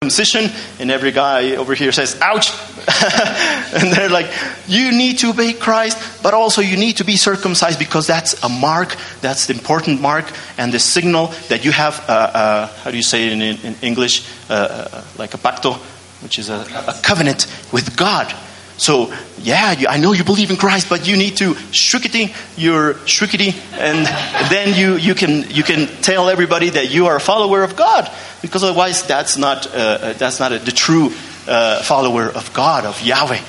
circumcision 0.00 0.48
and 0.78 0.92
every 0.92 1.10
guy 1.10 1.56
over 1.56 1.74
here 1.74 1.90
says 1.90 2.16
ouch. 2.22 2.52
And 3.74 3.92
they're 3.92 4.08
like 4.08 4.30
you 4.68 4.92
need 4.92 5.18
to 5.18 5.30
obey 5.30 5.52
christ 5.52 6.22
but 6.22 6.34
also 6.34 6.62
you 6.62 6.76
need 6.76 6.98
to 6.98 7.04
be 7.04 7.16
circumcised 7.16 7.80
because 7.80 8.06
that's 8.06 8.40
a 8.44 8.48
mark 8.48 8.94
that's 9.20 9.46
the 9.46 9.54
important 9.54 10.00
mark 10.00 10.24
and 10.56 10.72
the 10.72 10.78
signal 10.78 11.34
that 11.48 11.64
you 11.64 11.72
have 11.72 11.98
uh, 12.08 12.12
uh, 12.12 12.66
how 12.84 12.90
do 12.92 12.96
you 12.96 13.02
say 13.02 13.26
it 13.26 13.32
in, 13.32 13.42
in 13.42 13.74
english? 13.82 14.22
Uh, 14.48 14.54
uh, 14.54 15.04
like 15.18 15.34
a 15.34 15.38
pacto 15.38 15.74
which 16.22 16.38
is 16.38 16.48
a, 16.48 16.64
a 16.86 16.94
covenant 17.02 17.48
with 17.72 17.96
god 17.96 18.32
so 18.78 19.12
yeah, 19.42 19.72
you, 19.72 19.88
I 19.88 19.98
know 19.98 20.12
you 20.12 20.24
believe 20.24 20.50
in 20.50 20.56
Christ, 20.56 20.88
but 20.88 21.06
you 21.06 21.16
need 21.16 21.36
to 21.38 21.54
shrikity 21.72 22.32
your 22.56 22.94
shrikity, 23.04 23.52
and 23.72 24.06
then 24.50 24.74
you, 24.78 24.96
you 24.96 25.14
can 25.14 25.50
you 25.50 25.62
can 25.62 25.88
tell 26.00 26.28
everybody 26.28 26.70
that 26.70 26.90
you 26.90 27.06
are 27.06 27.16
a 27.16 27.20
follower 27.20 27.64
of 27.64 27.74
God, 27.76 28.10
because 28.40 28.62
otherwise 28.62 29.02
that's 29.02 29.36
not 29.36 29.66
uh, 29.66 29.78
uh, 29.78 30.12
that's 30.14 30.38
not 30.38 30.52
a, 30.52 30.58
the 30.60 30.70
true 30.70 31.10
uh, 31.48 31.82
follower 31.82 32.26
of 32.26 32.52
God 32.54 32.86
of 32.86 33.02
Yahweh. 33.02 33.40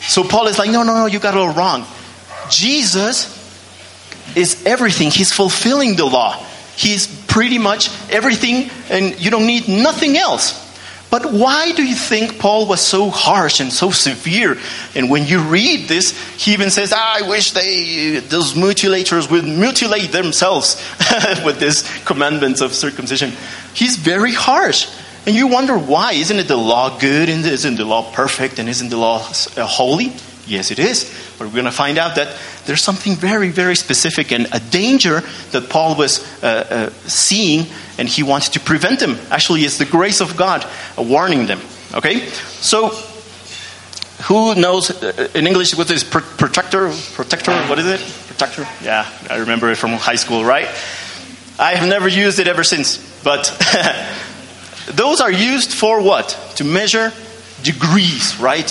So 0.00 0.24
Paul 0.24 0.48
is 0.48 0.58
like, 0.58 0.70
no, 0.70 0.82
no, 0.82 0.94
no, 0.94 1.06
you 1.06 1.18
got 1.20 1.34
it 1.34 1.38
all 1.38 1.52
wrong. 1.52 1.84
Jesus 2.48 3.36
is 4.34 4.64
everything. 4.64 5.10
He's 5.10 5.32
fulfilling 5.32 5.96
the 5.96 6.06
law. 6.06 6.42
He's 6.74 7.06
pretty 7.26 7.58
much 7.58 7.90
everything, 8.10 8.70
and 8.88 9.20
you 9.20 9.30
don't 9.30 9.46
need 9.46 9.68
nothing 9.68 10.16
else. 10.16 10.69
But 11.10 11.32
why 11.32 11.72
do 11.72 11.82
you 11.82 11.96
think 11.96 12.38
Paul 12.38 12.66
was 12.66 12.80
so 12.80 13.10
harsh 13.10 13.58
and 13.58 13.72
so 13.72 13.90
severe? 13.90 14.56
And 14.94 15.10
when 15.10 15.26
you 15.26 15.40
read 15.42 15.88
this, 15.88 16.16
he 16.36 16.52
even 16.52 16.70
says, 16.70 16.92
ah, 16.94 17.18
I 17.18 17.28
wish 17.28 17.50
they, 17.50 18.20
those 18.20 18.54
mutilators 18.54 19.28
would 19.28 19.44
mutilate 19.44 20.12
themselves 20.12 20.76
with 21.44 21.58
this 21.58 21.82
commandments 22.04 22.60
of 22.60 22.74
circumcision. 22.74 23.32
He's 23.74 23.96
very 23.96 24.32
harsh. 24.32 24.88
And 25.26 25.34
you 25.34 25.48
wonder 25.48 25.76
why. 25.76 26.12
Isn't 26.12 26.38
it 26.38 26.48
the 26.48 26.56
law 26.56 26.96
good? 26.98 27.28
And 27.28 27.44
isn't 27.44 27.76
the 27.76 27.84
law 27.84 28.10
perfect? 28.12 28.60
And 28.60 28.68
isn't 28.68 28.88
the 28.88 28.96
law 28.96 29.18
uh, 29.56 29.66
holy? 29.66 30.12
Yes, 30.46 30.70
it 30.70 30.78
is. 30.78 31.04
But 31.38 31.48
we're 31.48 31.54
going 31.54 31.64
to 31.66 31.72
find 31.72 31.98
out 31.98 32.16
that 32.16 32.36
there's 32.66 32.82
something 32.82 33.14
very, 33.14 33.50
very 33.50 33.76
specific 33.76 34.32
and 34.32 34.48
a 34.52 34.60
danger 34.60 35.22
that 35.50 35.68
Paul 35.68 35.96
was 35.96 36.20
uh, 36.42 36.46
uh, 36.46 36.90
seeing 37.08 37.66
and 38.00 38.08
he 38.08 38.22
wanted 38.22 38.54
to 38.54 38.60
prevent 38.60 38.98
them. 38.98 39.18
Actually, 39.30 39.60
it's 39.60 39.76
the 39.76 39.84
grace 39.84 40.22
of 40.22 40.34
God 40.34 40.66
warning 40.96 41.46
them. 41.46 41.60
Okay? 41.92 42.26
So, 42.62 42.88
who 44.24 44.54
knows 44.54 44.90
uh, 44.90 45.28
in 45.34 45.46
English 45.46 45.76
what 45.76 45.90
is 45.90 46.02
protector? 46.02 46.90
Protector? 47.12 47.52
What 47.68 47.78
is 47.78 47.86
it? 47.86 48.00
Protector? 48.26 48.66
Yeah, 48.82 49.06
I 49.28 49.36
remember 49.36 49.70
it 49.70 49.76
from 49.76 49.90
high 49.90 50.16
school, 50.16 50.46
right? 50.46 50.66
I 51.58 51.74
have 51.74 51.86
never 51.86 52.08
used 52.08 52.38
it 52.38 52.48
ever 52.48 52.64
since. 52.64 52.96
But 53.22 53.52
those 54.86 55.20
are 55.20 55.30
used 55.30 55.74
for 55.74 56.00
what? 56.00 56.28
To 56.56 56.64
measure 56.64 57.12
degrees, 57.62 58.40
right? 58.40 58.68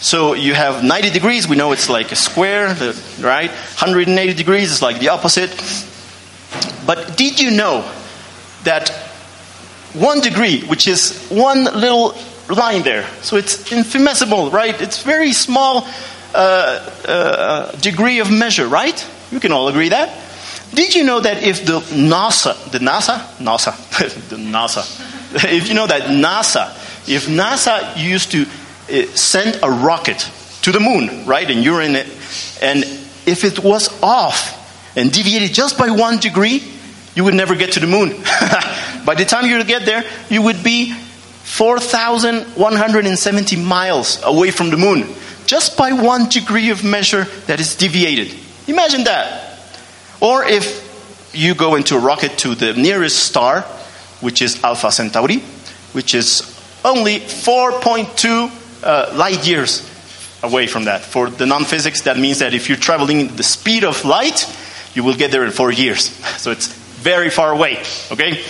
So 0.00 0.34
you 0.34 0.54
have 0.54 0.82
90 0.82 1.10
degrees, 1.10 1.46
we 1.46 1.54
know 1.54 1.70
it's 1.70 1.88
like 1.88 2.10
a 2.10 2.16
square, 2.16 2.74
right? 3.20 3.50
180 3.50 4.34
degrees 4.34 4.72
is 4.72 4.82
like 4.82 4.98
the 4.98 5.10
opposite. 5.10 5.50
But 6.86 7.16
did 7.16 7.38
you 7.38 7.52
know 7.52 7.84
that 8.68 8.90
one 9.94 10.20
degree, 10.20 10.60
which 10.62 10.86
is 10.86 11.26
one 11.28 11.64
little 11.64 12.14
line 12.48 12.82
there, 12.82 13.06
so 13.22 13.36
it's 13.36 13.72
infinitesimal, 13.72 14.50
right? 14.50 14.80
It's 14.80 15.02
very 15.02 15.32
small 15.32 15.88
uh, 16.34 16.90
uh, 17.06 17.72
degree 17.80 18.20
of 18.20 18.30
measure, 18.30 18.68
right? 18.68 18.98
You 19.32 19.40
can 19.40 19.52
all 19.52 19.68
agree 19.68 19.88
that. 19.88 20.14
Did 20.74 20.94
you 20.94 21.04
know 21.04 21.20
that 21.20 21.42
if 21.42 21.64
the 21.64 21.80
NASA, 21.80 22.70
the 22.70 22.78
NASA, 22.78 23.18
NASA, 23.38 23.72
the 24.28 24.36
NASA, 24.36 24.84
if 25.52 25.68
you 25.68 25.74
know 25.74 25.86
that 25.86 26.02
NASA, 26.02 26.68
if 27.08 27.26
NASA 27.26 27.96
used 27.96 28.30
to 28.32 28.42
uh, 28.42 29.06
send 29.16 29.58
a 29.62 29.70
rocket 29.70 30.30
to 30.62 30.72
the 30.72 30.80
moon, 30.80 31.26
right, 31.26 31.50
and 31.50 31.64
you're 31.64 31.80
in 31.80 31.96
it, 31.96 32.06
and 32.60 32.84
if 33.24 33.44
it 33.44 33.64
was 33.64 33.88
off 34.02 34.54
and 34.96 35.10
deviated 35.10 35.54
just 35.54 35.78
by 35.78 35.90
one 35.90 36.18
degree, 36.18 36.62
you 37.18 37.24
would 37.24 37.34
never 37.34 37.54
get 37.56 37.72
to 37.72 37.80
the 37.80 37.86
moon. 37.88 38.10
By 39.04 39.16
the 39.16 39.24
time 39.24 39.46
you 39.46 39.64
get 39.64 39.84
there, 39.84 40.04
you 40.30 40.40
would 40.42 40.62
be 40.62 40.92
4,170 40.92 43.56
miles 43.56 44.22
away 44.22 44.52
from 44.52 44.70
the 44.70 44.76
moon, 44.76 45.04
just 45.44 45.76
by 45.76 45.90
one 45.90 46.28
degree 46.28 46.70
of 46.70 46.84
measure 46.84 47.24
that 47.48 47.58
is 47.58 47.74
deviated. 47.74 48.32
Imagine 48.68 49.02
that. 49.04 49.58
Or 50.20 50.44
if 50.44 50.86
you 51.34 51.56
go 51.56 51.74
into 51.74 51.96
a 51.96 51.98
rocket 51.98 52.38
to 52.38 52.54
the 52.54 52.74
nearest 52.74 53.18
star, 53.18 53.62
which 54.20 54.40
is 54.40 54.62
Alpha 54.62 54.92
Centauri, 54.92 55.38
which 55.94 56.14
is 56.14 56.42
only 56.84 57.18
4.2 57.18 58.48
uh, 58.84 59.12
light 59.16 59.44
years 59.44 59.82
away 60.44 60.68
from 60.68 60.84
that. 60.84 61.00
For 61.00 61.30
the 61.30 61.46
non 61.46 61.64
physics, 61.64 62.02
that 62.02 62.16
means 62.16 62.38
that 62.38 62.54
if 62.54 62.68
you're 62.68 62.78
traveling 62.78 63.34
the 63.34 63.42
speed 63.42 63.82
of 63.82 64.04
light, 64.04 64.46
you 64.94 65.02
will 65.02 65.16
get 65.16 65.32
there 65.32 65.44
in 65.44 65.50
four 65.50 65.72
years. 65.72 66.16
So 66.38 66.52
it's 66.52 66.78
very 67.08 67.30
far 67.30 67.52
away, 67.52 67.78
okay? 68.12 68.44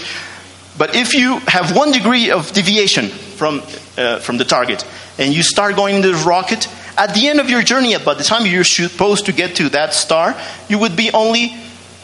But 0.77 0.97
if 0.97 1.15
you 1.15 1.39
have 1.47 1.77
one 1.77 1.93
degree 1.93 2.33
of 2.33 2.51
deviation 2.53 3.07
from, 3.07 3.63
uh, 3.97 4.19
from 4.19 4.37
the 4.37 4.45
target 4.45 4.85
and 5.17 5.33
you 5.33 5.45
start 5.45 5.77
going 5.77 5.95
into 5.95 6.09
the 6.09 6.25
rocket, 6.25 6.67
at 6.97 7.15
the 7.15 7.29
end 7.29 7.39
of 7.39 7.49
your 7.49 7.63
journey, 7.63 7.97
by 7.99 8.15
the 8.15 8.25
time 8.25 8.47
you're 8.47 8.65
supposed 8.65 9.27
to 9.27 9.33
get 9.33 9.55
to 9.57 9.69
that 9.69 9.95
star, 9.95 10.35
you 10.69 10.77
would 10.81 10.97
be 10.97 11.13
only 11.13 11.55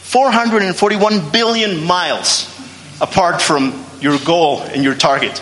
441 0.03 1.31
billion 1.31 1.83
miles 1.83 2.47
apart 3.01 3.41
from 3.41 3.83
your 3.99 4.17
goal 4.19 4.61
and 4.61 4.81
your 4.81 4.95
target. 4.95 5.37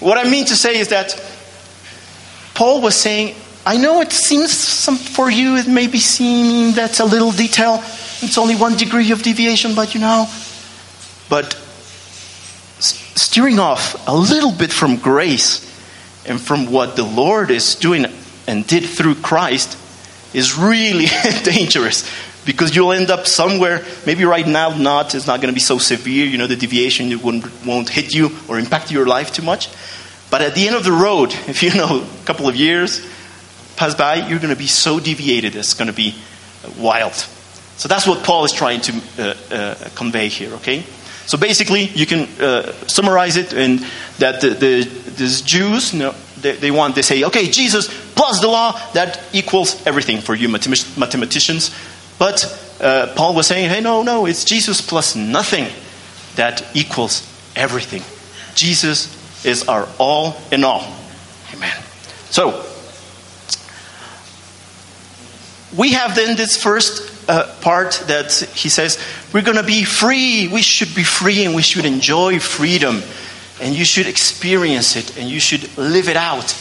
What 0.00 0.18
I 0.18 0.28
mean 0.28 0.46
to 0.46 0.56
say 0.56 0.76
is 0.76 0.88
that 0.88 1.14
Paul 2.54 2.80
was 2.80 2.96
saying, 2.96 3.36
I 3.64 3.76
know 3.76 4.00
it 4.00 4.10
seems 4.10 4.50
some, 4.50 4.96
for 4.96 5.30
you, 5.30 5.54
it 5.56 5.68
may 5.68 5.86
be 5.86 6.00
seeming 6.00 6.74
that's 6.74 6.98
a 6.98 7.04
little 7.04 7.30
detail, 7.30 7.80
it's 8.26 8.38
only 8.38 8.56
one 8.56 8.76
degree 8.76 9.10
of 9.12 9.22
deviation, 9.22 9.74
but 9.74 9.94
you 9.94 10.00
know. 10.00 10.28
But 11.28 11.54
steering 13.16 13.58
off 13.58 14.06
a 14.06 14.14
little 14.14 14.52
bit 14.52 14.72
from 14.72 14.96
grace 14.96 15.64
and 16.26 16.40
from 16.40 16.70
what 16.70 16.96
the 16.96 17.04
Lord 17.04 17.50
is 17.50 17.74
doing 17.74 18.06
and 18.46 18.66
did 18.66 18.84
through 18.84 19.16
Christ 19.16 19.78
is 20.34 20.58
really 20.58 21.06
dangerous 21.44 22.10
because 22.44 22.76
you'll 22.76 22.92
end 22.92 23.10
up 23.10 23.26
somewhere 23.26 23.84
maybe 24.06 24.24
right 24.24 24.46
now 24.46 24.76
not 24.76 25.14
it's 25.14 25.26
not 25.26 25.40
going 25.40 25.52
to 25.52 25.54
be 25.54 25.60
so 25.60 25.78
severe 25.78 26.26
you 26.26 26.38
know 26.38 26.46
the 26.46 26.56
deviation 26.56 27.20
won't, 27.20 27.44
won't 27.66 27.88
hit 27.88 28.14
you 28.14 28.30
or 28.48 28.58
impact 28.58 28.90
your 28.90 29.06
life 29.06 29.32
too 29.32 29.42
much 29.42 29.68
but 30.30 30.40
at 30.42 30.54
the 30.54 30.66
end 30.66 30.76
of 30.76 30.84
the 30.84 30.92
road 30.92 31.32
if 31.48 31.62
you 31.62 31.74
know 31.74 32.02
a 32.02 32.24
couple 32.24 32.48
of 32.48 32.54
years 32.54 33.04
pass 33.76 33.94
by 33.94 34.14
you're 34.28 34.38
going 34.38 34.54
to 34.54 34.58
be 34.58 34.66
so 34.66 35.00
deviated 35.00 35.56
it's 35.56 35.74
going 35.74 35.88
to 35.88 35.96
be 35.96 36.14
wild 36.78 37.26
so 37.76 37.88
that's 37.88 38.06
what 38.06 38.24
Paul 38.24 38.44
is 38.44 38.52
trying 38.52 38.80
to 38.82 38.92
uh, 39.18 39.54
uh, 39.54 39.74
convey 39.94 40.28
here, 40.28 40.52
okay? 40.54 40.84
So 41.26 41.36
basically, 41.36 41.84
you 41.84 42.06
can 42.06 42.28
uh, 42.40 42.72
summarize 42.86 43.36
it 43.36 43.52
in 43.52 43.84
that 44.18 44.40
the, 44.40 44.50
the 44.50 44.84
these 45.16 45.42
Jews, 45.42 45.92
you 45.92 45.98
know, 45.98 46.14
they, 46.40 46.52
they, 46.52 46.70
want, 46.70 46.94
they 46.94 47.02
say, 47.02 47.24
okay, 47.24 47.48
Jesus 47.48 47.88
plus 48.14 48.40
the 48.40 48.48
law, 48.48 48.72
that 48.92 49.20
equals 49.32 49.86
everything 49.86 50.18
for 50.18 50.34
you 50.34 50.48
mathematicians. 50.48 51.74
But 52.18 52.44
uh, 52.80 53.12
Paul 53.14 53.34
was 53.34 53.46
saying, 53.46 53.68
hey, 53.68 53.80
no, 53.80 54.02
no, 54.02 54.26
it's 54.26 54.44
Jesus 54.44 54.80
plus 54.80 55.14
nothing 55.14 55.66
that 56.36 56.64
equals 56.74 57.22
everything. 57.54 58.02
Jesus 58.54 59.44
is 59.44 59.68
our 59.68 59.88
all 59.98 60.36
in 60.50 60.64
all. 60.64 60.96
Amen. 61.52 61.76
So, 62.30 62.64
we 65.76 65.92
have 65.92 66.14
then 66.14 66.36
this 66.36 66.60
first 66.60 67.28
uh, 67.28 67.52
part 67.60 68.02
that 68.06 68.32
he 68.32 68.68
says, 68.68 68.98
we're 69.32 69.42
going 69.42 69.56
to 69.56 69.62
be 69.62 69.84
free. 69.84 70.48
We 70.48 70.62
should 70.62 70.94
be 70.94 71.04
free 71.04 71.44
and 71.44 71.54
we 71.54 71.62
should 71.62 71.84
enjoy 71.84 72.38
freedom. 72.38 73.02
And 73.60 73.74
you 73.74 73.84
should 73.84 74.06
experience 74.06 74.96
it 74.96 75.18
and 75.18 75.28
you 75.28 75.40
should 75.40 75.76
live 75.76 76.08
it 76.08 76.16
out. 76.16 76.54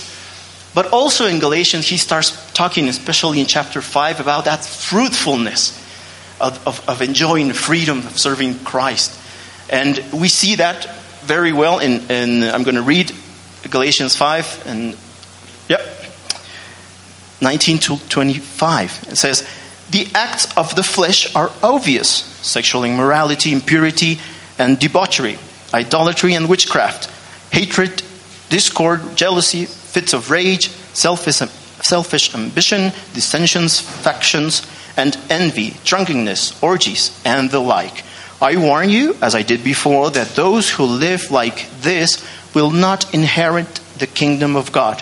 But 0.74 0.92
also 0.92 1.26
in 1.28 1.40
Galatians, 1.40 1.88
he 1.88 1.98
starts 1.98 2.52
talking, 2.52 2.90
especially 2.90 3.40
in 3.40 3.46
chapter 3.46 3.82
5, 3.82 4.20
about 4.20 4.46
that 4.46 4.66
fruitfulness 4.66 5.82
of, 6.42 6.68
of, 6.68 6.90
of 6.90 7.02
enjoying 7.02 7.54
freedom, 7.54 8.00
of 8.00 8.20
serving 8.20 8.60
Christ. 8.60 9.18
And 9.70 10.04
we 10.12 10.28
see 10.28 10.56
that 10.56 10.86
very 11.22 11.54
well 11.54 11.80
in, 11.80 12.12
in 12.12 12.44
I'm 12.44 12.64
going 12.64 12.76
to 12.76 12.82
read 12.82 13.12
Galatians 13.70 14.16
5 14.16 14.64
and, 14.68 14.98
yep, 15.70 15.82
19 17.42 17.80
to 17.80 17.98
25. 18.10 19.08
It 19.10 19.16
says, 19.16 19.48
The 19.92 20.08
acts 20.14 20.56
of 20.58 20.76
the 20.76 20.84
flesh 20.84 21.36
are 21.36 21.52
obvious 21.62 22.10
sexual 22.10 22.84
immorality, 22.84 23.52
impurity, 23.52 24.20
and 24.58 24.80
debauchery, 24.80 25.38
idolatry 25.74 26.34
and 26.34 26.48
witchcraft, 26.48 27.10
hatred, 27.52 28.04
discord, 28.50 29.02
jealousy, 29.16 29.66
fits 29.66 30.14
of 30.14 30.32
rage, 30.32 30.70
selfish, 30.94 31.42
selfish 31.82 32.34
ambition, 32.36 32.92
dissensions, 33.14 33.80
factions, 33.80 34.66
and 34.98 35.18
envy, 35.30 35.76
drunkenness, 35.84 36.62
orgies, 36.64 37.20
and 37.26 37.52
the 37.52 37.60
like. 37.60 38.04
I 38.42 38.58
warn 38.58 38.90
you, 38.90 39.16
as 39.22 39.36
I 39.36 39.44
did 39.44 39.64
before, 39.64 40.12
that 40.12 40.36
those 40.36 40.70
who 40.70 40.84
live 40.84 41.32
like 41.32 41.70
this 41.82 42.26
will 42.54 42.72
not 42.72 43.14
inherit 43.14 43.76
the 43.98 44.08
kingdom 44.08 44.56
of 44.56 44.72
God. 44.72 45.02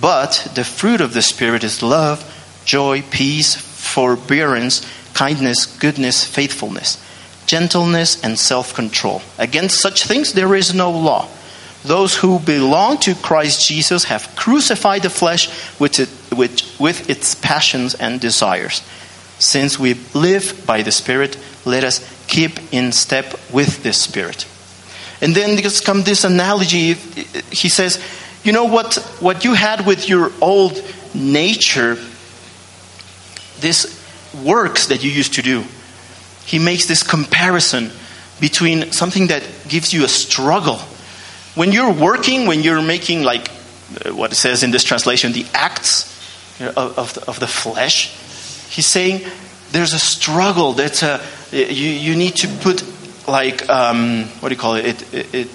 But 0.00 0.52
the 0.54 0.64
fruit 0.64 1.00
of 1.00 1.14
the 1.14 1.22
Spirit 1.22 1.64
is 1.64 1.82
love, 1.82 2.24
joy, 2.64 3.02
peace, 3.02 3.54
forbearance, 3.54 4.86
kindness, 5.14 5.66
goodness, 5.66 6.24
faithfulness, 6.24 7.02
gentleness, 7.46 8.22
and 8.22 8.38
self 8.38 8.74
control. 8.74 9.22
Against 9.38 9.80
such 9.80 10.04
things 10.04 10.32
there 10.32 10.54
is 10.54 10.74
no 10.74 10.90
law. 10.90 11.28
Those 11.84 12.16
who 12.16 12.38
belong 12.38 12.98
to 12.98 13.14
Christ 13.14 13.66
Jesus 13.66 14.04
have 14.04 14.36
crucified 14.36 15.02
the 15.02 15.10
flesh 15.10 15.48
with, 15.80 15.98
it, 15.98 16.36
with, 16.36 16.80
with 16.80 17.10
its 17.10 17.34
passions 17.34 17.94
and 17.94 18.20
desires. 18.20 18.82
Since 19.40 19.78
we 19.78 19.94
live 20.14 20.62
by 20.64 20.82
the 20.82 20.92
Spirit, 20.92 21.36
let 21.64 21.82
us 21.82 22.00
keep 22.28 22.72
in 22.72 22.92
step 22.92 23.34
with 23.52 23.82
the 23.82 23.92
Spirit. 23.92 24.46
And 25.20 25.34
then 25.34 25.56
there's 25.56 25.80
come 25.80 26.02
this 26.02 26.24
analogy. 26.24 26.94
He 26.94 27.68
says, 27.68 28.00
you 28.44 28.52
know 28.52 28.64
what, 28.64 28.96
what 29.20 29.44
you 29.44 29.54
had 29.54 29.86
with 29.86 30.08
your 30.08 30.32
old 30.40 30.82
nature, 31.14 31.96
this 33.60 34.00
works 34.44 34.88
that 34.88 35.04
you 35.04 35.10
used 35.10 35.34
to 35.34 35.42
do. 35.42 35.64
He 36.44 36.58
makes 36.58 36.86
this 36.86 37.02
comparison 37.02 37.90
between 38.40 38.92
something 38.92 39.28
that 39.28 39.42
gives 39.68 39.92
you 39.92 40.04
a 40.04 40.08
struggle. 40.08 40.78
When 41.54 41.70
you're 41.70 41.92
working, 41.92 42.46
when 42.46 42.62
you're 42.62 42.82
making, 42.82 43.22
like 43.22 43.48
uh, 44.04 44.14
what 44.14 44.32
it 44.32 44.36
says 44.36 44.62
in 44.62 44.70
this 44.70 44.84
translation, 44.84 45.32
the 45.32 45.46
acts 45.54 46.10
of, 46.60 46.98
of, 46.98 47.14
the, 47.14 47.28
of 47.28 47.38
the 47.38 47.46
flesh, 47.46 48.08
he's 48.70 48.86
saying 48.86 49.20
there's 49.70 49.92
a 49.92 49.98
struggle. 49.98 50.72
That's 50.72 51.02
a, 51.02 51.20
you, 51.52 51.66
you 51.66 52.16
need 52.16 52.36
to 52.36 52.48
put, 52.48 52.82
like, 53.28 53.68
um, 53.68 54.24
what 54.40 54.48
do 54.48 54.54
you 54.54 54.60
call 54.60 54.74
it? 54.74 54.86
It, 54.86 55.14
it? 55.14 55.34
it 55.34 55.48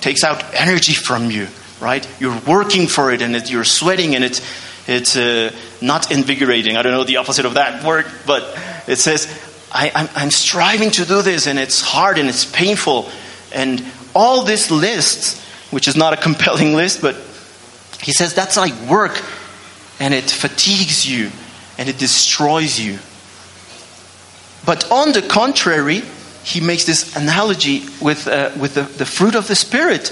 takes 0.00 0.22
out 0.22 0.54
energy 0.54 0.94
from 0.94 1.30
you, 1.30 1.48
right? 1.80 2.06
You're 2.20 2.38
working 2.46 2.86
for 2.86 3.12
it 3.12 3.22
and 3.22 3.36
it, 3.36 3.50
you're 3.50 3.64
sweating 3.64 4.14
and 4.14 4.24
it's, 4.24 4.40
it's 4.88 5.16
uh, 5.16 5.52
not 5.80 6.10
invigorating. 6.10 6.76
I 6.76 6.82
don't 6.82 6.92
know 6.92 7.04
the 7.04 7.18
opposite 7.18 7.44
of 7.44 7.54
that 7.54 7.84
word, 7.84 8.06
but 8.26 8.58
it 8.86 8.96
says, 8.96 9.26
I, 9.70 9.90
I'm, 9.94 10.08
I'm 10.14 10.30
striving 10.30 10.90
to 10.92 11.04
do 11.04 11.22
this 11.22 11.46
and 11.46 11.58
it's 11.58 11.80
hard 11.80 12.18
and 12.18 12.28
it's 12.28 12.44
painful. 12.44 13.10
And 13.52 13.84
all 14.14 14.44
this 14.44 14.70
list, 14.70 15.40
which 15.70 15.88
is 15.88 15.96
not 15.96 16.12
a 16.12 16.16
compelling 16.22 16.74
list, 16.74 17.02
but 17.02 17.14
he 18.00 18.12
says 18.12 18.34
that's 18.34 18.56
like 18.56 18.74
work 18.88 19.22
and 20.00 20.14
it 20.14 20.30
fatigues 20.30 21.08
you 21.08 21.30
and 21.76 21.88
it 21.88 21.98
destroys 21.98 22.78
you. 22.78 22.98
But 24.64 24.90
on 24.90 25.12
the 25.12 25.22
contrary, 25.22 26.02
he 26.44 26.60
makes 26.60 26.84
this 26.84 27.16
analogy 27.16 27.82
with, 28.00 28.26
uh, 28.26 28.50
with 28.58 28.74
the, 28.74 28.82
the 28.82 29.06
fruit 29.06 29.34
of 29.34 29.48
the 29.48 29.54
Spirit. 29.54 30.08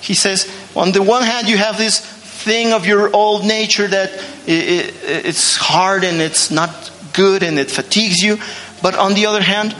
He 0.00 0.14
says, 0.14 0.50
on 0.74 0.92
the 0.92 1.02
one 1.02 1.22
hand, 1.22 1.48
you 1.48 1.56
have 1.56 1.78
this 1.78 2.00
thing 2.00 2.72
of 2.72 2.86
your 2.86 3.14
old 3.14 3.44
nature 3.44 3.86
that 3.86 4.12
it, 4.46 4.48
it, 4.48 4.94
it's 5.26 5.56
hard 5.56 6.04
and 6.04 6.20
it's 6.20 6.50
not 6.50 6.90
good 7.12 7.42
and 7.42 7.58
it 7.58 7.70
fatigues 7.70 8.18
you. 8.22 8.38
But 8.82 8.94
on 8.96 9.14
the 9.14 9.26
other 9.26 9.42
hand, 9.42 9.76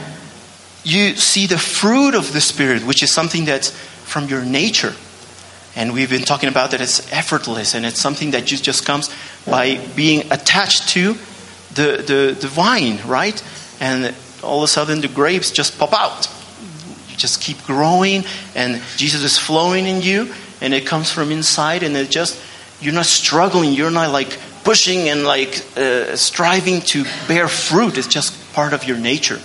you 0.84 1.16
see 1.16 1.46
the 1.46 1.58
fruit 1.58 2.14
of 2.14 2.32
the 2.32 2.40
Spirit, 2.40 2.84
which 2.86 3.02
is 3.02 3.12
something 3.12 3.44
that's 3.44 3.70
from 3.70 4.28
your 4.28 4.44
nature. 4.44 4.94
And 5.74 5.94
we've 5.94 6.10
been 6.10 6.22
talking 6.22 6.48
about 6.48 6.72
that 6.72 6.80
it's 6.80 7.10
effortless 7.12 7.74
and 7.74 7.86
it's 7.86 8.00
something 8.00 8.32
that 8.32 8.44
just, 8.44 8.62
just 8.62 8.84
comes 8.84 9.10
by 9.46 9.76
being 9.96 10.30
attached 10.30 10.90
to 10.90 11.14
the, 11.74 12.04
the, 12.06 12.36
the 12.38 12.48
vine, 12.48 13.00
right? 13.06 13.42
and 13.82 14.14
all 14.44 14.58
of 14.58 14.64
a 14.64 14.68
sudden 14.68 15.00
the 15.00 15.08
grapes 15.08 15.50
just 15.50 15.76
pop 15.78 15.92
out. 15.92 16.28
You 17.10 17.16
just 17.16 17.42
keep 17.42 17.62
growing, 17.64 18.24
and 18.54 18.80
Jesus 18.96 19.22
is 19.24 19.36
flowing 19.36 19.86
in 19.86 20.02
you, 20.02 20.32
and 20.62 20.73
it 20.73 20.87
comes 20.87 21.11
from 21.11 21.31
inside, 21.31 21.82
and 21.82 21.97
it 21.97 22.09
just, 22.09 22.41
you're 22.81 22.94
not 22.94 23.06
struggling, 23.06 23.73
you're 23.73 23.91
not 23.91 24.11
like 24.12 24.38
pushing 24.64 25.09
and 25.09 25.25
like 25.25 25.62
uh, 25.76 26.17
striving 26.17 26.81
to 26.82 27.05
bear 27.26 27.49
fruit. 27.49 27.99
It's 27.99 28.06
just 28.06 28.32
part 28.55 28.73
of 28.73 28.85
your 28.85 28.97
nature. 28.97 29.41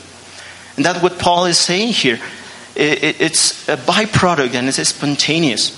And 0.76 0.86
that's 0.86 1.02
what 1.02 1.18
Paul 1.18 1.46
is 1.46 1.58
saying 1.58 1.94
here. 1.94 2.20
It, 2.76 3.04
it, 3.04 3.22
it's 3.22 3.68
a 3.68 3.78
byproduct 3.78 4.54
and 4.54 4.68
it's 4.68 4.88
spontaneous. 4.88 5.76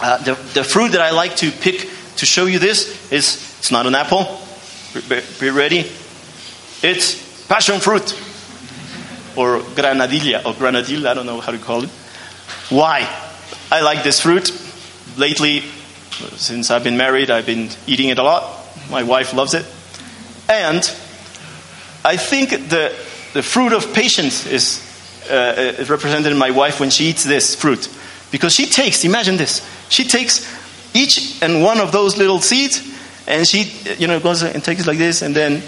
Uh, 0.00 0.18
the, 0.18 0.34
the 0.52 0.64
fruit 0.64 0.92
that 0.92 1.00
I 1.00 1.10
like 1.12 1.36
to 1.36 1.50
pick 1.50 1.88
to 2.16 2.26
show 2.26 2.44
you 2.44 2.58
this 2.58 3.10
is 3.10 3.56
it's 3.58 3.70
not 3.70 3.86
an 3.86 3.94
apple. 3.94 4.38
Be, 5.08 5.20
be 5.40 5.48
ready. 5.48 5.90
It's 6.82 7.46
passion 7.46 7.80
fruit 7.80 8.12
or 9.34 9.60
granadilla 9.60 10.44
or 10.44 10.52
granadilla, 10.52 11.06
I 11.06 11.14
don't 11.14 11.26
know 11.26 11.40
how 11.40 11.52
to 11.52 11.58
call 11.58 11.84
it. 11.84 11.90
Why? 12.68 13.08
I 13.72 13.80
like 13.80 14.02
this 14.02 14.20
fruit. 14.20 14.52
Lately, 15.16 15.60
since 16.36 16.70
I've 16.70 16.84
been 16.84 16.98
married, 16.98 17.30
I've 17.30 17.46
been 17.46 17.70
eating 17.86 18.10
it 18.10 18.18
a 18.18 18.22
lot. 18.22 18.66
My 18.90 19.02
wife 19.02 19.32
loves 19.32 19.54
it. 19.54 19.64
And 20.46 20.80
I 22.04 22.18
think 22.18 22.50
the, 22.50 22.94
the 23.32 23.42
fruit 23.42 23.72
of 23.72 23.94
patience 23.94 24.44
is, 24.44 24.78
uh, 25.30 25.86
represented 25.88 26.32
in 26.32 26.36
my 26.36 26.50
wife 26.50 26.80
when 26.80 26.90
she 26.90 27.06
eats 27.06 27.24
this 27.24 27.54
fruit. 27.54 27.88
Because 28.30 28.52
she 28.54 28.66
takes, 28.66 29.06
imagine 29.06 29.38
this, 29.38 29.66
she 29.88 30.04
takes 30.04 30.46
each 30.94 31.40
and 31.42 31.62
one 31.62 31.80
of 31.80 31.92
those 31.92 32.18
little 32.18 32.40
seeds 32.40 32.86
and 33.26 33.48
she, 33.48 33.72
you 33.98 34.06
know, 34.06 34.20
goes 34.20 34.42
and 34.42 34.62
takes 34.62 34.82
it 34.82 34.86
like 34.86 34.98
this 34.98 35.22
and 35.22 35.34
then 35.34 35.62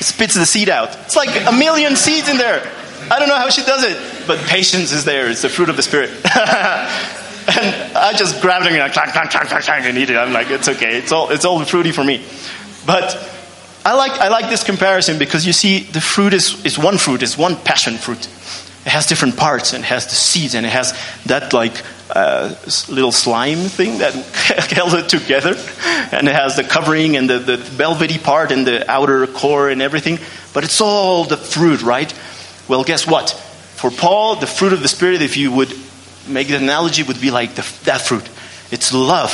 spits 0.00 0.32
the 0.36 0.46
seed 0.46 0.70
out. 0.70 0.96
It's 1.04 1.16
like 1.16 1.46
a 1.46 1.52
million 1.52 1.96
seeds 1.96 2.30
in 2.30 2.38
there. 2.38 2.62
I 3.10 3.18
don't 3.18 3.28
know 3.28 3.36
how 3.36 3.50
she 3.50 3.62
does 3.62 3.84
it, 3.84 4.26
but 4.26 4.38
patience 4.46 4.90
is 4.90 5.04
there. 5.04 5.28
It's 5.28 5.42
the 5.42 5.50
fruit 5.50 5.68
of 5.68 5.76
the 5.76 5.82
Spirit. 5.82 6.12
and 7.48 7.96
I 7.96 8.12
just 8.12 8.40
grabbed 8.40 8.66
it 8.66 8.72
and 8.72 8.78
like, 8.78 8.92
clank, 8.92 9.12
clank, 9.12 9.30
clank, 9.30 9.48
clank, 9.48 9.64
clank, 9.64 9.86
and 9.86 9.98
eat 9.98 10.10
it. 10.10 10.16
I'm 10.16 10.32
like, 10.32 10.50
it's 10.50 10.68
okay. 10.68 10.98
It's 10.98 11.12
all, 11.12 11.30
it's 11.30 11.44
all 11.44 11.64
fruity 11.64 11.92
for 11.92 12.04
me. 12.04 12.24
But 12.86 13.16
I 13.84 13.94
like, 13.94 14.12
I 14.12 14.28
like 14.28 14.48
this 14.48 14.62
comparison 14.62 15.18
because 15.18 15.46
you 15.46 15.52
see, 15.52 15.80
the 15.80 16.00
fruit 16.00 16.34
is, 16.34 16.64
is 16.64 16.78
one 16.78 16.98
fruit, 16.98 17.22
it's 17.22 17.36
one 17.36 17.56
passion 17.56 17.94
fruit. 17.94 18.26
It 18.84 18.90
has 18.90 19.06
different 19.06 19.36
parts 19.36 19.72
and 19.72 19.84
it 19.84 19.86
has 19.86 20.06
the 20.06 20.14
seeds 20.14 20.54
and 20.54 20.66
it 20.66 20.70
has 20.70 20.92
that 21.26 21.52
like 21.52 21.82
uh, 22.10 22.54
little 22.88 23.12
slime 23.12 23.58
thing 23.58 23.98
that 23.98 24.12
held 24.72 24.94
it 24.94 25.08
together. 25.08 25.54
And 26.12 26.28
it 26.28 26.34
has 26.34 26.56
the 26.56 26.64
covering 26.64 27.16
and 27.16 27.30
the, 27.30 27.38
the 27.38 27.56
velvety 27.56 28.18
part 28.18 28.52
and 28.52 28.66
the 28.66 28.88
outer 28.90 29.26
core 29.26 29.68
and 29.68 29.80
everything. 29.80 30.18
But 30.52 30.64
it's 30.64 30.80
all 30.80 31.24
the 31.24 31.36
fruit, 31.36 31.82
right? 31.82 32.12
Well, 32.68 32.84
guess 32.84 33.06
what? 33.06 33.30
For 33.30 33.90
Paul, 33.90 34.36
the 34.36 34.46
fruit 34.46 34.72
of 34.72 34.82
the 34.82 34.88
Spirit, 34.88 35.22
if 35.22 35.36
you 35.36 35.50
would 35.52 35.72
make 36.28 36.48
the 36.48 36.56
analogy, 36.56 37.02
would 37.02 37.20
be 37.20 37.30
like 37.30 37.54
the, 37.54 37.62
that 37.84 38.02
fruit. 38.02 38.28
It's 38.70 38.92
love. 38.92 39.32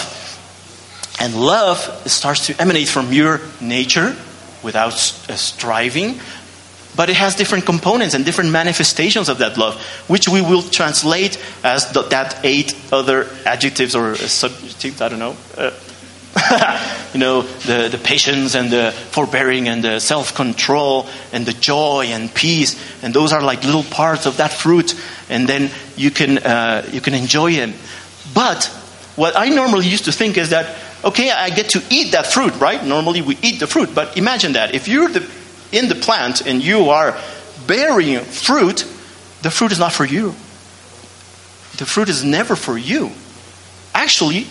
And 1.20 1.34
love 1.34 1.78
starts 2.06 2.46
to 2.46 2.60
emanate 2.60 2.88
from 2.88 3.12
your 3.12 3.40
nature 3.60 4.16
without 4.62 4.92
uh, 4.92 5.36
striving, 5.36 6.20
but 6.96 7.10
it 7.10 7.16
has 7.16 7.34
different 7.36 7.64
components 7.64 8.14
and 8.14 8.24
different 8.24 8.50
manifestations 8.50 9.28
of 9.28 9.38
that 9.38 9.56
love, 9.56 9.80
which 10.08 10.28
we 10.28 10.40
will 10.40 10.62
translate 10.62 11.38
as 11.62 11.92
the, 11.92 12.02
that 12.02 12.44
eight 12.44 12.74
other 12.92 13.28
adjectives 13.44 13.94
or 13.94 14.16
subjectives, 14.16 15.00
I 15.00 15.08
don't 15.08 15.18
know. 15.18 15.36
Uh, 15.56 15.70
you 17.14 17.20
know, 17.20 17.42
the, 17.42 17.88
the 17.90 18.00
patience 18.02 18.54
and 18.54 18.70
the 18.70 18.92
forbearing 18.92 19.68
and 19.68 19.82
the 19.82 19.98
self 20.00 20.34
control 20.34 21.06
and 21.32 21.46
the 21.46 21.52
joy 21.52 22.06
and 22.08 22.32
peace. 22.32 22.80
And 23.02 23.12
those 23.12 23.32
are 23.32 23.42
like 23.42 23.64
little 23.64 23.84
parts 23.84 24.26
of 24.26 24.36
that 24.38 24.52
fruit. 24.52 24.94
And 25.28 25.48
then 25.48 25.70
you 25.96 26.10
can, 26.10 26.38
uh, 26.38 26.88
you 26.92 27.00
can 27.00 27.14
enjoy 27.14 27.52
them. 27.52 27.74
But 28.34 28.66
what 29.16 29.36
I 29.36 29.48
normally 29.48 29.86
used 29.86 30.04
to 30.04 30.12
think 30.12 30.38
is 30.38 30.50
that, 30.50 30.76
okay, 31.04 31.30
I 31.30 31.50
get 31.50 31.70
to 31.70 31.82
eat 31.90 32.12
that 32.12 32.26
fruit, 32.26 32.58
right? 32.60 32.84
Normally 32.84 33.22
we 33.22 33.38
eat 33.42 33.60
the 33.60 33.66
fruit. 33.66 33.94
But 33.94 34.16
imagine 34.16 34.52
that. 34.52 34.74
If 34.74 34.88
you're 34.88 35.08
the 35.08 35.28
in 35.72 35.88
the 35.88 35.94
plant 35.94 36.46
and 36.46 36.62
you 36.62 36.90
are 36.90 37.18
bearing 37.66 38.18
fruit, 38.20 38.80
the 39.42 39.50
fruit 39.50 39.72
is 39.72 39.78
not 39.78 39.92
for 39.92 40.04
you. 40.04 40.30
The 41.76 41.86
fruit 41.86 42.08
is 42.08 42.24
never 42.24 42.56
for 42.56 42.76
you. 42.76 43.12
Actually, 43.94 44.46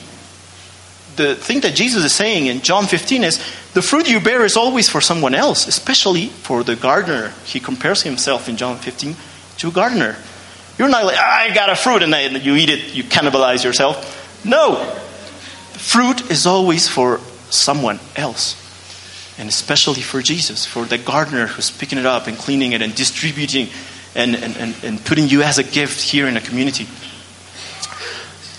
the 1.17 1.35
thing 1.35 1.61
that 1.61 1.75
Jesus 1.75 2.03
is 2.03 2.13
saying 2.13 2.47
in 2.47 2.61
John 2.61 2.85
15 2.85 3.23
is 3.23 3.37
the 3.73 3.81
fruit 3.81 4.09
you 4.09 4.19
bear 4.19 4.45
is 4.45 4.55
always 4.55 4.89
for 4.89 5.01
someone 5.01 5.35
else, 5.35 5.67
especially 5.67 6.27
for 6.27 6.63
the 6.63 6.75
gardener. 6.75 7.33
He 7.43 7.59
compares 7.59 8.03
himself 8.03 8.47
in 8.47 8.57
John 8.57 8.77
15 8.77 9.15
to 9.57 9.67
a 9.67 9.71
gardener. 9.71 10.15
You're 10.77 10.89
not 10.89 11.05
like, 11.05 11.17
I 11.17 11.53
got 11.53 11.69
a 11.69 11.75
fruit 11.75 12.03
and 12.03 12.45
you 12.45 12.55
eat 12.55 12.69
it, 12.69 12.93
you 12.93 13.03
cannibalize 13.03 13.63
yourself. 13.63 14.45
No, 14.45 14.75
fruit 15.73 16.29
is 16.29 16.45
always 16.45 16.87
for 16.87 17.19
someone 17.49 17.99
else. 18.15 18.63
And 19.39 19.49
especially 19.49 20.01
for 20.01 20.21
Jesus, 20.21 20.65
for 20.65 20.85
the 20.85 20.97
gardener 20.97 21.47
who's 21.47 21.69
picking 21.69 21.97
it 21.97 22.05
up 22.05 22.27
and 22.27 22.37
cleaning 22.37 22.71
it 22.71 22.81
and 22.81 22.93
distributing 22.95 23.69
and, 24.15 24.35
and, 24.35 24.57
and, 24.57 24.83
and 24.83 25.05
putting 25.05 25.27
you 25.27 25.43
as 25.43 25.57
a 25.57 25.63
gift 25.63 26.01
here 26.01 26.27
in 26.27 26.37
a 26.37 26.41
community. 26.41 26.87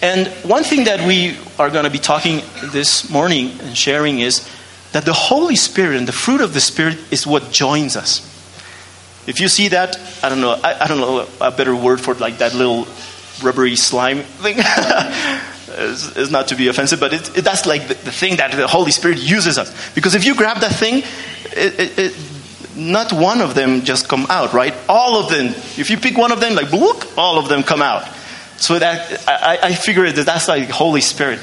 And 0.01 0.29
one 0.49 0.63
thing 0.63 0.85
that 0.85 1.07
we 1.07 1.37
are 1.59 1.71
going 1.71 1.85
to 1.85 1.91
be 1.91 1.99
talking 1.99 2.43
this 2.71 3.11
morning 3.11 3.51
and 3.61 3.77
sharing 3.77 4.21
is 4.21 4.49
that 4.93 5.05
the 5.05 5.13
Holy 5.13 5.57
Spirit 5.57 5.97
and 5.97 6.07
the 6.07 6.13
fruit 6.13 6.41
of 6.41 6.55
the 6.55 6.61
Spirit 6.61 6.99
is 7.11 7.27
what 7.27 7.51
joins 7.51 7.97
us. 7.97 8.25
If 9.27 9.41
you 9.41 9.49
see 9.49 9.69
that, 9.69 9.99
I 10.23 10.29
don't 10.29 10.41
know, 10.41 10.53
I, 10.53 10.85
I 10.85 10.87
don't 10.87 10.99
know 10.99 11.27
a 11.41 11.51
better 11.51 11.75
word 11.75 12.01
for 12.01 12.15
like 12.15 12.39
that 12.39 12.55
little 12.55 12.87
rubbery 13.43 13.77
slime 13.77 14.21
thing. 14.21 14.57
it's, 14.59 16.17
it's, 16.17 16.31
not 16.31 16.49
to 16.49 16.57
be 16.57 16.69
offensive, 16.69 17.01
but 17.01 17.13
it, 17.13 17.39
it, 17.39 17.43
that's 17.43 17.67
like 17.67 17.89
the, 17.89 17.95
the, 17.95 18.13
thing 18.13 18.37
that 18.37 18.53
the 18.53 18.67
Holy 18.67 18.93
Spirit 18.93 19.19
uses 19.19 19.59
us. 19.59 19.95
Because 19.95 20.15
if 20.15 20.25
you 20.25 20.35
grab 20.35 20.59
that 20.59 20.73
thing, 20.73 21.03
it, 21.53 22.17
not 22.77 23.13
one 23.13 23.41
of 23.41 23.55
them 23.55 23.83
just 23.83 24.09
come 24.09 24.27
out, 24.31 24.55
right? 24.55 24.75
All 24.89 25.21
of 25.21 25.29
them. 25.29 25.47
If 25.47 25.91
you 25.91 25.99
pick 25.99 26.17
one 26.17 26.33
of 26.33 26.41
them, 26.41 26.55
like 26.55 26.73
look, 26.73 27.19
all 27.19 27.39
of 27.39 27.49
them 27.49 27.63
come 27.63 27.83
out. 27.83 28.09
So 28.59 28.79
that 28.79 29.29
I, 29.29 29.59
I 29.63 29.75
figure 29.75 30.11
that 30.11 30.27
that's 30.27 30.49
like 30.49 30.69
Holy 30.69 31.01
Spirit, 31.01 31.39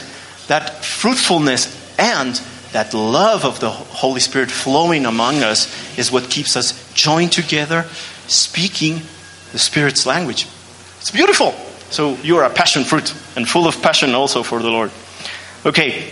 that 0.48 0.84
fruitfulness 0.84 1.98
and 1.98 2.40
that 2.74 2.94
love 2.94 3.46
of 3.46 3.60
the 3.62 3.70
Holy 3.70 4.20
Spirit 4.20 4.52
flowing 4.52 5.06
among 5.06 5.44
us 5.44 5.98
is 5.98 6.12
what 6.12 6.30
keeps 6.30 6.58
us 6.58 6.94
joined 6.94 7.32
together, 7.32 7.84
speaking 8.28 9.02
the 9.54 9.60
Spirit's 9.60 10.06
language. 10.06 10.46
It's 11.00 11.12
beautiful. 11.12 11.54
So 11.90 12.16
you 12.18 12.38
are 12.38 12.44
a 12.44 12.50
passion 12.50 12.84
fruit 12.84 13.14
and 13.38 13.48
full 13.48 13.68
of 13.68 13.82
passion 13.82 14.14
also 14.14 14.44
for 14.44 14.62
the 14.62 14.70
Lord. 14.70 14.92
Okay. 15.66 16.12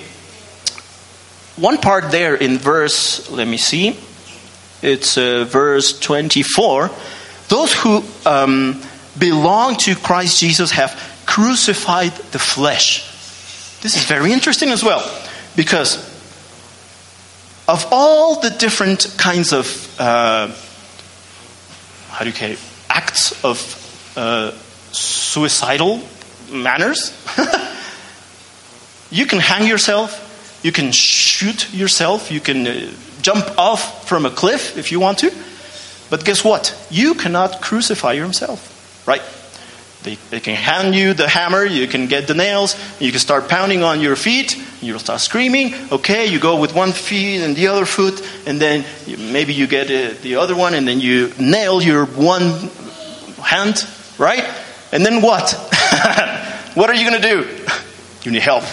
One 1.57 1.77
part 1.77 2.11
there 2.11 2.35
in 2.35 2.57
verse, 2.57 3.29
let 3.29 3.47
me 3.47 3.57
see, 3.57 3.99
it's 4.81 5.17
uh, 5.17 5.45
verse 5.45 5.99
24. 5.99 6.89
Those 7.49 7.73
who 7.73 8.03
um, 8.25 8.81
belong 9.17 9.75
to 9.77 9.95
Christ 9.95 10.39
Jesus 10.39 10.71
have 10.71 10.91
crucified 11.25 12.11
the 12.31 12.39
flesh. 12.39 13.09
This 13.81 13.95
is 13.95 14.05
very 14.05 14.31
interesting 14.31 14.69
as 14.69 14.83
well, 14.83 15.03
because 15.55 15.97
of 17.67 17.85
all 17.91 18.39
the 18.39 18.49
different 18.49 19.13
kinds 19.17 19.53
of, 19.53 19.99
uh, 19.99 20.51
how 22.09 22.23
do 22.23 22.29
you 22.29 22.35
say, 22.35 22.57
acts 22.89 23.43
of 23.43 24.13
uh, 24.15 24.51
suicidal 24.91 26.01
manners, 26.51 27.11
you 29.11 29.25
can 29.25 29.39
hang 29.39 29.67
yourself, 29.67 30.59
you 30.63 30.71
can 30.71 30.91
shoot 30.91 31.73
yourself, 31.73 32.31
you 32.31 32.39
can 32.39 32.67
uh, 32.67 32.91
jump 33.21 33.57
off 33.57 34.07
from 34.07 34.25
a 34.25 34.29
cliff 34.29 34.77
if 34.77 34.91
you 34.91 34.99
want 34.99 35.19
to. 35.19 35.31
But 36.09 36.25
guess 36.25 36.43
what? 36.43 36.77
You 36.91 37.15
cannot 37.15 37.61
crucify 37.61 38.13
yourself. 38.13 38.72
Right? 39.05 39.21
They, 40.03 40.15
they, 40.29 40.39
can 40.41 40.55
hand 40.55 40.95
you 40.95 41.13
the 41.13 41.29
hammer, 41.29 41.65
you 41.65 41.87
can 41.87 42.07
get 42.07 42.27
the 42.27 42.33
nails, 42.33 42.75
you 42.99 43.11
can 43.11 43.21
start 43.21 43.47
pounding 43.47 43.83
on 43.83 44.01
your 44.01 44.17
feet, 44.17 44.61
you'll 44.81 44.99
start 44.99 45.21
screaming. 45.21 45.73
Okay, 45.93 46.25
you 46.25 46.39
go 46.39 46.59
with 46.59 46.75
one 46.75 46.91
foot 46.91 47.41
and 47.41 47.55
the 47.55 47.67
other 47.67 47.85
foot, 47.85 48.21
and 48.45 48.59
then 48.59 48.83
you, 49.05 49.17
maybe 49.17 49.53
you 49.53 49.65
get 49.65 49.87
uh, 49.87 50.13
the 50.21 50.35
other 50.35 50.57
one, 50.57 50.73
and 50.73 50.85
then 50.85 50.99
you 50.99 51.31
nail 51.39 51.81
your 51.81 52.05
one 52.05 52.41
hand, 53.41 53.87
right? 54.17 54.43
And 54.91 55.05
then 55.05 55.21
what? 55.21 55.53
what 56.73 56.89
are 56.89 56.95
you 56.95 57.09
going 57.09 57.21
to 57.21 57.27
do? 57.29 57.65
you 58.23 58.31
need 58.31 58.41
help. 58.41 58.63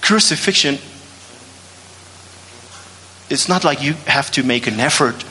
Crucifixion, 0.00 0.78
it's 3.28 3.48
not 3.48 3.64
like 3.64 3.82
you 3.82 3.92
have 4.06 4.30
to 4.32 4.42
make 4.42 4.66
an 4.66 4.80
effort 4.80 5.24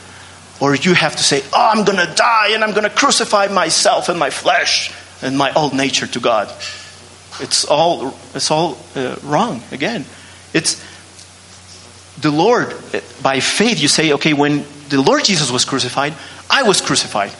or 0.60 0.74
you 0.74 0.94
have 0.94 1.16
to 1.16 1.22
say, 1.22 1.42
Oh, 1.52 1.70
I'm 1.72 1.84
going 1.84 1.98
to 1.98 2.12
die 2.14 2.50
and 2.50 2.64
I'm 2.64 2.70
going 2.70 2.84
to 2.84 2.90
crucify 2.90 3.48
myself 3.48 4.08
and 4.08 4.18
my 4.18 4.30
flesh 4.30 4.92
and 5.22 5.36
my 5.36 5.52
old 5.52 5.74
nature 5.74 6.06
to 6.06 6.20
God. 6.20 6.48
It's 7.40 7.64
all, 7.64 8.14
it's 8.34 8.50
all 8.50 8.78
uh, 8.96 9.16
wrong 9.22 9.62
again. 9.70 10.04
It's 10.52 10.84
the 12.20 12.30
Lord, 12.30 12.74
by 13.22 13.40
faith, 13.40 13.80
you 13.80 13.88
say, 13.88 14.12
okay, 14.14 14.32
when 14.32 14.64
the 14.88 15.00
Lord 15.00 15.24
Jesus 15.24 15.50
was 15.50 15.64
crucified, 15.64 16.14
I 16.50 16.64
was 16.64 16.80
crucified. 16.80 17.32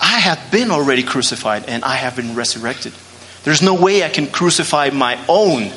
I 0.00 0.18
have 0.18 0.50
been 0.50 0.70
already 0.70 1.02
crucified 1.02 1.68
and 1.68 1.84
I 1.84 1.94
have 1.94 2.16
been 2.16 2.34
resurrected. 2.34 2.92
There's 3.44 3.62
no 3.62 3.74
way 3.74 4.04
I 4.04 4.08
can 4.08 4.26
crucify 4.26 4.90
my 4.90 5.18
own 5.28 5.70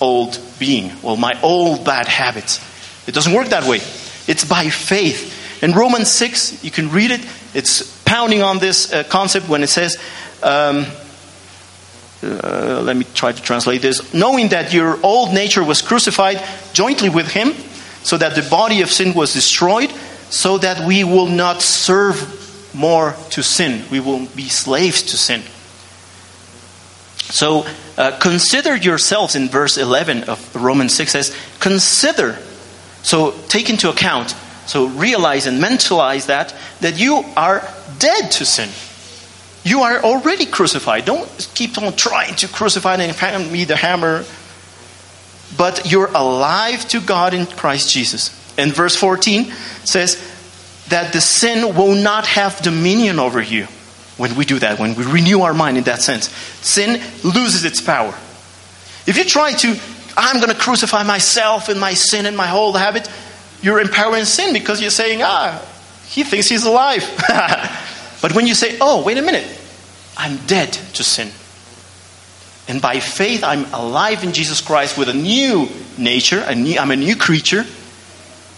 old 0.00 0.38
being, 0.58 0.92
well, 1.02 1.16
my 1.16 1.40
old 1.42 1.84
bad 1.84 2.06
habits. 2.06 2.60
It 3.08 3.14
doesn't 3.14 3.32
work 3.32 3.48
that 3.48 3.64
way. 3.64 3.80
It's 4.28 4.44
by 4.44 4.68
faith. 4.68 5.62
In 5.62 5.72
Romans 5.72 6.10
6, 6.10 6.62
you 6.62 6.70
can 6.70 6.90
read 6.90 7.10
it. 7.10 7.26
It's 7.54 8.02
pounding 8.04 8.42
on 8.42 8.58
this 8.58 8.92
uh, 8.92 9.02
concept 9.04 9.48
when 9.48 9.62
it 9.62 9.68
says, 9.68 9.96
um, 10.42 10.86
uh, 12.22 12.82
let 12.84 12.96
me 12.96 13.04
try 13.14 13.32
to 13.32 13.42
translate 13.42 13.82
this. 13.82 14.12
Knowing 14.14 14.48
that 14.48 14.72
your 14.72 14.98
old 15.04 15.32
nature 15.32 15.64
was 15.64 15.82
crucified 15.82 16.42
jointly 16.72 17.08
with 17.08 17.28
him, 17.28 17.52
so 18.02 18.16
that 18.16 18.34
the 18.34 18.48
body 18.48 18.82
of 18.82 18.90
sin 18.90 19.14
was 19.14 19.32
destroyed, 19.32 19.90
so 20.30 20.58
that 20.58 20.86
we 20.86 21.04
will 21.04 21.26
not 21.26 21.62
serve 21.62 22.74
more 22.74 23.16
to 23.30 23.42
sin. 23.42 23.84
We 23.90 24.00
will 24.00 24.26
be 24.26 24.48
slaves 24.48 25.02
to 25.02 25.16
sin. 25.16 25.42
So 27.30 27.66
uh, 27.96 28.18
consider 28.18 28.76
yourselves 28.76 29.34
in 29.34 29.48
verse 29.48 29.76
11 29.76 30.24
of 30.24 30.54
Romans 30.56 30.94
6 30.94 31.12
says, 31.12 31.36
Consider 31.60 32.38
so 33.08 33.30
take 33.48 33.70
into 33.70 33.88
account, 33.88 34.36
so 34.66 34.88
realize 34.88 35.46
and 35.46 35.62
mentalize 35.62 36.26
that, 36.26 36.54
that 36.82 37.00
you 37.00 37.24
are 37.38 37.66
dead 37.98 38.30
to 38.32 38.44
sin. 38.44 38.68
You 39.64 39.80
are 39.80 40.02
already 40.02 40.44
crucified. 40.44 41.06
Don't 41.06 41.26
keep 41.54 41.78
on 41.78 41.96
trying 41.96 42.34
to 42.34 42.48
crucify 42.48 42.96
and 42.96 43.16
hand 43.16 43.50
me 43.50 43.64
the 43.64 43.76
hammer. 43.76 44.26
But 45.56 45.90
you're 45.90 46.10
alive 46.14 46.86
to 46.88 47.00
God 47.00 47.32
in 47.32 47.46
Christ 47.46 47.90
Jesus. 47.90 48.28
And 48.58 48.74
verse 48.74 48.94
14 48.94 49.52
says 49.84 50.22
that 50.90 51.14
the 51.14 51.22
sin 51.22 51.74
will 51.76 51.94
not 51.94 52.26
have 52.26 52.60
dominion 52.60 53.18
over 53.18 53.40
you 53.40 53.64
when 54.18 54.36
we 54.36 54.44
do 54.44 54.58
that, 54.58 54.78
when 54.78 54.94
we 54.96 55.06
renew 55.06 55.40
our 55.40 55.54
mind 55.54 55.78
in 55.78 55.84
that 55.84 56.02
sense. 56.02 56.28
Sin 56.60 57.00
loses 57.24 57.64
its 57.64 57.80
power. 57.80 58.14
If 59.06 59.16
you 59.16 59.24
try 59.24 59.52
to 59.52 59.78
I'm 60.18 60.40
going 60.40 60.52
to 60.52 60.58
crucify 60.58 61.04
myself 61.04 61.68
and 61.68 61.78
my 61.78 61.94
sin 61.94 62.26
and 62.26 62.36
my 62.36 62.48
whole 62.48 62.72
habit. 62.72 63.08
You're 63.62 63.80
empowering 63.80 64.24
sin 64.24 64.52
because 64.52 64.80
you're 64.80 64.90
saying, 64.90 65.20
ah, 65.22 65.64
he 66.08 66.24
thinks 66.24 66.48
he's 66.48 66.66
alive. 66.66 67.04
but 68.20 68.34
when 68.34 68.48
you 68.48 68.54
say, 68.54 68.76
oh, 68.80 69.04
wait 69.04 69.16
a 69.16 69.22
minute, 69.22 69.46
I'm 70.16 70.36
dead 70.46 70.72
to 70.72 71.04
sin. 71.04 71.30
And 72.66 72.82
by 72.82 72.98
faith, 72.98 73.44
I'm 73.44 73.72
alive 73.72 74.24
in 74.24 74.32
Jesus 74.32 74.60
Christ 74.60 74.98
with 74.98 75.08
a 75.08 75.14
new 75.14 75.68
nature. 75.96 76.40
A 76.40 76.54
new, 76.54 76.78
I'm 76.78 76.90
a 76.90 76.96
new 76.96 77.14
creature. 77.14 77.62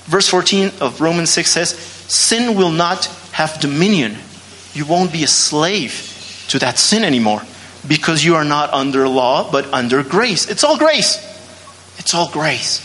Verse 0.07 0.29
14 0.29 0.73
of 0.81 1.03
Romans 1.03 1.31
6 1.31 1.51
says, 1.51 1.69
Sin 1.69 2.57
will 2.57 2.73
not 2.73 3.05
have 3.33 3.61
dominion. 3.61 4.17
You 4.73 4.87
won't 4.87 5.13
be 5.13 5.25
a 5.25 5.29
slave 5.29 6.45
to 6.49 6.59
that 6.61 6.79
sin 6.79 7.05
anymore 7.05 7.43
because 7.87 8.25
you 8.25 8.35
are 8.35 8.45
not 8.45 8.73
under 8.73 9.07
law 9.07 9.51
but 9.53 9.73
under 9.75 10.03
grace. 10.03 10.49
It's 10.49 10.65
all 10.65 10.79
grace. 10.79 11.30
It's 12.11 12.15
all 12.17 12.29
grace. 12.29 12.81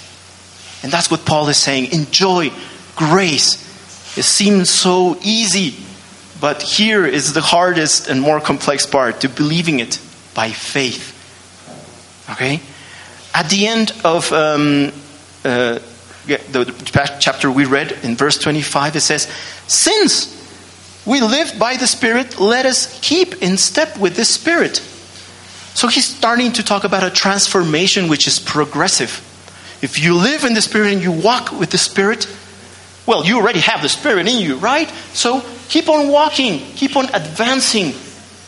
And 0.84 0.92
that's 0.92 1.10
what 1.10 1.26
Paul 1.26 1.50
is 1.50 1.58
saying. 1.58 1.92
Enjoy 1.92 2.52
grace. 2.96 3.56
It 4.16 4.22
seems 4.22 4.70
so 4.70 5.18
easy, 5.24 5.84
but 6.40 6.62
here 6.62 7.08
is 7.08 7.34
the 7.34 7.42
hardest 7.42 8.08
and 8.08 8.22
more 8.22 8.40
complex 8.40 8.86
part 8.86 9.22
to 9.22 9.30
believing 9.30 9.80
it 9.80 10.00
by 10.36 10.52
faith. 10.52 11.10
Okay? 12.34 12.62
At 13.34 13.50
the 13.50 13.66
end 13.66 13.94
of 14.04 14.32
um, 14.32 14.92
uh, 15.44 15.80
the 16.28 17.18
chapter 17.20 17.50
we 17.50 17.66
read 17.66 17.94
in 18.04 18.16
verse 18.16 18.38
25, 18.38 18.96
it 18.96 19.02
says, 19.02 19.24
Since 19.66 20.30
we 21.04 21.20
live 21.20 21.58
by 21.58 21.78
the 21.78 21.88
Spirit, 21.88 22.40
let 22.40 22.68
us 22.68 23.00
keep 23.02 23.42
in 23.42 23.58
step 23.58 23.98
with 23.98 24.18
the 24.18 24.26
Spirit. 24.26 24.82
So 25.76 25.90
he's 25.90 26.06
starting 26.06 26.54
to 26.54 26.64
talk 26.64 26.86
about 26.86 27.04
a 27.04 27.12
transformation 27.12 28.08
which 28.08 28.28
is 28.28 28.40
progressive. 28.40 29.22
If 29.82 30.02
you 30.02 30.16
live 30.16 30.46
in 30.46 30.54
the 30.54 30.62
Spirit 30.62 30.94
and 30.94 31.04
you 31.04 31.12
walk 31.12 31.52
with 31.52 31.70
the 31.70 31.78
Spirit, 31.78 32.28
well, 33.06 33.26
you 33.26 33.38
already 33.38 33.60
have 33.60 33.82
the 33.82 33.90
Spirit 33.90 34.28
in 34.28 34.42
you, 34.42 34.56
right? 34.56 34.90
So 35.14 35.44
keep 35.68 35.90
on 35.90 36.08
walking, 36.08 36.60
keep 36.76 36.96
on 36.96 37.14
advancing. 37.14 37.94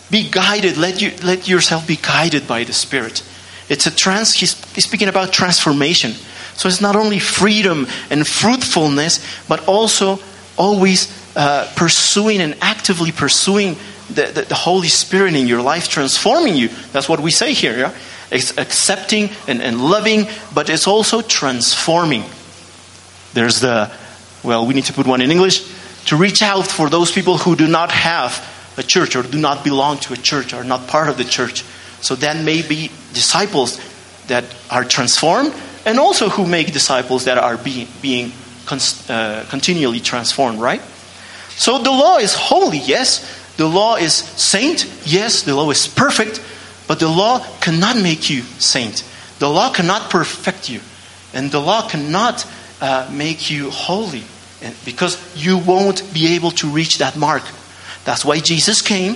Be 0.10 0.30
guided. 0.30 0.78
Let, 0.78 1.02
you, 1.02 1.12
let 1.22 1.50
yourself 1.50 1.86
be 1.86 1.98
guided 1.98 2.48
by 2.48 2.64
the 2.64 2.72
Spirit. 2.72 3.22
It's 3.68 3.86
a 3.86 3.94
trans, 3.94 4.34
he's, 4.34 4.54
he's 4.74 4.86
speaking 4.86 5.10
about 5.10 5.34
transformation. 5.34 6.14
So 6.56 6.70
it's 6.70 6.80
not 6.80 6.96
only 6.96 7.20
freedom 7.20 7.88
and 8.10 8.26
fruitfulness, 8.26 9.20
but 9.50 9.68
also 9.68 10.20
always 10.58 11.12
uh, 11.36 11.72
pursuing 11.76 12.40
and 12.40 12.56
actively 12.62 13.12
pursuing 13.12 13.76
the, 14.10 14.26
the, 14.34 14.42
the, 14.44 14.56
Holy 14.56 14.88
Spirit 14.88 15.36
in 15.36 15.48
your 15.48 15.62
life 15.62 15.90
transforming 15.90 16.56
you. 16.56 16.70
That's 16.92 17.10
what 17.10 17.20
we 17.20 17.32
say 17.32 17.54
here. 17.54 17.78
Yeah? 17.78 17.94
It's 18.32 18.58
accepting 18.58 19.30
and, 19.48 19.62
and 19.62 19.82
loving, 19.82 20.28
but 20.54 20.70
it's 20.70 20.88
also 20.88 21.22
transforming. 21.22 22.24
There's 23.34 23.60
the, 23.60 23.92
well, 24.44 24.66
we 24.66 24.74
need 24.74 24.86
to 24.86 24.94
put 24.94 25.08
one 25.08 25.22
in 25.22 25.32
English, 25.32 25.66
to 26.06 26.16
reach 26.16 26.42
out 26.42 26.68
for 26.68 26.90
those 26.90 27.12
people 27.12 27.38
who 27.38 27.56
do 27.56 27.68
not 27.68 27.92
have 27.92 28.44
a 28.78 28.84
church 28.84 29.16
or 29.16 29.24
do 29.24 29.38
not 29.38 29.64
belong 29.64 29.98
to 30.00 30.14
a 30.14 30.18
church 30.18 30.54
or 30.54 30.64
not 30.64 30.88
part 30.88 31.10
of 31.10 31.18
the 31.18 31.24
church. 31.24 31.64
So 32.02 32.16
then 32.16 32.46
maybe 32.46 32.92
disciples 33.14 33.80
that 34.28 34.46
are 34.70 34.84
transformed 34.84 35.54
and 35.86 36.00
also 36.00 36.30
who 36.30 36.46
make 36.46 36.74
disciples 36.74 37.26
that 37.26 37.38
are 37.38 37.58
being, 37.58 37.88
being 38.02 38.32
uh, 39.10 39.46
continually 39.50 40.00
transformed, 40.00 40.60
right? 40.60 40.82
So 41.58 41.80
the 41.80 41.92
law 41.92 42.18
is 42.18 42.36
holy, 42.36 42.78
yes. 42.78 43.26
The 43.58 43.68
law 43.68 43.96
is 43.96 44.14
saint, 44.14 44.86
yes. 45.06 45.42
The 45.42 45.56
law 45.56 45.70
is 45.72 45.88
perfect, 45.88 46.44
but 46.88 47.00
the 47.00 47.10
law 47.10 47.46
cannot 47.60 47.98
make 47.98 48.30
you 48.30 48.42
saint. 48.42 49.04
The 49.40 49.50
law 49.50 49.72
cannot 49.72 50.10
perfect 50.10 50.70
you. 50.70 50.82
And 51.34 51.52
the 51.52 51.60
law 51.60 51.88
cannot 51.88 52.48
uh, 52.82 53.10
make 53.12 53.50
you 53.52 53.70
holy 53.70 54.24
because 54.86 55.18
you 55.36 55.58
won't 55.58 56.14
be 56.14 56.36
able 56.36 56.52
to 56.52 56.68
reach 56.68 57.00
that 57.00 57.16
mark. 57.16 57.44
That's 58.06 58.24
why 58.24 58.40
Jesus 58.40 58.82
came. 58.82 59.16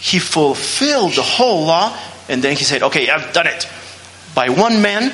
He 0.00 0.18
fulfilled 0.18 1.12
the 1.12 1.22
whole 1.22 1.66
law, 1.66 1.96
and 2.28 2.42
then 2.42 2.56
he 2.56 2.64
said, 2.64 2.82
Okay, 2.82 3.08
I've 3.08 3.32
done 3.32 3.46
it. 3.46 3.68
By 4.34 4.48
one 4.48 4.82
man, 4.82 5.12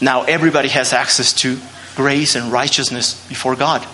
now 0.00 0.22
everybody 0.22 0.68
has 0.68 0.92
access 0.92 1.32
to 1.34 1.58
grace 1.96 2.36
and 2.36 2.52
righteousness 2.52 3.26
before 3.28 3.56
God. 3.56 3.86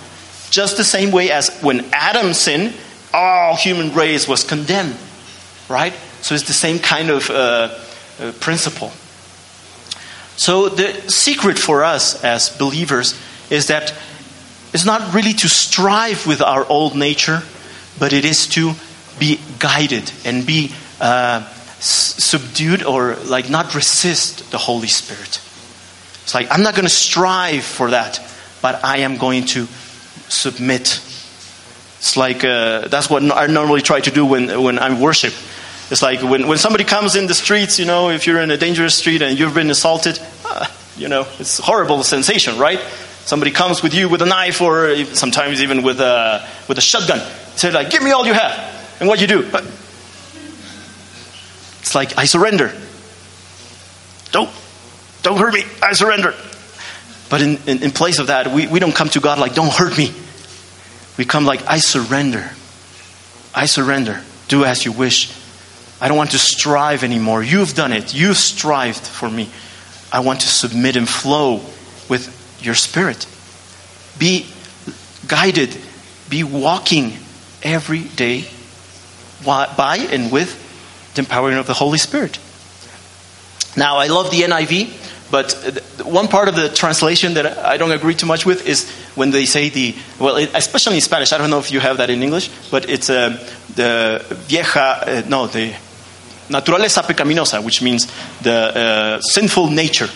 Just 0.50 0.76
the 0.76 0.84
same 0.84 1.11
way 1.12 1.30
as 1.30 1.50
when 1.61 1.87
Adam 1.92 2.34
sinned, 2.34 2.75
all 3.12 3.57
human 3.57 3.95
race 3.95 4.26
was 4.26 4.45
condemned, 4.45 4.97
right? 5.69 5.95
So 6.21 6.35
it's 6.35 6.47
the 6.47 6.52
same 6.52 6.78
kind 6.78 7.11
of 7.11 7.31
uh, 7.31 7.78
uh, 8.21 8.33
principle. 8.40 8.92
So 10.37 10.69
the 10.69 11.11
secret 11.11 11.59
for 11.59 11.85
us 11.85 12.23
as 12.25 12.57
believers 12.57 13.21
is 13.50 13.66
that 13.69 13.95
it's 14.73 14.87
not 14.87 15.14
really 15.14 15.35
to 15.35 15.49
strive 15.49 16.26
with 16.26 16.40
our 16.40 16.64
old 16.66 16.97
nature, 16.97 17.42
but 17.99 18.12
it 18.12 18.25
is 18.25 18.47
to 18.49 18.73
be 19.19 19.38
guided 19.59 20.11
and 20.25 20.47
be 20.47 20.73
uh, 21.00 21.47
subdued 21.78 22.83
or 22.83 23.16
like 23.26 23.50
not 23.50 23.75
resist 23.75 24.50
the 24.50 24.59
Holy 24.59 24.88
Spirit. 24.88 25.40
It's 26.23 26.35
like, 26.35 26.49
I'm 26.50 26.62
not 26.62 26.75
going 26.75 26.87
to 26.87 26.90
strive 26.95 27.64
for 27.64 27.90
that, 27.90 28.21
but 28.62 28.85
I 28.85 28.99
am 28.99 29.16
going 29.16 29.45
to 29.47 29.66
submit. 30.28 31.00
It's 32.02 32.16
like, 32.16 32.42
uh, 32.42 32.88
that's 32.88 33.09
what 33.09 33.23
I 33.23 33.47
normally 33.47 33.80
try 33.80 34.00
to 34.00 34.11
do 34.11 34.26
when, 34.26 34.61
when 34.61 34.80
I 34.80 34.92
worship. 34.92 35.32
It's 35.88 36.02
like 36.02 36.21
when, 36.21 36.49
when 36.49 36.59
somebody 36.59 36.82
comes 36.82 37.14
in 37.14 37.28
the 37.28 37.35
streets, 37.35 37.78
you 37.78 37.85
know, 37.85 38.11
if 38.11 38.26
you're 38.26 38.40
in 38.40 38.50
a 38.50 38.56
dangerous 38.56 38.97
street 38.97 39.23
and 39.23 39.38
you've 39.38 39.54
been 39.54 39.71
assaulted, 39.71 40.18
uh, 40.44 40.66
you 40.97 41.06
know, 41.06 41.28
it's 41.38 41.59
horrible 41.59 42.02
sensation, 42.02 42.59
right? 42.59 42.80
Somebody 43.25 43.52
comes 43.52 43.85
with 43.85 43.94
you 43.94 44.09
with 44.09 44.21
a 44.21 44.26
knife 44.26 44.61
or 44.61 44.97
sometimes 45.14 45.62
even 45.62 45.85
with 45.85 46.00
a, 46.00 46.44
with 46.66 46.76
a 46.76 46.80
shotgun. 46.80 47.21
Say 47.54 47.71
like, 47.71 47.90
give 47.90 48.02
me 48.02 48.11
all 48.11 48.26
you 48.26 48.35
have. 48.35 48.97
And 48.99 49.09
what 49.09 49.21
you 49.21 49.28
do? 49.28 49.49
It's 51.82 51.94
like, 51.94 52.18
I 52.18 52.25
surrender. 52.25 52.75
Don't, 54.32 54.50
don't 55.23 55.38
hurt 55.38 55.54
me. 55.54 55.62
I 55.80 55.92
surrender. 55.92 56.35
But 57.30 57.42
in, 57.42 57.59
in, 57.68 57.85
in 57.85 57.90
place 57.92 58.18
of 58.18 58.26
that, 58.26 58.49
we, 58.49 58.66
we 58.66 58.80
don't 58.80 58.94
come 58.94 59.09
to 59.11 59.21
God 59.21 59.38
like, 59.38 59.54
don't 59.54 59.73
hurt 59.73 59.97
me. 59.97 60.12
We 61.16 61.25
come 61.25 61.45
like, 61.45 61.66
I 61.66 61.78
surrender. 61.78 62.50
I 63.54 63.66
surrender. 63.66 64.23
Do 64.49 64.64
as 64.64 64.85
you 64.85 64.92
wish. 64.92 65.33
I 66.00 66.09
don't 66.09 66.16
want 66.16 66.33
to 66.33 66.38
strive 66.38 67.04
anymore. 67.04 67.42
You've 67.42 67.75
done 67.75 67.92
it. 67.92 68.14
You've 68.14 68.37
strived 68.37 69.07
for 69.07 69.31
me. 69.31 69.50
I 70.11 70.21
want 70.21 70.40
to 70.40 70.49
submit 70.49 70.97
and 70.97 71.09
flow 71.09 71.60
with 72.08 72.58
your 72.60 72.75
spirit. 72.75 73.26
Be 74.19 74.47
guided, 75.26 75.76
be 76.28 76.45
walking 76.45 77.17
every 77.63 78.00
day 78.02 78.47
by 79.45 80.06
and 80.10 80.30
with 80.30 80.58
the 81.15 81.21
empowering 81.21 81.56
of 81.56 81.67
the 81.67 81.75
Holy 81.75 81.99
Spirit. 81.99 82.39
Now, 83.76 83.97
I 83.97 84.08
love 84.08 84.30
the 84.30 84.43
NIV, 84.43 85.01
but 85.32 85.54
one 86.04 86.28
part 86.28 86.49
of 86.49 86.56
the 86.56 86.68
translation 86.68 87.32
that 87.34 87.58
I 87.58 87.78
don't 87.78 87.90
agree 87.90 88.14
too 88.14 88.26
much 88.26 88.45
with 88.45 88.68
is 88.68 88.86
when 89.14 89.30
they 89.30 89.47
say 89.47 89.71
the, 89.71 89.97
well, 90.21 90.36
especially 90.36 90.97
in 90.97 91.00
Spanish, 91.00 91.32
I 91.32 91.38
don't 91.38 91.49
know 91.49 91.58
if 91.58 91.73
you 91.73 91.80
have 91.80 91.97
that 91.97 92.10
in 92.10 92.23
English, 92.23 92.50
but 92.71 92.90
it's 92.90 93.08
uh, 93.08 93.30
the 93.75 94.23
vieja, 94.47 94.78
uh, 94.80 95.23
no, 95.26 95.47
the 95.47 95.73
naturaleza 96.50 97.02
pecaminosa, 97.02 97.64
which 97.64 97.80
means 97.80 98.12
the 98.42 98.52
uh, 98.52 99.21
sinful 99.23 99.71
nature. 99.71 100.10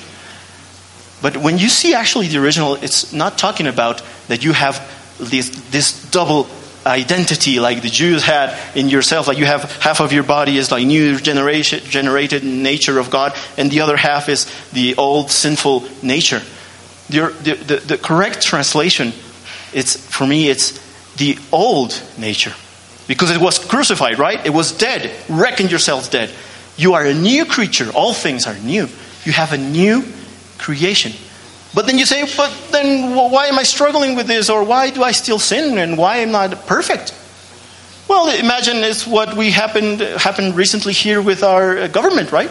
But 1.22 1.38
when 1.38 1.56
you 1.56 1.70
see 1.70 1.94
actually 1.94 2.28
the 2.28 2.36
original, 2.36 2.74
it's 2.74 3.14
not 3.14 3.38
talking 3.38 3.66
about 3.66 4.02
that 4.28 4.44
you 4.44 4.52
have 4.52 4.86
this, 5.18 5.48
this 5.70 6.10
double 6.10 6.46
identity 6.86 7.58
like 7.58 7.82
the 7.82 7.88
Jews 7.88 8.22
had 8.22 8.56
in 8.76 8.88
yourself. 8.88 9.28
Like 9.28 9.38
you 9.38 9.46
have 9.46 9.70
half 9.82 10.00
of 10.00 10.12
your 10.12 10.22
body 10.22 10.56
is 10.56 10.70
like 10.70 10.86
new 10.86 11.18
generation, 11.18 11.80
generated 11.84 12.44
nature 12.44 12.98
of 12.98 13.10
God, 13.10 13.36
and 13.58 13.70
the 13.70 13.80
other 13.80 13.96
half 13.96 14.28
is 14.28 14.46
the 14.72 14.94
old 14.96 15.30
sinful 15.30 15.84
nature. 16.02 16.40
The, 17.08 17.32
the, 17.42 17.76
the, 17.76 17.98
correct 17.98 18.42
translation, 18.42 19.12
it's, 19.72 19.96
for 19.96 20.26
me, 20.26 20.48
it's 20.48 20.72
the 21.16 21.38
old 21.52 22.00
nature. 22.18 22.52
Because 23.06 23.30
it 23.30 23.40
was 23.40 23.58
crucified, 23.58 24.18
right? 24.18 24.44
It 24.44 24.50
was 24.50 24.72
dead. 24.72 25.12
Reckon 25.28 25.68
yourselves 25.68 26.08
dead. 26.08 26.32
You 26.76 26.94
are 26.94 27.04
a 27.04 27.14
new 27.14 27.44
creature. 27.44 27.90
All 27.94 28.12
things 28.12 28.46
are 28.46 28.58
new. 28.58 28.88
You 29.24 29.32
have 29.32 29.52
a 29.52 29.58
new 29.58 30.04
creation. 30.58 31.12
But 31.76 31.84
then 31.84 31.98
you 31.98 32.06
say, 32.06 32.24
but 32.38 32.50
then 32.72 33.14
why 33.14 33.48
am 33.48 33.58
I 33.58 33.62
struggling 33.62 34.16
with 34.16 34.26
this? 34.26 34.48
Or 34.48 34.64
why 34.64 34.88
do 34.88 35.02
I 35.02 35.12
still 35.12 35.38
sin? 35.38 35.76
And 35.76 35.98
why 35.98 36.16
am 36.24 36.34
I 36.34 36.46
not 36.46 36.66
perfect? 36.66 37.12
Well, 38.08 38.30
imagine 38.30 38.78
it's 38.78 39.06
what 39.06 39.36
we 39.36 39.50
happened, 39.50 40.00
happened 40.00 40.56
recently 40.56 40.94
here 40.94 41.20
with 41.20 41.42
our 41.42 41.76
uh, 41.76 41.88
government, 41.88 42.32
right? 42.32 42.50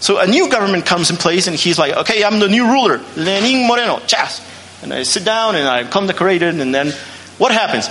So 0.00 0.18
a 0.18 0.26
new 0.26 0.50
government 0.50 0.86
comes 0.86 1.08
in 1.08 1.16
place 1.16 1.46
and 1.46 1.54
he's 1.54 1.78
like, 1.78 1.98
okay, 1.98 2.24
I'm 2.24 2.40
the 2.40 2.48
new 2.48 2.66
ruler, 2.66 3.00
Lenin 3.14 3.68
Moreno, 3.68 4.00
chas. 4.08 4.42
And 4.82 4.92
I 4.92 5.04
sit 5.04 5.24
down 5.24 5.54
and 5.54 5.68
I 5.68 5.84
come 5.84 6.08
decorated 6.08 6.60
and 6.60 6.74
then 6.74 6.90
what 7.38 7.52
happens? 7.52 7.88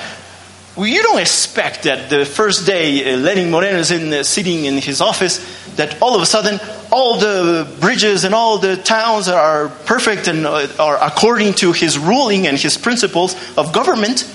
Well, 0.77 0.85
you 0.85 1.01
don't 1.01 1.17
expect 1.17 1.83
that 1.83 2.11
the 2.11 2.23
first 2.23 2.67
day 2.67 3.11
uh, 3.11 3.17
Lenin 3.17 3.49
Moreno 3.49 3.79
is 3.79 3.89
in, 3.89 4.13
uh, 4.13 4.21
sitting 4.21 4.65
in 4.65 4.77
his 4.77 5.01
office, 5.01 5.39
that 5.75 5.99
all 6.03 6.15
of 6.15 6.21
a 6.21 6.25
sudden 6.27 6.59
all 6.91 7.17
the 7.17 7.67
bridges 7.79 8.25
and 8.25 8.35
all 8.35 8.59
the 8.59 8.77
towns 8.77 9.27
are 9.27 9.69
perfect 9.69 10.27
and 10.27 10.45
uh, 10.45 10.67
are 10.77 10.99
according 11.01 11.53
to 11.53 11.71
his 11.71 11.97
ruling 11.97 12.45
and 12.45 12.59
his 12.59 12.77
principles 12.77 13.35
of 13.57 13.73
government. 13.73 14.31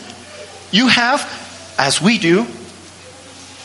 You 0.72 0.88
have, 0.88 1.22
as 1.78 2.02
we 2.02 2.18
do, 2.18 2.44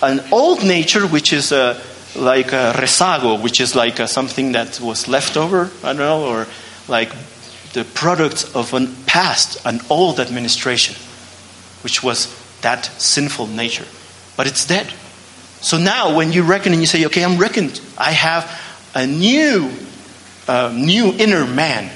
an 0.04 0.24
old 0.32 0.64
nature 0.64 1.08
which 1.08 1.34
is 1.34 1.52
uh, 1.52 1.82
like 2.16 2.54
a 2.54 2.74
rezago, 2.78 3.42
which 3.42 3.60
is 3.60 3.76
like 3.76 4.00
uh, 4.00 4.06
something 4.06 4.52
that 4.52 4.80
was 4.80 5.08
left 5.08 5.36
over, 5.36 5.72
I 5.84 5.94
don't 5.94 5.98
know, 5.98 6.28
or 6.28 6.46
like 6.88 7.10
the 7.74 7.86
product 7.96 8.52
of 8.54 8.76
a 8.76 8.88
past, 9.08 9.66
an 9.66 9.82
old 9.90 10.20
administration, 10.20 10.96
which 11.82 12.04
was 12.04 12.28
that 12.62 12.86
sinful 13.00 13.48
nature. 13.48 13.86
But 14.36 14.48
it's 14.48 14.66
dead. 14.66 14.92
So 15.62 15.78
now, 15.78 16.16
when 16.16 16.32
you 16.32 16.44
reckon 16.44 16.72
and 16.74 16.82
you 16.82 16.88
say, 16.88 17.06
okay, 17.06 17.24
I'm 17.24 17.38
reckoned, 17.38 17.82
I 17.98 18.12
have 18.12 18.50
a 18.94 19.08
new, 19.08 19.72
uh, 20.48 20.72
new 20.76 21.14
inner 21.14 21.46
man 21.46 21.92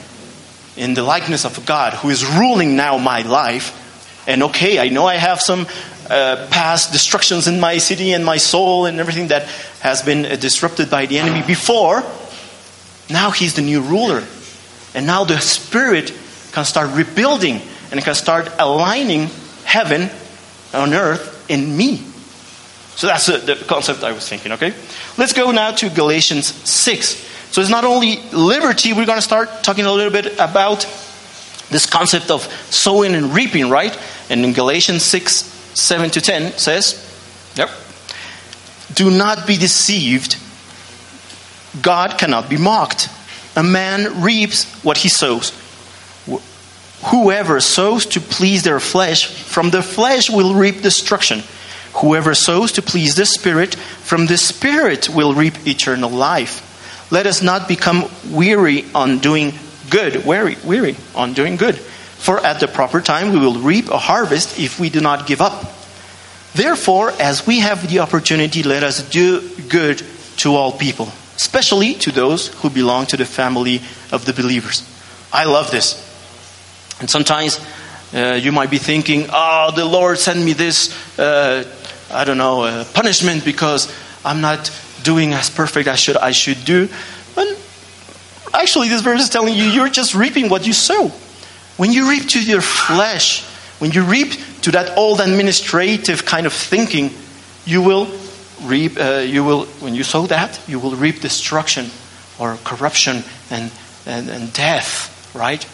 in 0.76 0.94
the 0.94 1.04
likeness 1.04 1.46
of 1.46 1.66
God 1.66 1.94
who 1.94 2.10
is 2.10 2.26
ruling 2.26 2.76
now 2.76 2.98
my 2.98 3.22
life. 3.22 3.78
And 4.28 4.44
okay, 4.44 4.80
I 4.80 4.90
know 4.90 5.06
I 5.06 5.16
have 5.16 5.40
some 5.40 5.68
uh, 6.10 6.48
past 6.50 6.92
destructions 6.92 7.48
in 7.48 7.60
my 7.60 7.78
city 7.78 8.14
and 8.14 8.26
my 8.26 8.38
soul 8.38 8.86
and 8.86 9.00
everything 9.00 9.28
that 9.28 9.44
has 9.80 10.02
been 10.02 10.26
uh, 10.26 10.36
disrupted 10.36 10.90
by 10.90 11.06
the 11.06 11.20
enemy 11.20 11.44
before. 11.46 12.04
Now 13.10 13.32
he's 13.32 13.54
the 13.54 13.62
new 13.62 13.82
ruler. 13.82 14.24
And 14.94 15.06
now 15.06 15.24
the 15.24 15.40
Spirit 15.40 16.14
can 16.52 16.66
start 16.66 16.96
rebuilding 16.96 17.62
and 17.92 18.02
can 18.02 18.16
start 18.16 18.52
aligning 18.60 19.30
heaven 19.64 20.10
on 20.74 20.94
earth 20.94 21.50
in 21.50 21.76
me. 21.76 21.98
So 22.96 23.08
that's 23.08 23.26
the 23.26 23.64
concept 23.68 24.04
I 24.04 24.12
was 24.12 24.28
thinking, 24.28 24.52
okay? 24.54 24.74
Let's 25.18 25.34
go 25.34 25.52
now 25.52 25.72
to 25.72 25.90
Galatians 25.90 26.48
6. 26.48 27.06
So 27.52 27.62
it's 27.62 27.70
not 27.70 27.84
only 27.84 28.18
liberty, 28.32 28.94
we're 28.94 29.06
going 29.06 29.18
to 29.18 29.24
start 29.24 29.64
talking 29.64 29.86
a 29.86 29.92
little 29.92 30.12
bit 30.12 30.40
about 30.40 30.82
this 31.70 31.86
concept 31.86 32.30
of 32.30 32.44
sowing 32.70 33.16
and 33.16 33.34
reaping, 33.34 33.70
right? 33.70 33.98
And 34.30 34.44
in 34.46 34.54
Galatians 34.54 35.04
6, 35.04 35.32
7 35.74 36.10
to 36.12 36.22
10 36.22 36.58
says, 36.58 37.08
yep, 37.56 37.70
do 38.94 39.10
not 39.10 39.48
be 39.48 39.58
deceived. 39.58 40.38
God 41.82 42.18
cannot 42.18 42.50
be 42.50 42.58
mocked. 42.58 43.10
A 43.56 43.64
man 43.64 44.22
reaps 44.22 44.66
what 44.84 44.98
he 44.98 45.10
sows. 45.10 45.52
Whoever 47.06 47.60
sows 47.60 48.06
to 48.08 48.20
please 48.20 48.64
their 48.64 48.80
flesh, 48.80 49.26
from 49.26 49.72
the 49.72 49.82
flesh 49.82 50.30
will 50.30 50.54
reap 50.54 50.82
destruction. 50.82 51.44
Whoever 51.96 52.36
sows 52.36 52.74
to 52.74 52.82
please 52.82 53.16
the 53.16 53.26
Spirit, 53.26 53.76
from 53.76 54.28
the 54.28 54.38
Spirit 54.38 55.10
will 55.10 55.34
reap 55.34 55.68
eternal 55.68 56.10
life. 56.10 56.68
let 57.12 57.28
us 57.28 57.42
not 57.42 57.68
become 57.68 58.10
weary 58.32 58.86
on 58.96 59.20
doing 59.20 59.54
good. 59.90 60.26
Weary, 60.26 60.56
weary 60.64 60.96
on 61.14 61.34
doing 61.34 61.58
good. 61.58 61.76
For 61.76 62.40
at 62.40 62.60
the 62.60 62.68
proper 62.68 63.02
time 63.02 63.34
we 63.34 63.40
will 63.40 63.60
reap 63.60 63.90
a 63.90 63.98
harvest 63.98 64.58
if 64.58 64.80
we 64.80 64.90
do 64.90 65.02
not 65.02 65.28
give 65.28 65.42
up. 65.42 65.66
Therefore, 66.54 67.12
as 67.20 67.46
we 67.46 67.60
have 67.60 67.90
the 67.90 68.00
opportunity, 68.00 68.64
let 68.64 68.84
us 68.84 69.08
do 69.10 69.42
good 69.68 70.02
to 70.38 70.56
all 70.56 70.72
people, 70.72 71.12
especially 71.36 71.96
to 71.96 72.12
those 72.12 72.48
who 72.48 72.70
belong 72.70 73.08
to 73.08 73.18
the 73.18 73.26
family 73.26 73.82
of 74.12 74.26
the 74.26 74.34
believers. 74.34 74.88
I 75.34 75.46
love 75.46 75.72
this. 75.72 76.11
And 77.02 77.10
sometimes 77.10 77.60
uh, 78.14 78.40
you 78.42 78.52
might 78.52 78.70
be 78.70 78.78
thinking, 78.78 79.26
oh, 79.34 79.72
the 79.76 79.86
Lord 79.86 80.20
sent 80.20 80.40
me 80.40 80.54
this, 80.54 80.96
uh, 81.18 81.66
I 82.12 82.24
don't 82.26 82.38
know, 82.38 82.62
uh, 82.62 82.86
punishment 82.94 83.44
because 83.44 83.92
I'm 84.24 84.40
not 84.40 84.72
doing 85.02 85.34
as 85.34 85.50
perfect 85.50 85.88
as 85.88 86.00
should, 86.00 86.16
I 86.16 86.32
should 86.32 86.64
do. 86.64 86.88
But 87.34 87.48
actually, 88.54 88.90
this 88.90 89.02
verse 89.02 89.20
is 89.20 89.30
telling 89.30 89.56
you 89.56 89.64
you're 89.64 89.90
just 89.90 90.14
reaping 90.14 90.48
what 90.48 90.68
you 90.68 90.74
sow. 90.74 91.08
When 91.78 91.92
you 91.92 92.08
reap 92.08 92.30
to 92.30 92.44
your 92.44 92.62
flesh, 92.62 93.44
when 93.80 93.90
you 93.92 94.04
reap 94.04 94.34
to 94.62 94.72
that 94.72 94.96
old 94.96 95.22
administrative 95.22 96.24
kind 96.24 96.46
of 96.46 96.54
thinking, 96.54 97.10
you 97.66 97.82
will 97.82 98.08
reap, 98.62 99.00
uh, 99.00 99.24
you 99.26 99.44
will, 99.44 99.66
when 99.82 99.96
you 99.96 100.04
sow 100.04 100.28
that, 100.28 100.60
you 100.68 100.78
will 100.78 100.96
reap 100.96 101.22
destruction 101.22 101.88
or 102.38 102.58
corruption 102.64 103.24
and, 103.50 103.72
and, 104.06 104.30
and 104.30 104.54
death, 104.54 105.34
right? 105.34 105.66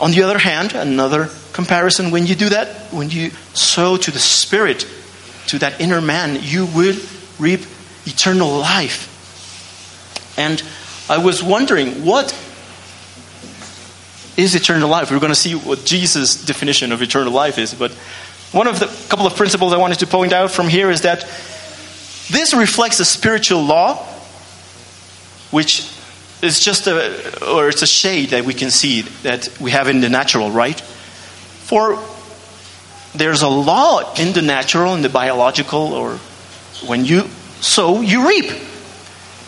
On 0.00 0.10
the 0.12 0.22
other 0.22 0.38
hand, 0.38 0.74
another 0.74 1.28
comparison, 1.52 2.10
when 2.10 2.26
you 2.26 2.34
do 2.34 2.48
that, 2.48 2.92
when 2.92 3.10
you 3.10 3.30
sow 3.52 3.96
to 3.98 4.10
the 4.10 4.18
Spirit, 4.18 4.86
to 5.48 5.58
that 5.58 5.80
inner 5.80 6.00
man, 6.00 6.38
you 6.40 6.66
will 6.66 6.96
reap 7.38 7.60
eternal 8.06 8.48
life. 8.58 9.08
And 10.38 10.62
I 11.08 11.18
was 11.18 11.42
wondering, 11.42 12.04
what 12.04 12.32
is 14.36 14.54
eternal 14.54 14.88
life? 14.88 15.10
We're 15.10 15.18
going 15.18 15.32
to 15.32 15.34
see 15.34 15.54
what 15.54 15.84
Jesus' 15.84 16.44
definition 16.44 16.92
of 16.92 17.02
eternal 17.02 17.32
life 17.32 17.58
is. 17.58 17.74
But 17.74 17.92
one 18.52 18.66
of 18.66 18.80
the 18.80 18.86
couple 19.08 19.26
of 19.26 19.36
principles 19.36 19.72
I 19.72 19.76
wanted 19.76 19.98
to 19.98 20.06
point 20.06 20.32
out 20.32 20.50
from 20.50 20.68
here 20.68 20.90
is 20.90 21.02
that 21.02 21.20
this 22.30 22.54
reflects 22.54 23.00
a 23.00 23.04
spiritual 23.04 23.62
law, 23.62 23.96
which 25.50 25.82
is 26.42 26.60
just 26.60 26.86
a, 26.86 27.46
or 27.46 27.68
it's 27.68 27.82
a 27.82 27.86
shade 27.86 28.30
that 28.30 28.44
we 28.44 28.54
can 28.54 28.70
see 28.70 29.02
that 29.22 29.48
we 29.60 29.70
have 29.72 29.88
in 29.88 30.00
the 30.00 30.08
natural, 30.08 30.50
right? 30.50 30.80
For 30.80 32.02
there's 33.14 33.42
a 33.42 33.48
law 33.48 34.14
in 34.14 34.32
the 34.32 34.42
natural, 34.42 34.94
in 34.94 35.02
the 35.02 35.08
biological, 35.08 35.92
or 35.92 36.16
when 36.86 37.04
you 37.04 37.28
sow, 37.60 38.00
you 38.00 38.28
reap. 38.28 38.50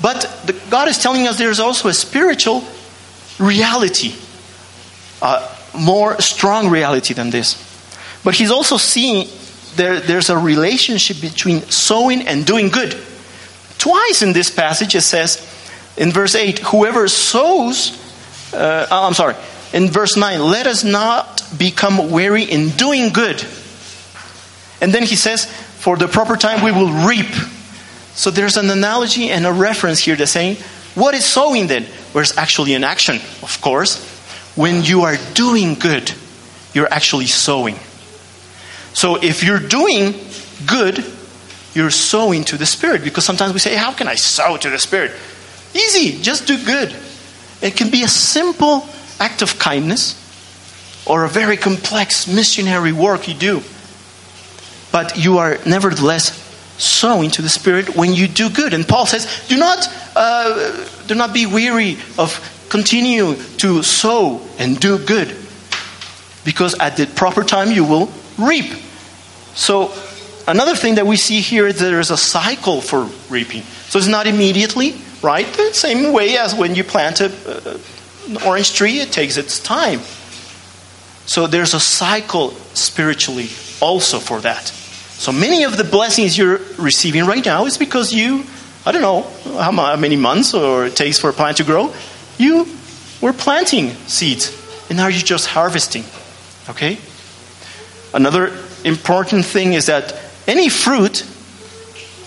But 0.01 0.23
the, 0.47 0.61
God 0.71 0.89
is 0.89 0.99
telling 0.99 1.27
us 1.27 1.39
there's 1.39 1.61
also 1.61 1.89
a 1.89 1.95
spiritual 1.95 2.65
reality, 3.39 4.15
a 5.23 5.49
more 5.79 6.21
strong 6.21 6.69
reality 6.69 7.15
than 7.15 7.31
this. 7.31 7.57
But 8.25 8.35
He's 8.35 8.51
also 8.51 8.77
seeing 8.77 9.29
there, 9.77 10.01
there's 10.01 10.29
a 10.29 10.37
relationship 10.37 11.21
between 11.21 11.63
sowing 11.63 12.23
and 12.23 12.45
doing 12.45 12.69
good. 12.69 12.97
Twice 13.79 14.23
in 14.23 14.33
this 14.33 14.51
passage 14.51 14.95
it 14.95 15.03
says, 15.03 15.49
in 15.97 16.11
verse 16.11 16.35
8, 16.35 16.61
whoever 16.61 17.09
sows, 17.09 17.99
uh, 18.55 18.87
I'm 18.91 19.15
sorry, 19.15 19.35
in 19.73 19.89
verse 19.89 20.17
9, 20.17 20.41
let 20.41 20.67
us 20.67 20.85
not 20.85 21.45
become 21.57 22.11
weary 22.11 22.45
in 22.45 22.71
doing 22.71 23.11
good. 23.11 23.45
And 24.81 24.93
then 24.93 25.03
he 25.05 25.17
says, 25.17 25.45
for 25.45 25.97
the 25.97 26.09
proper 26.09 26.37
time 26.37 26.65
we 26.65 26.73
will 26.73 27.07
reap. 27.07 27.33
So 28.15 28.31
there's 28.31 28.57
an 28.57 28.69
analogy 28.71 29.31
and 29.31 29.47
a 29.47 29.53
reference 29.53 30.01
here 30.01 30.17
to 30.17 30.27
saying, 30.27 30.57
what 30.95 31.15
is 31.15 31.25
sowing 31.25 31.69
then? 31.69 31.85
Where 32.13 32.23
it's 32.23 32.37
actually 32.37 32.75
an 32.75 32.85
action, 32.85 33.17
of 33.43 33.59
course. 33.61 34.09
When 34.55 34.83
you 34.83 35.03
are 35.03 35.17
doing 35.33 35.75
good, 35.75 36.13
you're 36.75 36.93
actually 36.93 37.27
sowing. 37.27 37.77
So 38.93 39.17
if 39.17 39.43
you're 39.43 39.59
doing 39.59 40.15
good, 40.67 41.05
you're 41.75 41.91
sowing 41.91 42.45
to 42.45 42.59
the 42.59 42.67
Spirit. 42.67 43.03
Because 43.03 43.25
sometimes 43.25 43.55
we 43.55 43.59
say, 43.59 43.75
How 43.75 43.93
can 43.93 44.09
I 44.09 44.17
sow 44.17 44.57
to 44.59 44.69
the 44.69 44.79
Spirit? 44.79 45.13
Easy, 45.75 46.21
just 46.21 46.47
do 46.47 46.63
good. 46.65 46.95
It 47.61 47.77
can 47.77 47.91
be 47.91 48.03
a 48.03 48.09
simple 48.09 48.87
act 49.19 49.43
of 49.43 49.59
kindness 49.59 50.19
or 51.07 51.25
a 51.25 51.29
very 51.29 51.57
complex 51.57 52.27
missionary 52.27 52.93
work 52.93 53.29
you 53.29 53.35
do. 53.35 53.63
But 54.91 55.17
you 55.17 55.39
are 55.39 55.59
nevertheless 55.65 56.39
sowing 56.79 57.31
to 57.31 57.43
the 57.43 57.49
Spirit 57.49 57.97
when 57.97 58.13
you 58.15 58.29
do 58.29 58.51
good. 58.51 58.75
And 58.75 58.87
Paul 58.87 59.07
says, 59.07 59.47
Do 59.49 59.57
not, 59.57 59.89
uh, 60.15 60.87
do 61.07 61.15
not 61.15 61.33
be 61.33 61.47
weary 61.47 61.97
of 62.19 62.67
continue 62.69 63.35
to 63.59 63.83
sow 63.83 64.41
and 64.59 64.79
do 64.79 64.99
good. 64.99 65.37
Because 66.45 66.79
at 66.79 66.97
the 66.97 67.07
proper 67.07 67.45
time 67.45 67.71
you 67.71 67.85
will 67.85 68.11
reap. 68.39 68.73
So, 69.55 69.93
another 70.49 70.75
thing 70.75 70.97
that 70.97 71.07
we 71.07 71.17
see 71.17 71.41
here 71.41 71.67
is 71.67 71.79
there 71.79 72.01
is 72.01 72.11
a 72.11 72.17
cycle 72.17 72.81
for 72.81 73.09
reaping. 73.29 73.63
So, 73.63 73.99
it's 73.99 74.09
not 74.09 74.27
immediately, 74.27 74.97
right? 75.23 75.47
The 75.47 75.73
same 75.73 76.13
way 76.13 76.37
as 76.37 76.55
when 76.55 76.75
you 76.75 76.85
plant 76.85 77.21
a, 77.21 77.27
uh, 77.27 77.79
an 78.29 78.43
orange 78.43 78.75
tree, 78.75 79.01
it 79.01 79.13
takes 79.13 79.37
its 79.37 79.59
time. 79.59 80.01
So, 81.27 81.47
there's 81.47 81.75
a 81.75 81.81
cycle 81.81 82.51
spiritually 82.75 83.49
also 83.81 84.19
for 84.19 84.41
that. 84.41 84.67
So, 84.67 85.31
many 85.33 85.63
of 85.65 85.77
the 85.77 85.85
blessings 85.85 86.37
you're 86.37 86.61
receiving 86.79 87.25
right 87.27 87.45
now 87.45 87.67
is 87.67 87.79
because 87.79 88.13
you, 88.13 88.45
I 88.85 88.93
don't 88.93 89.03
know 89.03 89.23
how 89.61 89.97
many 89.97 90.17
months 90.17 90.53
or 90.53 90.87
it 90.87 90.97
takes 90.97 91.19
for 91.19 91.31
a 91.31 91.33
plant 91.33 91.59
to 91.59 91.65
grow, 91.65 91.95
you 92.39 92.67
were 93.21 93.33
planting 93.33 93.91
seeds 94.09 94.59
and 94.89 94.97
now 94.97 95.07
you're 95.07 95.23
just 95.23 95.47
harvesting. 95.47 96.05
Okay? 96.69 96.99
Another 98.13 98.53
important 98.85 99.45
thing 99.45 99.75
is 99.75 99.87
that 99.87 100.15
any 100.47 100.69
fruit 100.69 101.25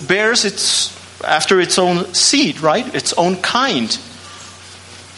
bears 0.07 0.45
its 0.45 0.94
after 1.25 1.59
its 1.59 1.77
own 1.77 2.13
seed, 2.13 2.61
right? 2.61 2.93
Its 2.93 3.13
own 3.13 3.37
kind. 3.37 3.97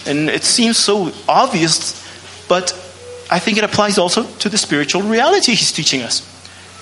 And 0.06 0.30
it 0.30 0.44
seems 0.44 0.78
so 0.78 1.12
obvious, 1.28 2.04
but 2.48 2.74
I 3.30 3.40
think 3.40 3.58
it 3.58 3.64
applies 3.64 3.98
also 3.98 4.24
to 4.24 4.50
the 4.50 4.58
spiritual 4.58 5.02
reality 5.02 5.54
he's 5.54 5.72
teaching 5.72 6.02
us. 6.02 6.24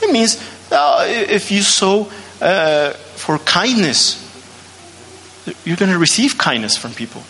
It 0.01 0.11
means 0.11 0.38
uh, 0.71 1.05
if 1.07 1.51
you 1.51 1.61
sow 1.61 2.11
uh, 2.41 2.91
for 2.91 3.39
kindness, 3.39 4.21
you're 5.63 5.77
going 5.77 5.91
to 5.91 5.97
receive 5.97 6.38
kindness 6.38 6.77
from 6.77 6.91
people. 6.91 7.23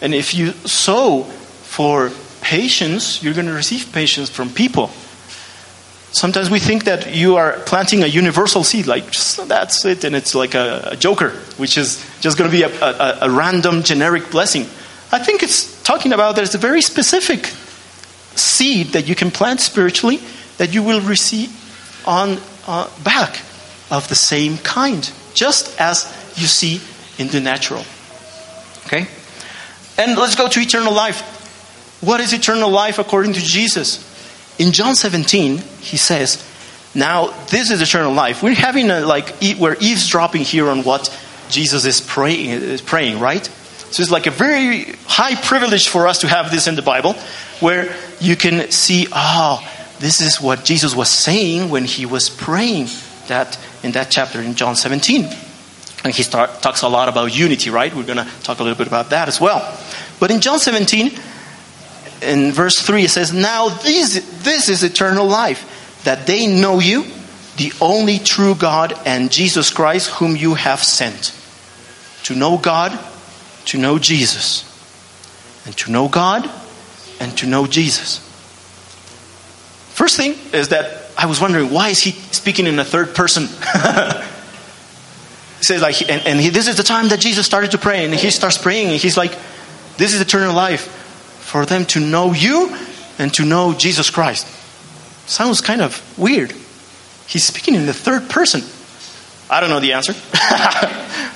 And 0.00 0.14
if 0.14 0.34
you 0.34 0.52
sow 0.66 1.22
for 1.22 2.10
patience, 2.40 3.22
you're 3.22 3.34
going 3.34 3.46
to 3.46 3.52
receive 3.52 3.92
patience 3.92 4.28
from 4.28 4.50
people. 4.50 4.90
Sometimes 6.12 6.50
we 6.50 6.60
think 6.60 6.84
that 6.84 7.14
you 7.14 7.36
are 7.36 7.52
planting 7.60 8.02
a 8.02 8.06
universal 8.06 8.62
seed, 8.64 8.86
like 8.86 9.10
just, 9.10 9.48
that's 9.48 9.84
it, 9.86 10.04
and 10.04 10.14
it's 10.14 10.34
like 10.34 10.54
a, 10.54 10.90
a 10.92 10.96
joker, 10.96 11.30
which 11.56 11.78
is 11.78 12.06
just 12.20 12.36
going 12.36 12.50
to 12.50 12.54
be 12.54 12.62
a, 12.62 12.68
a, 12.68 13.18
a, 13.22 13.30
random 13.30 13.82
generic 13.82 14.30
blessing. 14.30 14.62
I 15.10 15.18
think 15.18 15.42
it's 15.42 15.82
talking 15.82 16.12
about 16.12 16.36
there's 16.36 16.54
a 16.54 16.58
very 16.58 16.82
specific 16.82 17.46
seed 18.36 18.88
that 18.88 19.08
you 19.08 19.14
can 19.14 19.30
plant 19.30 19.60
spiritually 19.60 20.20
that 20.58 20.74
you 20.74 20.82
will 20.82 21.00
receive 21.00 21.50
on 22.06 22.38
uh, 22.66 22.90
back 23.02 23.40
of 23.90 24.06
the 24.08 24.14
same 24.14 24.58
kind, 24.58 25.10
just 25.32 25.80
as 25.80 26.04
you 26.36 26.46
see 26.46 26.80
in 27.18 27.28
the 27.28 27.40
natural. 27.40 27.84
Okay? 28.86 29.06
And 29.96 30.18
let's 30.18 30.34
go 30.34 30.46
to 30.46 30.60
eternal 30.60 30.92
life. 30.92 31.40
What 32.02 32.20
is 32.20 32.34
eternal 32.34 32.70
life 32.70 32.98
according 32.98 33.32
to 33.34 33.40
Jesus? 33.40 34.11
In 34.58 34.72
John 34.72 34.94
17, 34.94 35.58
he 35.80 35.96
says, 35.96 36.44
Now 36.94 37.30
this 37.46 37.70
is 37.70 37.80
eternal 37.80 38.12
life. 38.12 38.42
We're 38.42 38.54
having 38.54 38.90
a, 38.90 39.00
like, 39.00 39.34
we're 39.58 39.76
eavesdropping 39.80 40.42
here 40.42 40.68
on 40.68 40.82
what 40.84 41.08
Jesus 41.48 41.84
is 41.84 42.00
praying, 42.00 42.50
is 42.50 42.80
praying, 42.80 43.20
right? 43.20 43.44
So 43.44 44.02
it's 44.02 44.10
like 44.10 44.26
a 44.26 44.30
very 44.30 44.84
high 45.06 45.34
privilege 45.34 45.88
for 45.88 46.06
us 46.06 46.20
to 46.20 46.28
have 46.28 46.50
this 46.50 46.66
in 46.66 46.76
the 46.76 46.82
Bible 46.82 47.12
where 47.60 47.94
you 48.20 48.36
can 48.36 48.70
see, 48.70 49.06
oh, 49.12 49.62
this 49.98 50.20
is 50.20 50.40
what 50.40 50.64
Jesus 50.64 50.96
was 50.96 51.10
saying 51.10 51.68
when 51.68 51.84
he 51.84 52.06
was 52.06 52.30
praying 52.30 52.88
that 53.28 53.58
in 53.82 53.92
that 53.92 54.10
chapter 54.10 54.40
in 54.40 54.54
John 54.54 54.76
17. 54.76 55.28
And 56.04 56.12
he 56.12 56.22
start, 56.22 56.62
talks 56.62 56.82
a 56.82 56.88
lot 56.88 57.08
about 57.08 57.36
unity, 57.36 57.70
right? 57.70 57.94
We're 57.94 58.02
going 58.02 58.18
to 58.18 58.28
talk 58.42 58.58
a 58.58 58.62
little 58.62 58.78
bit 58.78 58.88
about 58.88 59.10
that 59.10 59.28
as 59.28 59.40
well. 59.40 59.78
But 60.18 60.30
in 60.30 60.40
John 60.40 60.58
17, 60.58 61.12
in 62.22 62.52
verse 62.52 62.78
3, 62.78 63.04
it 63.04 63.10
says, 63.10 63.32
Now 63.32 63.68
this, 63.68 64.42
this 64.42 64.68
is 64.68 64.82
eternal 64.82 65.26
life, 65.26 66.00
that 66.04 66.26
they 66.26 66.46
know 66.46 66.78
you, 66.78 67.04
the 67.56 67.72
only 67.80 68.18
true 68.18 68.54
God, 68.54 68.94
and 69.04 69.30
Jesus 69.30 69.70
Christ, 69.70 70.10
whom 70.10 70.36
you 70.36 70.54
have 70.54 70.82
sent. 70.82 71.36
To 72.24 72.34
know 72.34 72.56
God, 72.56 72.98
to 73.66 73.78
know 73.78 73.98
Jesus. 73.98 74.68
And 75.66 75.76
to 75.78 75.90
know 75.90 76.08
God, 76.08 76.50
and 77.20 77.36
to 77.38 77.46
know 77.46 77.66
Jesus. 77.66 78.18
First 79.94 80.16
thing 80.16 80.34
is 80.52 80.68
that 80.68 81.10
I 81.16 81.26
was 81.26 81.40
wondering, 81.40 81.70
why 81.70 81.90
is 81.90 82.00
he 82.00 82.12
speaking 82.12 82.66
in 82.66 82.78
a 82.78 82.84
third 82.84 83.14
person? 83.14 83.48
He 85.62 85.66
says 85.66 85.80
like, 85.80 86.10
and, 86.10 86.26
and 86.26 86.40
he, 86.40 86.48
this 86.48 86.66
is 86.66 86.76
the 86.76 86.82
time 86.82 87.10
that 87.10 87.20
Jesus 87.20 87.46
started 87.46 87.70
to 87.70 87.78
pray, 87.78 88.04
and 88.04 88.12
he 88.12 88.30
starts 88.32 88.58
praying, 88.58 88.88
and 88.88 88.96
he's 88.96 89.16
like, 89.16 89.30
this 89.96 90.12
is 90.12 90.20
eternal 90.20 90.52
life, 90.56 91.01
for 91.42 91.66
them 91.66 91.84
to 91.86 92.00
know 92.00 92.32
you 92.32 92.76
and 93.18 93.32
to 93.34 93.44
know 93.44 93.74
Jesus 93.74 94.10
Christ. 94.10 94.46
Sounds 95.28 95.60
kind 95.60 95.80
of 95.80 96.18
weird. 96.18 96.52
He's 97.26 97.44
speaking 97.44 97.74
in 97.74 97.86
the 97.86 97.92
third 97.92 98.28
person. 98.28 98.62
I 99.50 99.60
don't 99.60 99.70
know 99.70 99.80
the 99.80 99.92
answer, 99.92 100.12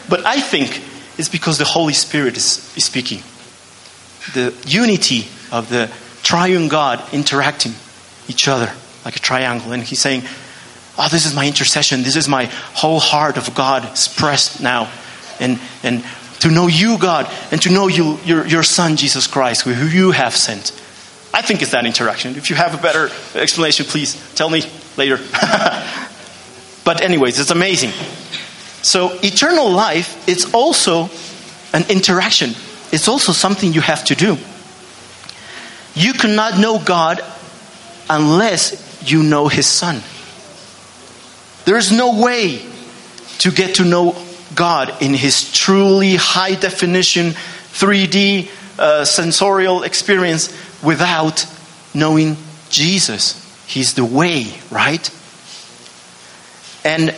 but 0.08 0.24
I 0.24 0.40
think 0.40 0.82
it's 1.18 1.28
because 1.28 1.58
the 1.58 1.64
Holy 1.64 1.92
Spirit 1.92 2.36
is, 2.36 2.74
is 2.76 2.84
speaking. 2.84 3.22
The 4.34 4.54
unity 4.66 5.28
of 5.52 5.68
the 5.68 5.90
triune 6.22 6.68
God 6.68 7.02
interacting 7.12 7.72
each 8.28 8.48
other 8.48 8.72
like 9.04 9.16
a 9.16 9.20
triangle, 9.20 9.72
and 9.72 9.82
he's 9.82 10.00
saying, 10.00 10.22
Oh, 10.98 11.08
this 11.10 11.26
is 11.26 11.34
my 11.34 11.46
intercession. 11.46 12.02
This 12.02 12.16
is 12.16 12.26
my 12.26 12.46
whole 12.46 13.00
heart 13.00 13.36
of 13.36 13.54
God 13.54 13.84
expressed 13.84 14.62
now. 14.62 14.90
And, 15.38 15.60
and 15.82 16.02
to 16.40 16.50
know 16.50 16.66
you, 16.66 16.98
God, 16.98 17.30
and 17.50 17.60
to 17.62 17.70
know 17.70 17.88
you, 17.88 18.18
your, 18.24 18.46
your 18.46 18.62
Son, 18.62 18.96
Jesus 18.96 19.26
Christ, 19.26 19.62
who 19.62 19.86
you 19.86 20.10
have 20.10 20.34
sent. 20.34 20.70
I 21.32 21.42
think 21.42 21.62
it's 21.62 21.72
that 21.72 21.86
interaction. 21.86 22.36
If 22.36 22.50
you 22.50 22.56
have 22.56 22.74
a 22.74 22.82
better 22.82 23.10
explanation, 23.34 23.86
please 23.86 24.14
tell 24.34 24.48
me 24.48 24.62
later. 24.96 25.16
but, 26.84 27.00
anyways, 27.00 27.38
it's 27.38 27.50
amazing. 27.50 27.90
So, 28.82 29.18
eternal 29.22 29.70
life, 29.70 30.28
it's 30.28 30.52
also 30.54 31.10
an 31.72 31.84
interaction, 31.90 32.50
it's 32.92 33.08
also 33.08 33.32
something 33.32 33.72
you 33.72 33.80
have 33.80 34.04
to 34.06 34.14
do. 34.14 34.38
You 35.94 36.12
cannot 36.12 36.58
know 36.58 36.78
God 36.78 37.20
unless 38.08 39.10
you 39.10 39.22
know 39.22 39.48
His 39.48 39.66
Son. 39.66 40.02
There's 41.64 41.90
no 41.90 42.22
way 42.22 42.64
to 43.38 43.50
get 43.50 43.76
to 43.76 43.84
know 43.84 44.14
God 44.54 45.02
in 45.02 45.14
His 45.14 45.52
truly 45.52 46.16
high 46.16 46.54
definition, 46.54 47.30
3D 47.30 48.48
uh, 48.78 49.04
sensorial 49.04 49.82
experience 49.82 50.54
without 50.82 51.46
knowing 51.94 52.36
Jesus. 52.68 53.42
He's 53.66 53.94
the 53.94 54.04
way, 54.04 54.52
right? 54.70 55.10
And 56.84 57.14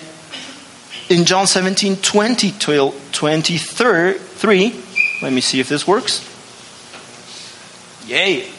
in 1.08 1.24
John 1.24 1.46
17 1.46 1.96
20 1.96 2.50
till 2.52 2.94
23, 3.12 4.82
let 5.22 5.32
me 5.32 5.40
see 5.40 5.60
if 5.60 5.68
this 5.68 5.86
works. 5.86 6.24
Yay. 8.06 8.50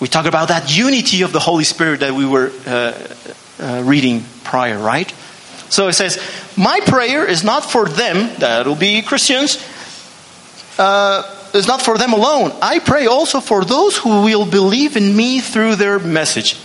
We 0.00 0.08
talk 0.08 0.26
about 0.26 0.48
that 0.48 0.76
unity 0.76 1.22
of 1.22 1.32
the 1.32 1.40
Holy 1.40 1.64
Spirit 1.64 2.00
that 2.00 2.12
we 2.12 2.26
were 2.26 2.52
uh, 2.66 2.92
uh, 3.58 3.82
reading 3.84 4.24
prior, 4.44 4.78
right? 4.78 5.10
So 5.70 5.88
it 5.88 5.94
says, 5.94 6.18
My 6.56 6.80
prayer 6.80 7.26
is 7.26 7.44
not 7.44 7.70
for 7.70 7.86
them, 7.86 8.34
that'll 8.38 8.74
be 8.74 9.02
Christians, 9.02 9.58
uh, 10.78 11.22
is 11.52 11.66
not 11.66 11.82
for 11.82 11.98
them 11.98 12.12
alone. 12.12 12.52
I 12.62 12.78
pray 12.78 13.06
also 13.06 13.40
for 13.40 13.64
those 13.64 13.96
who 13.96 14.22
will 14.24 14.46
believe 14.46 14.96
in 14.96 15.14
me 15.14 15.40
through 15.40 15.76
their 15.76 15.98
message, 15.98 16.56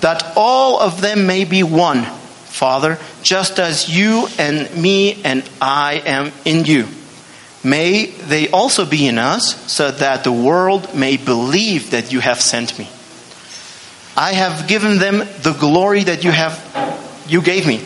that 0.00 0.32
all 0.36 0.80
of 0.80 1.00
them 1.00 1.26
may 1.26 1.44
be 1.44 1.62
one, 1.62 2.02
Father, 2.02 2.98
just 3.22 3.60
as 3.60 3.88
you 3.88 4.26
and 4.38 4.74
me 4.74 5.22
and 5.22 5.48
I 5.60 6.02
am 6.04 6.32
in 6.44 6.64
you. 6.64 6.88
May 7.64 8.06
they 8.06 8.48
also 8.48 8.84
be 8.84 9.06
in 9.06 9.18
us, 9.18 9.70
so 9.70 9.92
that 9.92 10.24
the 10.24 10.32
world 10.32 10.96
may 10.96 11.16
believe 11.16 11.92
that 11.92 12.12
you 12.12 12.18
have 12.18 12.40
sent 12.40 12.76
me. 12.76 12.88
I 14.16 14.32
have 14.32 14.66
given 14.66 14.98
them 14.98 15.18
the 15.18 15.56
glory 15.58 16.02
that 16.04 16.24
you 16.24 16.32
have 16.32 16.58
you 17.28 17.40
gave 17.40 17.66
me, 17.66 17.80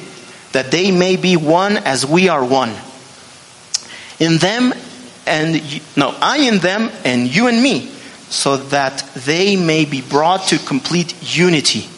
that 0.52 0.70
they 0.70 0.90
may 0.90 1.16
be 1.16 1.36
one 1.36 1.76
as 1.76 2.06
we 2.06 2.28
are 2.28 2.44
one. 2.44 2.74
In 4.18 4.38
them 4.38 4.72
and 5.26 5.60
no, 5.96 6.14
I 6.20 6.38
in 6.38 6.58
them 6.58 6.90
and 7.04 7.34
you 7.34 7.48
in 7.48 7.60
me, 7.60 7.88
so 8.28 8.56
that 8.56 8.98
they 9.14 9.56
may 9.56 9.84
be 9.84 10.00
brought 10.00 10.48
to 10.48 10.58
complete 10.58 11.36
unity. 11.36 11.88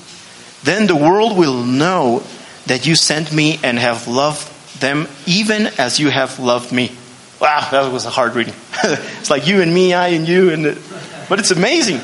Then 0.64 0.86
the 0.86 0.96
world 0.96 1.36
will 1.36 1.64
know 1.64 2.22
that 2.66 2.86
you 2.86 2.96
sent 2.96 3.32
me 3.32 3.60
and 3.62 3.78
have 3.78 4.08
loved 4.08 4.48
them 4.80 5.08
even 5.26 5.66
as 5.78 5.98
you 5.98 6.10
have 6.10 6.38
loved 6.38 6.72
me. 6.72 6.92
Wow, 7.40 7.68
that 7.70 7.92
was 7.92 8.04
a 8.04 8.10
hard 8.10 8.34
reading. 8.34 8.54
it's 8.84 9.30
like 9.30 9.46
you 9.46 9.62
and 9.62 9.72
me, 9.72 9.94
I 9.94 10.08
and 10.08 10.26
you, 10.26 10.50
and 10.50 10.64
but 11.28 11.38
it's 11.38 11.50
amazing. 11.50 12.00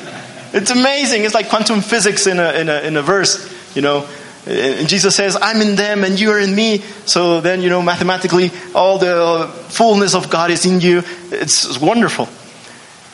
It's 0.52 0.70
amazing. 0.70 1.24
It's 1.24 1.34
like 1.34 1.48
quantum 1.48 1.80
physics 1.80 2.26
in 2.26 2.38
a, 2.38 2.52
in 2.52 2.68
a, 2.68 2.80
in 2.82 2.96
a 2.96 3.02
verse, 3.02 3.52
you 3.74 3.82
know. 3.82 4.08
And 4.46 4.88
Jesus 4.88 5.16
says, 5.16 5.38
I'm 5.40 5.62
in 5.62 5.74
them 5.74 6.04
and 6.04 6.20
you 6.20 6.30
are 6.30 6.38
in 6.38 6.54
me. 6.54 6.78
So 7.06 7.40
then, 7.40 7.62
you 7.62 7.70
know, 7.70 7.80
mathematically, 7.80 8.50
all 8.74 8.98
the 8.98 9.50
fullness 9.68 10.14
of 10.14 10.28
God 10.28 10.50
is 10.50 10.66
in 10.66 10.80
you. 10.80 11.02
It's 11.30 11.80
wonderful. 11.80 12.26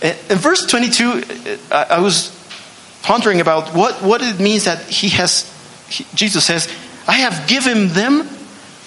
In 0.03 0.39
verse 0.39 0.67
22, 0.67 1.23
I 1.71 2.01
was 2.01 2.37
pondering 3.03 3.41
about 3.41 3.75
what, 3.75 4.03
what 4.03 4.23
it 4.23 4.41
means 4.41 4.65
that 4.65 4.81
he 4.89 5.11
has, 5.11 5.47
he, 5.89 6.05
Jesus 6.15 6.45
says, 6.45 6.69
I 7.07 7.19
have 7.19 7.49
given 7.49 7.89
them 7.89 8.29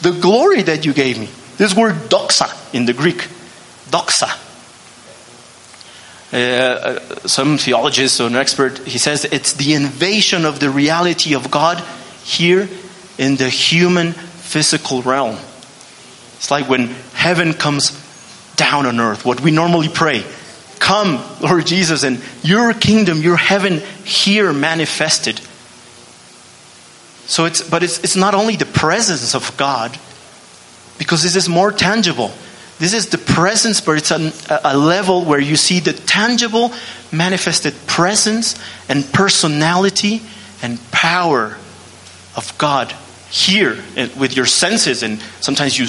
the 0.01 0.11
glory 0.11 0.63
that 0.63 0.85
you 0.85 0.93
gave 0.93 1.17
me. 1.17 1.29
This 1.57 1.75
word 1.75 1.95
doxa 2.09 2.73
in 2.73 2.85
the 2.85 2.93
Greek, 2.93 3.27
doxa. 3.89 4.39
Uh, 6.33 6.37
uh, 6.37 6.99
some 7.27 7.59
theologist 7.59 8.19
or 8.19 8.25
an 8.25 8.35
expert, 8.35 8.79
he 8.79 8.97
says 8.97 9.23
it's 9.23 9.53
the 9.53 9.75
invasion 9.75 10.45
of 10.45 10.59
the 10.59 10.69
reality 10.69 11.35
of 11.35 11.51
God 11.51 11.83
here 12.23 12.67
in 13.17 13.35
the 13.35 13.49
human 13.49 14.13
physical 14.13 15.01
realm. 15.01 15.37
It's 16.37 16.51
like 16.51 16.67
when 16.67 16.87
heaven 17.13 17.53
comes 17.53 17.91
down 18.55 18.85
on 18.85 18.99
earth, 18.99 19.25
what 19.25 19.41
we 19.41 19.51
normally 19.51 19.89
pray. 19.89 20.23
Come, 20.79 21.23
Lord 21.41 21.65
Jesus, 21.65 22.03
and 22.03 22.21
your 22.43 22.73
kingdom, 22.73 23.21
your 23.21 23.37
heaven 23.37 23.79
here 24.03 24.51
manifested. 24.51 25.39
So 27.25 27.45
it's, 27.45 27.61
but 27.67 27.83
it's, 27.83 28.03
it's 28.03 28.15
not 28.15 28.35
only 28.35 28.57
the 28.57 28.65
presence 28.65 29.33
of 29.33 29.55
God, 29.57 29.97
because 30.97 31.23
this 31.23 31.35
is 31.35 31.47
more 31.47 31.71
tangible. 31.71 32.31
This 32.79 32.93
is 32.93 33.09
the 33.09 33.17
presence, 33.17 33.79
but 33.79 33.97
it's 33.97 34.11
a, 34.11 34.31
a 34.63 34.77
level 34.77 35.23
where 35.23 35.39
you 35.39 35.55
see 35.55 35.79
the 35.79 35.93
tangible, 35.93 36.73
manifested 37.11 37.73
presence 37.87 38.59
and 38.89 39.05
personality 39.13 40.21
and 40.61 40.79
power 40.91 41.57
of 42.35 42.57
God 42.57 42.93
here 43.29 43.77
eh, 43.95 44.09
with 44.17 44.35
your 44.35 44.45
senses. 44.45 45.03
And 45.03 45.19
sometimes 45.41 45.77
you 45.77 45.85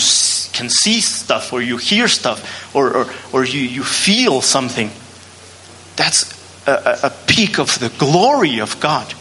can 0.52 0.70
see 0.70 1.00
stuff, 1.00 1.52
or 1.52 1.60
you 1.62 1.76
hear 1.76 2.08
stuff, 2.08 2.74
or, 2.74 2.96
or, 2.96 3.06
or 3.32 3.44
you, 3.44 3.60
you 3.60 3.82
feel 3.82 4.40
something. 4.40 4.90
That's 5.96 6.32
a, 6.66 7.00
a 7.04 7.12
peak 7.26 7.58
of 7.58 7.78
the 7.78 7.92
glory 7.98 8.60
of 8.60 8.80
God 8.80 9.14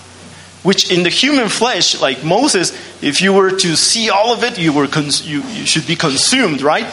which 0.64 0.90
in 0.92 1.04
the 1.04 1.10
human 1.10 1.50
flesh, 1.50 2.00
like 2.00 2.24
Moses, 2.24 2.72
if 3.02 3.22
you 3.22 3.34
were 3.34 3.52
to 3.52 3.76
see 3.76 4.10
all 4.10 4.34
of 4.34 4.44
it, 4.44 4.58
you, 4.58 4.72
were 4.72 4.88
cons- 4.88 5.28
you, 5.28 5.44
you 5.44 5.66
should 5.66 5.86
be 5.86 5.96
consumed, 5.96 6.62
right? 6.62 6.88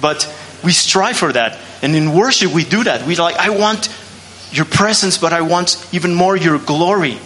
But 0.00 0.34
we 0.64 0.72
strive 0.72 1.16
for 1.16 1.32
that. 1.32 1.58
And 1.82 1.94
in 1.94 2.14
worship, 2.14 2.52
we 2.52 2.64
do 2.64 2.84
that. 2.84 3.06
We 3.06 3.16
like, 3.16 3.36
I 3.36 3.50
want 3.50 3.94
your 4.50 4.64
presence, 4.64 5.18
but 5.18 5.34
I 5.34 5.42
want 5.42 5.86
even 5.92 6.14
more 6.14 6.36
your 6.36 6.58
glory. 6.58 7.18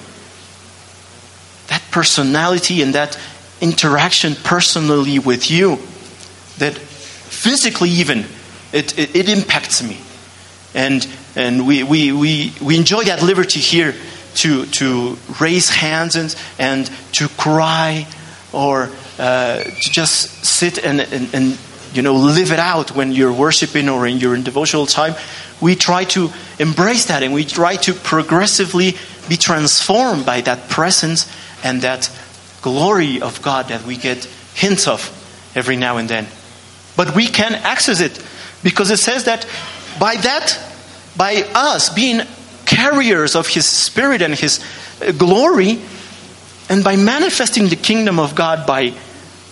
Personality 1.90 2.82
and 2.82 2.94
that 2.94 3.18
interaction 3.60 4.34
personally 4.34 5.18
with 5.18 5.50
you, 5.50 5.76
that 6.58 6.74
physically 6.74 7.90
even, 7.90 8.24
it, 8.72 8.98
it, 8.98 9.14
it 9.14 9.28
impacts 9.28 9.82
me. 9.82 9.98
And, 10.74 11.06
and 11.36 11.66
we, 11.66 11.82
we, 11.82 12.12
we, 12.12 12.52
we 12.62 12.76
enjoy 12.76 13.04
that 13.04 13.22
liberty 13.22 13.60
here 13.60 13.94
to, 14.36 14.66
to 14.66 15.18
raise 15.40 15.68
hands 15.68 16.16
and, 16.16 16.34
and 16.58 16.90
to 17.12 17.28
cry 17.28 18.06
or 18.52 18.88
uh, 19.18 19.62
to 19.62 19.90
just 19.90 20.44
sit 20.44 20.82
and, 20.84 21.00
and, 21.00 21.34
and 21.34 21.58
you 21.92 22.02
know, 22.02 22.14
live 22.14 22.52
it 22.52 22.58
out 22.58 22.94
when 22.94 23.12
you're 23.12 23.32
worshiping 23.32 23.88
or 23.88 24.06
in 24.06 24.18
your 24.18 24.36
devotional 24.36 24.86
time. 24.86 25.14
We 25.60 25.74
try 25.74 26.04
to 26.04 26.30
embrace 26.58 27.06
that 27.06 27.22
and 27.22 27.34
we 27.34 27.44
try 27.44 27.76
to 27.76 27.92
progressively 27.92 28.96
be 29.28 29.36
transformed 29.36 30.24
by 30.24 30.40
that 30.42 30.68
presence 30.68 31.30
and 31.62 31.82
that 31.82 32.10
glory 32.62 33.20
of 33.20 33.42
God 33.42 33.68
that 33.68 33.84
we 33.84 33.96
get 33.96 34.24
hints 34.54 34.86
of 34.86 35.00
every 35.54 35.76
now 35.76 35.96
and 35.96 36.08
then. 36.08 36.26
But 36.96 37.14
we 37.14 37.26
can 37.26 37.54
access 37.54 38.00
it 38.00 38.22
because 38.62 38.90
it 38.90 38.98
says 38.98 39.24
that 39.24 39.46
by 39.98 40.16
that, 40.16 40.58
by 41.16 41.44
us 41.54 41.90
being 41.90 42.20
carriers 42.66 43.34
of 43.34 43.48
His 43.48 43.66
Spirit 43.66 44.22
and 44.22 44.34
His 44.34 44.64
uh, 45.02 45.12
glory, 45.12 45.80
and 46.68 46.84
by 46.84 46.96
manifesting 46.96 47.68
the 47.68 47.76
kingdom 47.76 48.18
of 48.18 48.34
God 48.34 48.66
by 48.66 48.92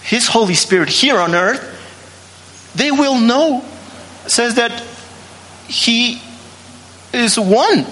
His 0.03 0.29
Holy 0.29 0.55
Spirit 0.55 0.89
here 0.89 1.19
on 1.19 1.35
earth, 1.35 1.75
they 2.77 2.91
will 2.91 3.19
know, 3.19 3.65
says 4.27 4.55
that 4.55 4.83
He 5.67 6.23
is 7.13 7.39
one. 7.39 7.87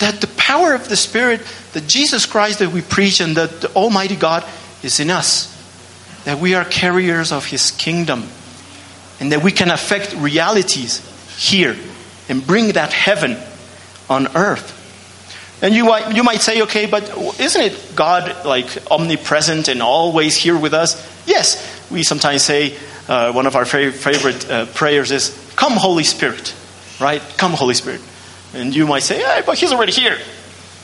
That 0.00 0.20
the 0.20 0.26
power 0.36 0.74
of 0.74 0.88
the 0.88 0.96
Spirit, 0.96 1.40
that 1.74 1.86
Jesus 1.86 2.26
Christ 2.26 2.58
that 2.58 2.72
we 2.72 2.80
preach, 2.80 3.20
and 3.20 3.36
that 3.36 3.60
the 3.60 3.70
Almighty 3.74 4.16
God 4.16 4.44
is 4.82 4.98
in 4.98 5.10
us. 5.10 5.52
that 6.24 6.38
we 6.38 6.54
are 6.54 6.64
carriers 6.64 7.32
of 7.32 7.46
His 7.46 7.70
kingdom 7.70 8.24
and 9.20 9.32
that 9.32 9.42
we 9.42 9.52
can 9.52 9.70
affect 9.70 10.14
realities 10.14 11.00
here 11.38 11.76
and 12.28 12.46
bring 12.46 12.72
that 12.72 12.92
heaven 12.92 13.36
on 14.08 14.26
earth. 14.36 14.80
And 15.62 15.74
you 15.74 15.84
might, 15.84 16.14
you 16.14 16.24
might 16.24 16.40
say, 16.40 16.62
okay, 16.62 16.86
but 16.86 17.08
isn't 17.38 17.60
it 17.60 17.92
God 17.94 18.44
like 18.44 18.66
omnipresent 18.90 19.68
and 19.68 19.80
always 19.82 20.36
here 20.36 20.58
with 20.58 20.74
us? 20.74 20.96
Yes, 21.26 21.88
we 21.90 22.02
sometimes 22.02 22.42
say 22.42 22.76
uh, 23.08 23.32
one 23.32 23.46
of 23.46 23.54
our 23.54 23.64
favorite 23.64 24.50
uh, 24.50 24.66
prayers 24.66 25.10
is, 25.10 25.52
Come, 25.56 25.74
Holy 25.74 26.04
Spirit, 26.04 26.54
right? 27.00 27.22
Come, 27.36 27.52
Holy 27.52 27.74
Spirit. 27.74 28.00
And 28.52 28.74
you 28.74 28.86
might 28.86 29.04
say, 29.04 29.18
hey, 29.18 29.42
but 29.46 29.56
He's 29.58 29.72
already 29.72 29.92
here. 29.92 30.18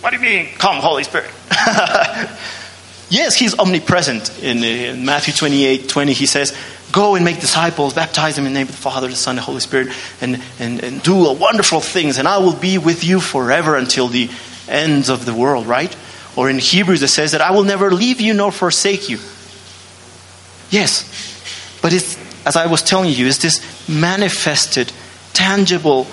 What 0.01 0.11
do 0.11 0.17
you 0.17 0.23
mean, 0.23 0.49
come, 0.57 0.77
Holy 0.77 1.05
Spirit? 1.05 1.31
yes, 3.11 3.37
He's 3.37 3.59
omnipresent. 3.59 4.43
In, 4.43 4.59
uh, 4.59 4.67
in 4.67 5.05
Matthew 5.05 5.35
28 5.35 5.89
20, 5.89 6.13
He 6.13 6.27
says, 6.27 6.57
Go 6.93 7.15
and 7.15 7.25
make 7.25 7.39
disciples, 7.41 7.95
baptize 7.95 8.37
them 8.37 8.47
in 8.47 8.53
the 8.53 8.59
name 8.59 8.69
of 8.69 8.75
the 8.75 8.83
Father, 8.83 9.09
the 9.09 9.15
Son, 9.15 9.37
the 9.37 9.43
Holy 9.43 9.61
Spirit, 9.61 9.89
and, 10.21 10.43
and, 10.59 10.83
and 10.83 11.03
do 11.03 11.33
wonderful 11.35 11.81
things, 11.81 12.19
and 12.19 12.27
I 12.27 12.39
will 12.39 12.57
be 12.57 12.79
with 12.79 13.05
you 13.05 13.21
forever 13.21 13.77
until 13.77 14.09
the 14.09 14.29
ends 14.69 15.09
of 15.09 15.25
the 15.25 15.35
world, 15.35 15.67
right? 15.67 15.95
Or 16.35 16.51
in 16.51 16.59
Hebrews, 16.59 17.03
it 17.03 17.09
says 17.09 17.33
that 17.33 17.41
I 17.41 17.53
will 17.53 17.65
never 17.65 17.93
leave 17.93 18.21
you 18.21 18.35
nor 18.35 18.51
forsake 18.51 19.09
you. 19.09 19.19
Yes, 20.71 21.79
but 21.83 21.93
it's, 21.93 22.19
as 22.47 22.57
I 22.57 22.67
was 22.67 22.83
telling 22.83 23.11
you, 23.11 23.27
it's 23.27 23.39
this 23.39 23.89
manifested, 23.89 24.93
tangible 25.33 26.07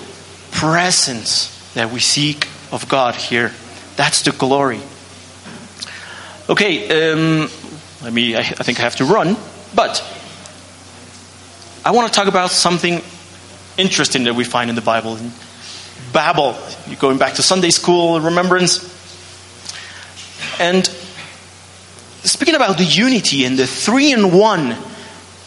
presence 0.50 1.72
that 1.74 1.90
we 1.90 2.00
seek 2.00 2.48
of 2.70 2.88
God 2.88 3.14
here. 3.14 3.52
That's 3.98 4.22
the 4.22 4.30
glory. 4.30 4.80
Okay, 6.48 7.10
um, 7.10 7.50
let 8.00 8.12
me, 8.12 8.36
I, 8.36 8.38
I 8.38 8.42
think 8.42 8.78
I 8.78 8.82
have 8.82 8.94
to 8.96 9.04
run, 9.04 9.36
but 9.74 10.04
I 11.84 11.90
want 11.90 12.06
to 12.06 12.16
talk 12.16 12.28
about 12.28 12.52
something 12.52 13.02
interesting 13.76 14.22
that 14.24 14.36
we 14.36 14.44
find 14.44 14.70
in 14.70 14.76
the 14.76 14.82
Bible. 14.82 15.16
In 15.16 15.32
Babel, 16.12 16.56
you're 16.86 16.94
going 16.94 17.18
back 17.18 17.34
to 17.34 17.42
Sunday 17.42 17.70
school 17.70 18.20
remembrance. 18.20 18.84
And 20.60 20.86
speaking 22.22 22.54
about 22.54 22.78
the 22.78 22.84
unity 22.84 23.44
and 23.46 23.58
the 23.58 23.66
three 23.66 24.12
in 24.12 24.30
one, 24.30 24.76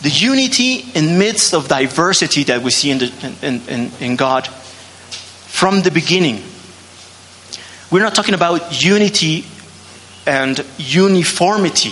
the 0.02 0.10
unity 0.10 0.84
in 0.94 1.18
midst 1.18 1.54
of 1.54 1.70
diversity 1.70 2.44
that 2.44 2.62
we 2.64 2.72
see 2.72 2.92
in, 2.92 2.98
the, 2.98 3.38
in, 3.42 3.62
in, 3.70 3.92
in 4.02 4.16
God 4.18 4.46
from 4.46 5.84
the 5.84 5.92
beginning. 5.92 6.44
We're 7.92 8.04
not 8.04 8.16
talking 8.16 8.34
about 8.34 8.84
unity 8.84 9.46
and 10.26 10.64
uniformity 10.78 11.92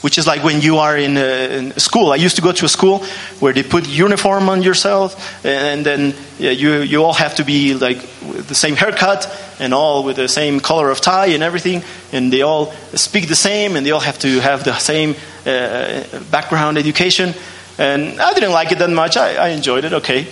which 0.00 0.16
is 0.16 0.26
like 0.26 0.42
when 0.42 0.60
you 0.60 0.78
are 0.78 0.96
in, 0.96 1.16
a, 1.16 1.58
in 1.58 1.78
school. 1.78 2.12
I 2.12 2.16
used 2.16 2.36
to 2.36 2.42
go 2.42 2.52
to 2.52 2.64
a 2.64 2.68
school 2.68 3.04
where 3.38 3.52
they 3.52 3.62
put 3.62 3.86
uniform 3.86 4.48
on 4.48 4.62
yourself, 4.62 5.44
and 5.44 5.84
then 5.84 6.14
yeah, 6.38 6.50
you 6.50 6.80
you 6.80 7.04
all 7.04 7.12
have 7.12 7.34
to 7.36 7.44
be 7.44 7.74
like 7.74 8.00
the 8.48 8.54
same 8.54 8.76
haircut 8.76 9.28
and 9.58 9.74
all 9.74 10.04
with 10.04 10.16
the 10.16 10.28
same 10.28 10.60
color 10.60 10.90
of 10.90 11.00
tie 11.00 11.26
and 11.26 11.42
everything, 11.42 11.82
and 12.12 12.32
they 12.32 12.42
all 12.42 12.72
speak 12.94 13.28
the 13.28 13.36
same, 13.36 13.76
and 13.76 13.84
they 13.84 13.90
all 13.90 14.00
have 14.00 14.18
to 14.20 14.40
have 14.40 14.64
the 14.64 14.76
same 14.78 15.14
uh, 15.46 16.02
background 16.30 16.78
education. 16.78 17.34
And 17.78 18.20
I 18.20 18.34
didn't 18.34 18.52
like 18.52 18.72
it 18.72 18.78
that 18.78 18.90
much. 18.90 19.16
I, 19.16 19.36
I 19.36 19.48
enjoyed 19.48 19.84
it, 19.84 19.92
okay. 19.92 20.26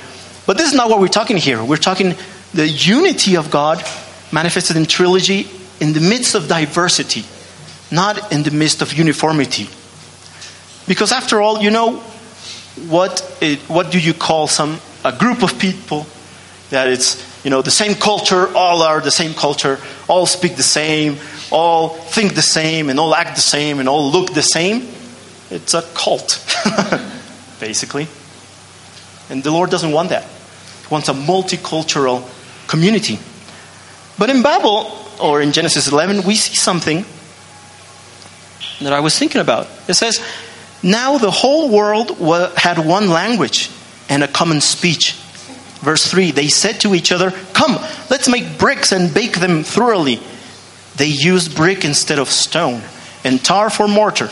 But 0.46 0.56
this 0.56 0.68
is 0.68 0.74
not 0.74 0.88
what 0.88 1.00
we're 1.00 1.08
talking 1.08 1.36
here. 1.36 1.62
We're 1.62 1.76
talking 1.76 2.14
the 2.54 2.66
unity 2.66 3.36
of 3.36 3.50
God 3.50 3.82
manifested 4.32 4.76
in 4.76 4.86
trilogy 4.86 5.48
in 5.80 5.92
the 5.92 6.00
midst 6.00 6.34
of 6.34 6.48
diversity 6.48 7.24
not 7.90 8.32
in 8.32 8.42
the 8.42 8.50
midst 8.50 8.82
of 8.82 8.92
uniformity. 8.92 9.68
Because 10.86 11.12
after 11.12 11.40
all, 11.40 11.60
you 11.60 11.70
know, 11.70 11.96
what, 12.88 13.36
it, 13.40 13.58
what 13.60 13.90
do 13.90 13.98
you 13.98 14.14
call 14.14 14.46
some, 14.46 14.78
a 15.04 15.12
group 15.12 15.42
of 15.42 15.58
people 15.58 16.06
that 16.70 16.88
it's, 16.88 17.24
you 17.44 17.50
know, 17.50 17.62
the 17.62 17.70
same 17.70 17.94
culture, 17.94 18.54
all 18.54 18.82
are 18.82 19.00
the 19.00 19.10
same 19.10 19.34
culture, 19.34 19.78
all 20.08 20.26
speak 20.26 20.56
the 20.56 20.62
same, 20.62 21.16
all 21.50 21.88
think 21.88 22.34
the 22.34 22.42
same, 22.42 22.90
and 22.90 23.00
all 23.00 23.14
act 23.14 23.36
the 23.36 23.42
same, 23.42 23.80
and 23.80 23.88
all 23.88 24.10
look 24.10 24.34
the 24.34 24.42
same? 24.42 24.88
It's 25.50 25.74
a 25.74 25.82
cult, 25.94 26.44
basically. 27.60 28.06
And 29.30 29.42
the 29.42 29.50
Lord 29.50 29.70
doesn't 29.70 29.92
want 29.92 30.10
that. 30.10 30.24
He 30.24 30.88
wants 30.90 31.08
a 31.08 31.14
multicultural 31.14 32.28
community. 32.68 33.18
But 34.18 34.30
in 34.30 34.42
Babel, 34.42 34.90
or 35.20 35.40
in 35.40 35.52
Genesis 35.52 35.90
11, 35.90 36.22
we 36.26 36.34
see 36.34 36.54
something 36.54 37.04
that 38.80 38.92
I 38.92 39.00
was 39.00 39.18
thinking 39.18 39.40
about. 39.40 39.68
It 39.88 39.94
says, 39.94 40.20
Now 40.82 41.18
the 41.18 41.30
whole 41.30 41.70
world 41.70 42.10
had 42.56 42.78
one 42.78 43.08
language 43.08 43.70
and 44.08 44.22
a 44.22 44.28
common 44.28 44.60
speech. 44.60 45.12
Verse 45.80 46.10
3 46.10 46.32
They 46.32 46.48
said 46.48 46.80
to 46.80 46.94
each 46.94 47.12
other, 47.12 47.30
Come, 47.52 47.76
let's 48.10 48.28
make 48.28 48.58
bricks 48.58 48.92
and 48.92 49.12
bake 49.12 49.38
them 49.38 49.64
thoroughly. 49.64 50.20
They 50.96 51.06
used 51.06 51.54
brick 51.54 51.84
instead 51.84 52.18
of 52.18 52.28
stone, 52.28 52.82
and 53.24 53.44
tar 53.44 53.70
for 53.70 53.86
mortar. 53.86 54.30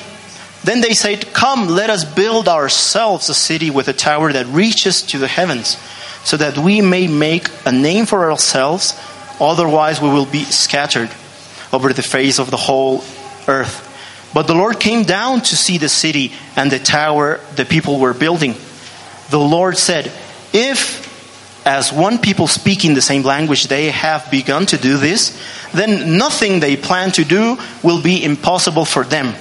Then 0.64 0.80
they 0.80 0.94
said, 0.94 1.32
Come, 1.32 1.68
let 1.68 1.90
us 1.90 2.04
build 2.04 2.48
ourselves 2.48 3.28
a 3.28 3.34
city 3.34 3.70
with 3.70 3.86
a 3.86 3.92
tower 3.92 4.32
that 4.32 4.46
reaches 4.46 5.02
to 5.02 5.18
the 5.18 5.28
heavens, 5.28 5.76
so 6.24 6.36
that 6.36 6.58
we 6.58 6.80
may 6.80 7.06
make 7.06 7.48
a 7.64 7.70
name 7.70 8.06
for 8.06 8.28
ourselves, 8.28 8.98
otherwise, 9.40 10.00
we 10.00 10.08
will 10.08 10.26
be 10.26 10.44
scattered 10.44 11.10
over 11.72 11.92
the 11.92 12.02
face 12.02 12.38
of 12.38 12.50
the 12.50 12.56
whole 12.56 13.04
earth. 13.48 13.82
But 14.34 14.46
the 14.46 14.54
Lord 14.54 14.80
came 14.80 15.04
down 15.04 15.40
to 15.42 15.56
see 15.56 15.78
the 15.78 15.88
city 15.88 16.32
and 16.56 16.70
the 16.70 16.78
tower 16.78 17.40
the 17.54 17.64
people 17.64 17.98
were 17.98 18.14
building. 18.14 18.54
The 19.30 19.38
Lord 19.38 19.78
said, 19.78 20.12
If 20.52 21.06
as 21.66 21.92
one 21.92 22.18
people 22.18 22.46
speaking 22.46 22.94
the 22.94 23.02
same 23.02 23.22
language 23.22 23.64
they 23.64 23.90
have 23.90 24.30
begun 24.30 24.66
to 24.66 24.78
do 24.78 24.98
this, 24.98 25.36
then 25.74 26.16
nothing 26.16 26.60
they 26.60 26.76
plan 26.76 27.10
to 27.12 27.24
do 27.24 27.58
will 27.82 28.00
be 28.00 28.22
impossible 28.22 28.84
for 28.84 29.04
them. 29.04 29.34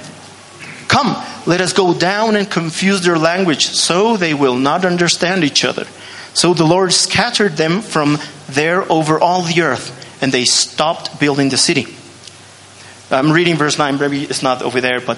Come, 0.88 1.15
let 1.45 1.62
us 1.62 1.73
go 1.73 1.93
down 1.93 2.36
and 2.36 2.49
confuse 2.49 3.01
their 3.01 3.17
language 3.17 3.67
so 3.67 4.17
they 4.17 4.34
will 4.34 4.55
not 4.55 4.86
understand 4.86 5.43
each 5.43 5.63
other. 5.63 5.86
So 6.36 6.54
the 6.54 6.65
Lord 6.65 6.91
scattered 6.91 7.54
them 7.54 7.82
from 7.82 8.19
there 8.50 8.89
over 8.91 9.19
all 9.19 9.41
the 9.41 9.62
earth, 9.62 10.21
and 10.21 10.34
they 10.34 10.43
stopped 10.43 11.17
building 11.17 11.48
the 11.48 11.58
city. 11.58 11.88
I'm 13.10 13.32
reading 13.32 13.56
verse 13.56 13.78
9, 13.78 13.98
maybe 13.98 14.24
it's 14.24 14.43
not 14.43 14.62
over 14.62 14.82
there, 14.82 15.00
but 15.00 15.17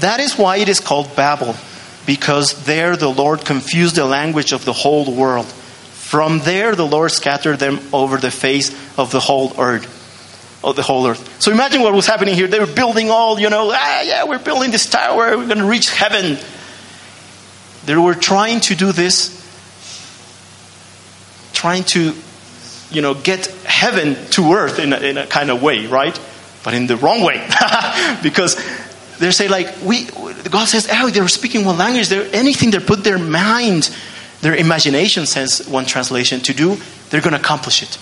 that 0.00 0.18
is 0.18 0.38
why 0.38 0.56
it 0.56 0.70
is 0.70 0.80
called 0.80 1.14
Babel, 1.14 1.54
because 2.06 2.64
there 2.64 2.96
the 2.96 3.10
Lord 3.10 3.44
confused 3.44 3.96
the 3.96 4.06
language 4.06 4.52
of 4.52 4.64
the 4.64 4.72
whole 4.72 5.12
world. 5.14 5.46
From 5.46 6.38
there 6.38 6.74
the 6.74 6.86
Lord 6.86 7.10
scattered 7.10 7.58
them 7.58 7.78
over 7.92 8.16
the 8.16 8.30
face 8.30 8.70
of 8.98 9.10
the 9.10 9.20
whole 9.20 9.52
earth. 9.60 9.92
Of 10.64 10.74
the 10.74 10.82
whole 10.82 11.06
earth. 11.06 11.42
So 11.42 11.52
imagine 11.52 11.82
what 11.82 11.92
was 11.92 12.06
happening 12.06 12.34
here. 12.34 12.46
They 12.46 12.60
were 12.60 12.66
building 12.66 13.10
all, 13.10 13.38
you 13.38 13.50
know, 13.50 13.70
ah, 13.74 14.02
yeah, 14.02 14.24
we're 14.24 14.38
building 14.38 14.70
this 14.70 14.88
tower, 14.88 15.36
we're 15.36 15.46
going 15.46 15.58
to 15.58 15.68
reach 15.68 15.90
heaven. 15.90 16.38
They 17.84 17.94
were 17.94 18.14
trying 18.14 18.60
to 18.60 18.74
do 18.74 18.92
this, 18.92 19.45
trying 21.56 21.84
to, 21.84 22.14
you 22.90 23.02
know, 23.02 23.14
get 23.14 23.46
heaven 23.64 24.14
to 24.30 24.52
earth 24.52 24.78
in 24.78 24.92
a, 24.92 24.98
in 24.98 25.18
a 25.18 25.26
kind 25.26 25.50
of 25.50 25.62
way, 25.62 25.86
right? 25.86 26.18
but 26.66 26.74
in 26.74 26.88
the 26.88 26.96
wrong 26.96 27.22
way. 27.22 27.36
because 28.24 28.56
they 29.20 29.30
say 29.30 29.46
like 29.46 29.72
we 29.84 30.06
God 30.50 30.66
says, 30.66 30.88
oh, 30.90 31.10
they're 31.10 31.28
speaking 31.28 31.64
one 31.64 31.78
language. 31.78 32.08
They're 32.08 32.28
anything 32.34 32.72
they 32.72 32.80
put 32.80 33.04
their 33.04 33.18
mind, 33.18 33.96
their 34.40 34.56
imagination, 34.56 35.26
says 35.26 35.68
one 35.68 35.86
translation, 35.86 36.40
to 36.40 36.52
do, 36.52 36.76
they're 37.08 37.20
going 37.20 37.34
to 37.34 37.40
accomplish 37.40 37.84
it. 37.84 37.96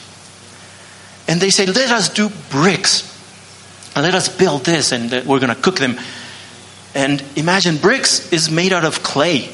And 1.29 1.43
they 1.43 1.51
say, 1.51 1.67
let 1.67 1.91
us 1.91 2.09
do 2.09 2.31
bricks, 2.49 3.05
and 3.95 4.03
let 4.03 4.15
us 4.15 4.35
build 4.35 4.65
this, 4.65 4.93
and 4.93 5.11
we're 5.27 5.41
going 5.41 5.55
to 5.55 5.61
cook 5.61 5.77
them. 5.77 5.99
And 6.95 7.23
imagine 7.37 7.77
bricks 7.77 8.33
is 8.33 8.51
made 8.51 8.73
out 8.73 8.85
of 8.87 9.03
clay. 9.03 9.54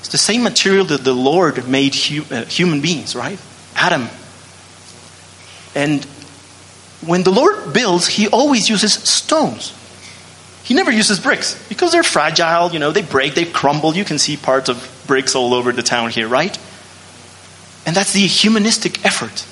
It's 0.00 0.08
the 0.08 0.18
same 0.18 0.42
material 0.42 0.84
that 0.86 1.04
the 1.04 1.12
Lord 1.12 1.68
made 1.68 1.94
uh, 1.94 2.44
human 2.44 2.80
beings, 2.80 3.16
right? 3.16 3.38
Adam. 3.74 4.08
And 5.74 6.04
when 7.04 7.22
the 7.22 7.30
Lord 7.30 7.72
builds, 7.72 8.06
He 8.06 8.28
always 8.28 8.68
uses 8.68 8.92
stones. 8.92 9.74
He 10.64 10.74
never 10.74 10.90
uses 10.90 11.18
bricks 11.18 11.60
because 11.68 11.92
they're 11.92 12.02
fragile, 12.02 12.72
you 12.72 12.78
know, 12.78 12.92
they 12.92 13.02
break, 13.02 13.34
they 13.34 13.46
crumble. 13.46 13.96
You 13.96 14.04
can 14.04 14.18
see 14.18 14.36
parts 14.36 14.68
of 14.68 15.04
bricks 15.06 15.34
all 15.34 15.54
over 15.54 15.72
the 15.72 15.82
town 15.82 16.10
here, 16.10 16.28
right? 16.28 16.56
And 17.86 17.96
that's 17.96 18.12
the 18.12 18.26
humanistic 18.26 19.04
effort 19.06 19.46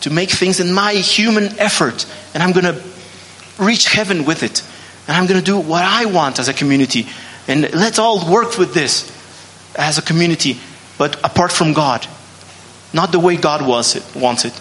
to 0.00 0.10
make 0.10 0.30
things 0.30 0.60
in 0.60 0.72
my 0.72 0.94
human 0.94 1.58
effort. 1.58 2.06
And 2.32 2.42
I'm 2.42 2.52
going 2.52 2.64
to 2.64 2.82
reach 3.58 3.86
heaven 3.86 4.24
with 4.24 4.42
it. 4.42 4.62
And 5.06 5.16
I'm 5.16 5.26
going 5.26 5.38
to 5.38 5.44
do 5.44 5.58
what 5.58 5.84
I 5.84 6.06
want 6.06 6.38
as 6.38 6.48
a 6.48 6.54
community. 6.54 7.06
And 7.46 7.62
let's 7.74 7.98
all 7.98 8.32
work 8.32 8.56
with 8.56 8.72
this 8.72 9.10
as 9.76 9.98
a 9.98 10.02
community, 10.02 10.58
but 10.98 11.16
apart 11.24 11.52
from 11.52 11.72
God. 11.72 12.06
Not 12.92 13.12
the 13.12 13.20
way 13.20 13.36
God 13.36 13.66
wants 13.66 13.96
it. 13.96 14.04
Wants 14.16 14.44
it. 14.44 14.58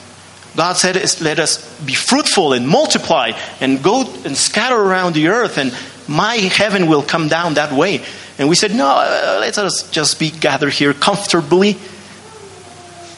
God 0.55 0.73
said, 0.73 0.95
Let 1.21 1.39
us 1.39 1.79
be 1.81 1.93
fruitful 1.93 2.53
and 2.53 2.67
multiply 2.67 3.31
and 3.59 3.81
go 3.81 4.01
and 4.25 4.37
scatter 4.37 4.77
around 4.77 5.13
the 5.13 5.29
earth, 5.29 5.57
and 5.57 5.75
my 6.07 6.35
heaven 6.35 6.87
will 6.87 7.03
come 7.03 7.27
down 7.27 7.55
that 7.55 7.71
way. 7.71 8.03
And 8.39 8.47
we 8.47 8.55
said, 8.55 8.73
no, 8.73 8.87
uh, 8.87 9.37
let 9.41 9.57
us 9.57 9.89
just 9.91 10.17
be 10.17 10.31
gathered 10.31 10.71
here 10.71 10.93
comfortably 10.93 11.77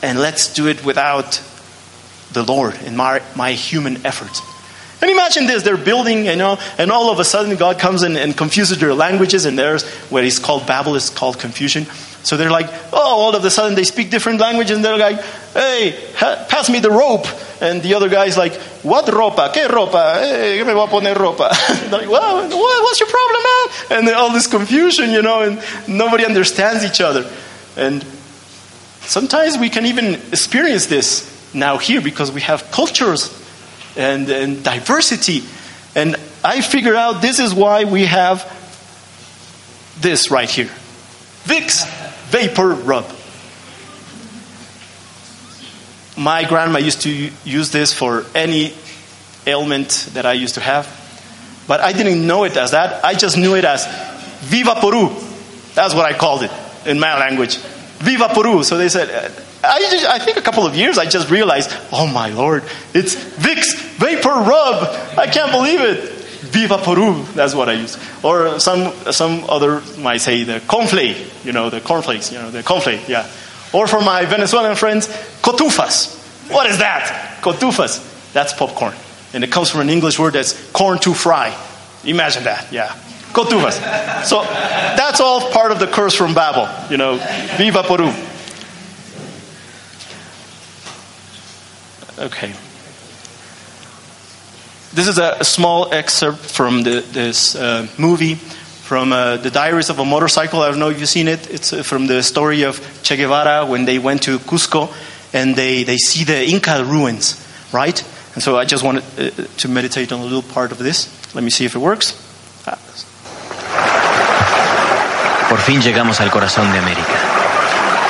and 0.02 0.20
let's 0.20 0.52
do 0.52 0.68
it 0.68 0.84
without 0.84 1.42
the 2.34 2.44
Lord 2.44 2.76
and 2.84 2.98
my, 2.98 3.22
my 3.36 3.52
human 3.52 4.04
efforts. 4.04 4.42
And 5.02 5.10
imagine 5.10 5.48
this, 5.48 5.64
they're 5.64 5.78
building, 5.78 6.26
you 6.28 6.36
know, 6.36 6.60
and 6.78 6.92
all 6.92 7.10
of 7.10 7.20
a 7.20 7.26
sudden 7.26 7.56
God 7.56 7.80
comes 7.80 8.04
in 8.04 8.16
and 8.18 8.38
confuses 8.38 8.78
their 8.78 8.94
languages, 8.94 9.46
and 9.46 9.58
there's 9.58 9.84
what 10.12 10.24
is 10.24 10.38
called 10.38 10.68
Babel 10.68 10.96
is 10.96 11.10
called 11.10 11.40
confusion. 11.40 11.86
So 12.24 12.38
they're 12.38 12.52
like, 12.52 12.70
oh, 12.94 13.00
all 13.02 13.36
of 13.36 13.44
a 13.44 13.50
sudden 13.50 13.74
they 13.74 13.84
speak 13.84 14.12
different 14.12 14.40
languages, 14.40 14.76
and 14.76 14.86
they're 14.86 14.98
like, 14.98 15.20
hey, 15.54 16.00
ha- 16.16 16.46
pass 16.48 16.70
me 16.70 16.80
the 16.80 16.92
rope. 16.92 17.26
And 17.62 17.82
the 17.82 17.96
other 17.96 18.10
guy's 18.10 18.38
like, 18.38 18.54
what 18.84 19.06
ropa? 19.06 19.52
¿Qué 19.52 19.68
ropa? 19.68 20.20
Hey, 20.20 20.60
¿qué 20.60 20.66
me 20.66 20.74
voy 20.74 20.86
a 20.86 20.88
poner 20.88 21.16
ropa? 21.16 21.50
like, 21.92 22.08
well, 22.08 22.48
what, 22.48 22.84
what's 22.84 23.00
your 23.00 23.10
problem, 23.10 23.44
man? 23.44 24.08
And 24.08 24.16
all 24.16 24.32
this 24.32 24.46
confusion, 24.46 25.10
you 25.10 25.24
know, 25.24 25.42
and 25.42 25.64
nobody 25.88 26.26
understands 26.26 26.84
each 26.86 27.02
other. 27.02 27.28
And 27.76 28.04
sometimes 29.02 29.58
we 29.58 29.70
can 29.70 29.88
even 29.88 30.14
experience 30.14 30.86
this 30.86 31.28
now 31.56 31.78
here 31.78 32.02
because 32.02 32.32
we 32.32 32.42
have 32.42 32.70
cultures 32.72 33.41
and, 33.96 34.30
and 34.30 34.64
diversity. 34.64 35.44
And 35.96 36.16
I 36.44 36.62
figure 36.62 36.96
out 36.96 37.22
this 37.22 37.40
is 37.40 37.54
why 37.54 37.86
we 37.86 38.06
have 38.06 38.46
this 40.00 40.32
right 40.32 40.50
here 40.50 40.70
Vicks 41.44 41.84
VapoRub. 42.30 43.18
My 46.18 46.44
grandma 46.44 46.80
used 46.80 47.02
to 47.02 47.32
use 47.46 47.72
this 47.72 47.94
for 47.94 48.26
any 48.36 48.74
ailment 49.48 50.10
that 50.14 50.26
I 50.26 50.34
used 50.34 50.56
to 50.56 50.62
have, 50.62 50.86
but 51.68 51.80
I 51.80 51.94
didn't 51.94 52.26
know 52.28 52.44
it 52.44 52.56
as 52.58 52.72
that. 52.72 53.04
I 53.04 53.16
just 53.16 53.38
knew 53.38 53.56
it 53.56 53.66
as 53.66 53.88
Viva 54.42 54.76
Peru. 54.76 55.10
That's 55.74 55.96
what 55.96 56.06
I 56.06 56.14
called 56.18 56.44
it 56.44 56.52
in 56.86 57.00
my 57.00 57.18
language. 57.18 57.58
Viva 58.02 58.30
Peru. 58.30 58.64
So 58.64 58.78
they 58.78 58.90
said, 58.90 59.10
uh, 59.10 59.30
I, 59.64 59.80
just, 59.82 60.06
I 60.06 60.20
think 60.20 60.38
a 60.38 60.42
couple 60.42 60.66
of 60.66 60.76
years 60.76 60.98
I 60.98 61.06
just 61.06 61.30
realized, 61.30 61.72
oh 61.92 62.08
my 62.08 62.30
lord, 62.30 62.64
it's 62.94 63.16
Vicks 63.16 63.76
VapoRub. 63.98 65.18
I 65.18 65.28
can't 65.28 65.52
believe 65.52 65.82
it. 65.82 66.18
Viva 66.52 66.80
Peru, 66.80 67.24
that's 67.34 67.54
what 67.54 67.70
I 67.70 67.74
use. 67.74 67.98
Or 68.24 68.60
some, 68.60 68.92
some 69.12 69.46
other 69.48 69.82
might 70.00 70.18
say 70.18 70.44
the 70.44 70.60
cornflake, 70.60 71.46
you 71.46 71.54
know, 71.54 71.70
the 71.70 71.80
cornflakes, 71.80 72.32
you 72.32 72.40
know, 72.40 72.52
the 72.52 72.64
cornflake, 72.64 73.08
yeah. 73.08 73.30
Or 73.74 73.88
for 73.88 74.02
my 74.02 74.26
Venezuelan 74.26 74.76
friends, 74.76 75.08
cotufas. 75.42 76.18
What 76.52 76.70
is 76.70 76.80
that? 76.80 77.40
Cotufas. 77.42 78.34
That's 78.34 78.54
popcorn. 78.54 78.94
And 79.34 79.44
it 79.44 79.52
comes 79.52 79.70
from 79.70 79.82
an 79.82 79.90
English 79.90 80.20
word 80.20 80.34
that's 80.34 80.72
corn 80.72 81.00
to 81.00 81.14
fry. 81.14 81.56
Imagine 82.04 82.44
that, 82.46 82.74
yeah. 82.74 82.94
Cotufas. 83.32 84.26
So 84.26 84.44
that's 84.44 85.20
all 85.20 85.52
part 85.52 85.72
of 85.72 85.80
the 85.80 85.88
curse 85.88 86.14
from 86.14 86.34
Babel, 86.34 86.68
you 86.90 86.98
know, 86.98 87.18
Viva 87.58 87.84
Peru. 87.84 88.12
Okay. 92.20 92.54
This 94.94 95.08
is 95.08 95.18
a, 95.18 95.44
small 95.44 95.94
excerpt 95.94 96.40
from 96.40 96.84
the, 96.84 97.00
this 97.00 97.56
uh, 97.56 97.88
movie 97.98 98.36
from 98.36 99.14
uh, 99.14 99.38
the 99.38 99.50
Diaries 99.50 99.90
of 99.90 100.00
a 100.00 100.06
Motorcycle. 100.06 100.62
I 100.62 100.70
don't 100.70 100.80
know 100.80 100.90
if 100.90 101.00
you've 101.00 101.10
seen 101.10 101.30
it. 101.30 101.50
It's 101.50 101.72
uh, 101.72 101.82
from 101.82 102.08
the 102.08 102.22
story 102.22 102.64
of 102.64 102.80
Che 103.02 103.16
Guevara 103.16 103.66
when 103.66 103.86
they 103.86 104.00
went 104.00 104.24
to 104.24 104.38
Cusco 104.40 104.94
and 105.34 105.56
they, 105.56 105.84
they 105.84 105.98
see 105.98 106.26
the 106.26 106.46
Inca 106.46 106.84
ruins, 106.84 107.42
right? 107.72 108.04
And 108.34 108.44
so 108.44 108.58
I 108.58 108.66
just 108.66 108.84
wanted 108.84 109.04
uh, 109.18 109.48
to 109.58 109.68
meditate 109.70 110.12
on 110.12 110.20
a 110.20 110.24
little 110.24 110.42
part 110.42 110.72
of 110.72 110.78
this. 110.78 111.10
Let 111.34 111.44
me 111.44 111.50
see 111.50 111.64
if 111.66 111.76
it 111.76 111.80
works. 111.80 112.28
Por 115.52 115.60
fin 115.60 115.82
llegamos 115.82 116.22
al 116.22 116.32
corazón 116.32 116.72
de 116.72 116.80
América. 116.80 117.12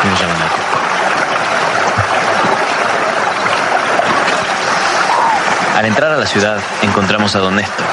Nos 0.07 0.21
llaman 0.21 0.37
al 0.39 0.49
Al 5.79 5.85
entrar 5.85 6.11
a 6.11 6.17
la 6.17 6.27
ciudad 6.27 6.59
encontramos 6.83 7.35
a 7.35 7.39
don 7.39 7.55
Néstor, 7.55 7.87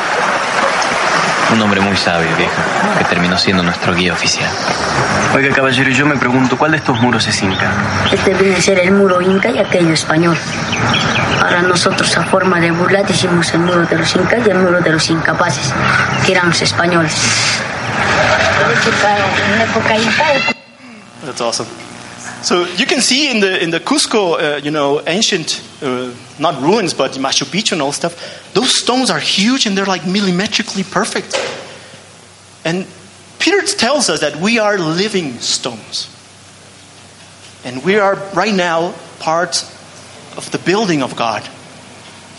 un 1.54 1.62
hombre 1.62 1.80
muy 1.80 1.96
sabio, 1.96 2.28
viejo, 2.36 2.60
que 2.98 3.04
terminó 3.04 3.38
siendo 3.38 3.62
nuestro 3.62 3.94
guía 3.94 4.12
oficial. 4.12 4.50
Oiga, 5.34 5.54
caballero, 5.54 5.88
yo 5.92 6.04
me 6.04 6.18
pregunto, 6.18 6.58
¿cuál 6.58 6.72
de 6.72 6.76
estos 6.76 7.00
muros 7.00 7.26
es 7.26 7.42
inca? 7.42 7.72
Este 8.12 8.34
debe 8.34 8.60
ser 8.60 8.80
el 8.80 8.90
muro 8.92 9.22
inca 9.22 9.48
y 9.48 9.58
aquello 9.58 9.94
español. 9.94 10.36
Ahora 11.42 11.62
nosotros 11.62 12.14
a 12.18 12.24
forma 12.24 12.60
de 12.60 12.70
burla 12.70 13.02
decimos 13.02 13.54
el 13.54 13.60
muro 13.60 13.86
de 13.86 13.96
los 13.96 14.14
incas 14.14 14.46
y 14.46 14.50
el 14.50 14.58
muro 14.58 14.82
de 14.82 14.90
los 14.90 15.08
incapaces, 15.08 15.72
que 16.26 16.32
eran 16.32 16.48
los 16.48 16.60
españoles. 16.60 17.16
That's 21.22 21.40
awesome. 21.40 21.66
So 22.42 22.66
you 22.76 22.86
can 22.86 23.00
see 23.00 23.30
in 23.30 23.40
the 23.40 23.62
in 23.62 23.70
the 23.70 23.80
Cusco, 23.80 24.38
uh, 24.38 24.60
you 24.62 24.70
know, 24.70 25.02
ancient, 25.06 25.62
uh, 25.82 26.12
not 26.38 26.62
ruins, 26.62 26.94
but 26.94 27.12
Machu 27.12 27.44
Picchu 27.44 27.72
and 27.72 27.82
all 27.82 27.92
stuff. 27.92 28.52
Those 28.54 28.78
stones 28.78 29.10
are 29.10 29.18
huge 29.18 29.66
and 29.66 29.76
they're 29.76 29.86
like 29.86 30.02
millimetrically 30.02 30.84
perfect. 30.84 31.34
And 32.64 32.86
Peter 33.38 33.62
tells 33.62 34.08
us 34.08 34.20
that 34.20 34.36
we 34.36 34.58
are 34.58 34.78
living 34.78 35.38
stones, 35.40 36.08
and 37.64 37.82
we 37.84 37.98
are 37.98 38.16
right 38.34 38.54
now 38.54 38.94
part 39.18 39.64
of 40.36 40.50
the 40.52 40.58
building 40.58 41.02
of 41.02 41.16
God. 41.16 41.48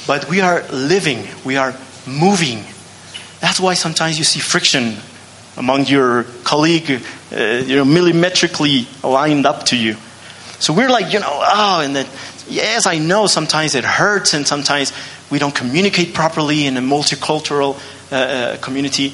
But 0.07 0.29
we 0.29 0.41
are 0.41 0.63
living. 0.71 1.27
We 1.43 1.57
are 1.57 1.73
moving. 2.07 2.63
That's 3.41 3.59
why 3.59 3.73
sometimes 3.73 4.17
you 4.17 4.23
see 4.23 4.39
friction 4.39 4.95
among 5.57 5.87
your 5.87 6.23
colleague, 6.43 6.89
uh, 7.31 7.35
you 7.35 7.75
know, 7.75 7.85
millimetrically 7.85 8.87
lined 9.03 9.45
up 9.45 9.65
to 9.67 9.77
you. 9.77 9.95
So 10.59 10.73
we're 10.73 10.89
like, 10.89 11.13
you 11.13 11.19
know, 11.19 11.29
oh, 11.31 11.81
and 11.81 11.95
then, 11.95 12.07
yes, 12.47 12.85
I 12.85 12.97
know 12.97 13.27
sometimes 13.27 13.75
it 13.75 13.83
hurts 13.83 14.33
and 14.33 14.47
sometimes 14.47 14.91
we 15.29 15.39
don't 15.39 15.55
communicate 15.55 16.13
properly 16.13 16.65
in 16.65 16.77
a 16.77 16.81
multicultural 16.81 17.79
uh, 18.11 18.15
uh, 18.15 18.57
community. 18.57 19.13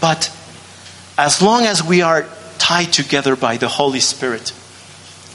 But 0.00 0.30
as 1.18 1.42
long 1.42 1.64
as 1.64 1.82
we 1.82 2.02
are 2.02 2.26
tied 2.58 2.92
together 2.92 3.36
by 3.36 3.56
the 3.56 3.68
Holy 3.68 4.00
Spirit, 4.00 4.52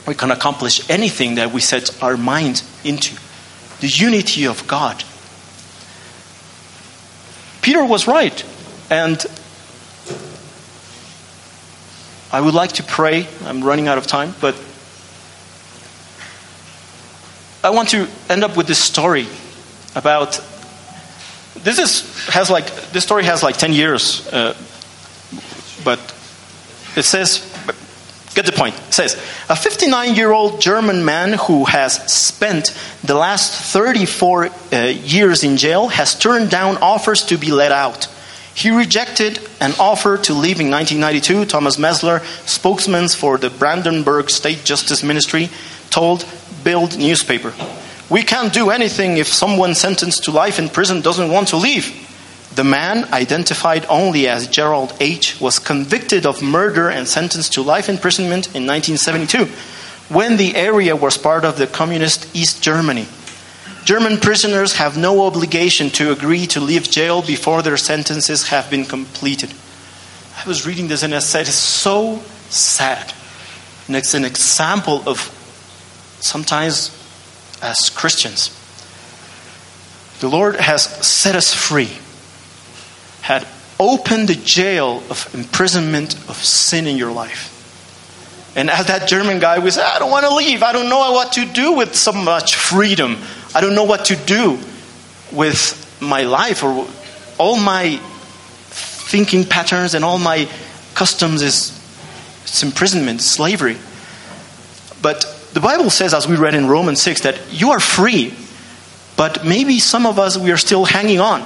we 0.07 0.15
can 0.15 0.31
accomplish 0.31 0.89
anything 0.89 1.35
that 1.35 1.51
we 1.51 1.61
set 1.61 2.01
our 2.01 2.17
mind 2.17 2.63
into. 2.83 3.15
The 3.81 3.87
unity 3.87 4.45
of 4.45 4.67
God. 4.67 5.03
Peter 7.61 7.83
was 7.85 8.07
right. 8.07 8.43
And 8.89 9.23
I 12.33 12.39
would 12.39 12.53
like 12.53 12.73
to 12.73 12.83
pray. 12.83 13.27
I'm 13.45 13.63
running 13.63 13.87
out 13.87 13.97
of 13.97 14.07
time, 14.07 14.33
but 14.39 14.55
I 17.63 17.69
want 17.71 17.89
to 17.89 18.07
end 18.29 18.43
up 18.43 18.57
with 18.57 18.67
this 18.67 18.79
story 18.79 19.27
about 19.95 20.39
this 21.55 21.77
is 21.77 22.27
has 22.27 22.49
like 22.49 22.73
this 22.91 23.03
story 23.03 23.23
has 23.25 23.43
like 23.43 23.57
10 23.57 23.73
years 23.73 24.27
uh, 24.33 24.55
but 25.83 25.99
it 26.95 27.03
says 27.03 27.45
get 28.33 28.45
the 28.45 28.51
point 28.51 28.73
it 28.87 28.93
says 28.93 29.13
a 29.49 29.55
59 29.55 30.15
year 30.15 30.31
old 30.31 30.61
german 30.61 31.03
man 31.03 31.33
who 31.33 31.65
has 31.65 32.11
spent 32.11 32.75
the 33.03 33.13
last 33.13 33.53
34 33.73 34.45
uh, 34.45 34.77
years 34.85 35.43
in 35.43 35.57
jail 35.57 35.89
has 35.89 36.17
turned 36.17 36.49
down 36.49 36.77
offers 36.77 37.23
to 37.25 37.37
be 37.37 37.51
let 37.51 37.71
out 37.71 38.07
he 38.53 38.69
rejected 38.69 39.39
an 39.59 39.73
offer 39.79 40.17
to 40.17 40.33
leave 40.33 40.59
in 40.59 40.69
1992. 40.69 41.45
Thomas 41.45 41.77
Messler, 41.77 42.21
spokesman 42.45 43.07
for 43.07 43.37
the 43.37 43.49
Brandenburg 43.49 44.29
State 44.29 44.63
Justice 44.63 45.03
Ministry, 45.03 45.49
told 45.89 46.25
Bild 46.63 46.97
newspaper, 46.97 47.53
"We 48.09 48.23
can't 48.23 48.53
do 48.53 48.69
anything 48.69 49.17
if 49.17 49.31
someone 49.31 49.73
sentenced 49.73 50.23
to 50.25 50.31
life 50.31 50.59
in 50.59 50.69
prison 50.69 51.01
doesn't 51.01 51.31
want 51.31 51.47
to 51.49 51.57
leave." 51.57 51.91
The 52.53 52.63
man, 52.65 53.07
identified 53.13 53.85
only 53.87 54.27
as 54.27 54.47
Gerald 54.47 54.93
H., 54.99 55.39
was 55.39 55.57
convicted 55.57 56.25
of 56.25 56.41
murder 56.41 56.89
and 56.89 57.07
sentenced 57.07 57.53
to 57.53 57.61
life 57.61 57.87
imprisonment 57.87 58.49
in 58.53 58.65
1972, 58.65 59.49
when 60.09 60.35
the 60.35 60.57
area 60.57 60.93
was 60.93 61.17
part 61.17 61.45
of 61.45 61.57
the 61.57 61.67
communist 61.67 62.25
East 62.33 62.61
Germany. 62.61 63.07
German 63.83 64.17
prisoners 64.17 64.73
have 64.73 64.97
no 64.97 65.25
obligation 65.25 65.89
to 65.91 66.11
agree 66.11 66.45
to 66.47 66.59
leave 66.59 66.89
jail 66.89 67.21
before 67.21 67.61
their 67.61 67.77
sentences 67.77 68.49
have 68.49 68.69
been 68.69 68.85
completed. 68.85 69.53
I 70.37 70.47
was 70.47 70.65
reading 70.65 70.87
this 70.87 71.03
and 71.03 71.13
I 71.13 71.19
said, 71.19 71.47
it's 71.47 71.55
so 71.55 72.17
sad. 72.49 73.13
And 73.87 73.95
it's 73.95 74.13
an 74.13 74.23
example 74.23 75.03
of 75.07 75.19
sometimes 76.19 76.97
as 77.61 77.89
Christians. 77.89 78.57
The 80.19 80.29
Lord 80.29 80.55
has 80.55 80.83
set 81.05 81.35
us 81.35 81.53
free, 81.53 81.89
had 83.21 83.47
opened 83.79 84.27
the 84.27 84.35
jail 84.35 85.01
of 85.09 85.33
imprisonment 85.33 86.13
of 86.29 86.35
sin 86.35 86.85
in 86.85 86.97
your 86.97 87.11
life. 87.11 87.57
And 88.55 88.69
as 88.69 88.87
that 88.87 89.07
German 89.07 89.39
guy 89.39 89.59
was, 89.59 89.77
I 89.77 89.97
don't 89.97 90.11
want 90.11 90.25
to 90.25 90.35
leave. 90.35 90.61
I 90.61 90.73
don't 90.73 90.89
know 90.89 91.11
what 91.11 91.33
to 91.33 91.45
do 91.45 91.73
with 91.73 91.95
so 91.95 92.11
much 92.11 92.55
freedom. 92.55 93.17
I 93.53 93.61
don't 93.61 93.75
know 93.75 93.83
what 93.83 94.05
to 94.05 94.15
do 94.15 94.59
with 95.31 95.99
my 96.01 96.23
life 96.23 96.63
or 96.63 96.87
all 97.37 97.57
my 97.57 97.99
thinking 98.01 99.43
patterns 99.43 99.93
and 99.93 100.05
all 100.05 100.17
my 100.17 100.47
customs 100.95 101.41
is 101.41 101.77
it's 102.43 102.63
imprisonment, 102.63 103.21
slavery. 103.21 103.77
But 105.01 105.25
the 105.53 105.59
Bible 105.59 105.89
says, 105.89 106.13
as 106.13 106.27
we 106.27 106.35
read 106.35 106.55
in 106.55 106.67
Romans 106.67 107.01
6, 107.01 107.21
that 107.21 107.39
you 107.51 107.71
are 107.71 107.79
free. 107.79 108.33
But 109.17 109.45
maybe 109.45 109.79
some 109.79 110.05
of 110.05 110.19
us, 110.19 110.37
we 110.37 110.51
are 110.51 110.57
still 110.57 110.85
hanging 110.85 111.19
on 111.19 111.45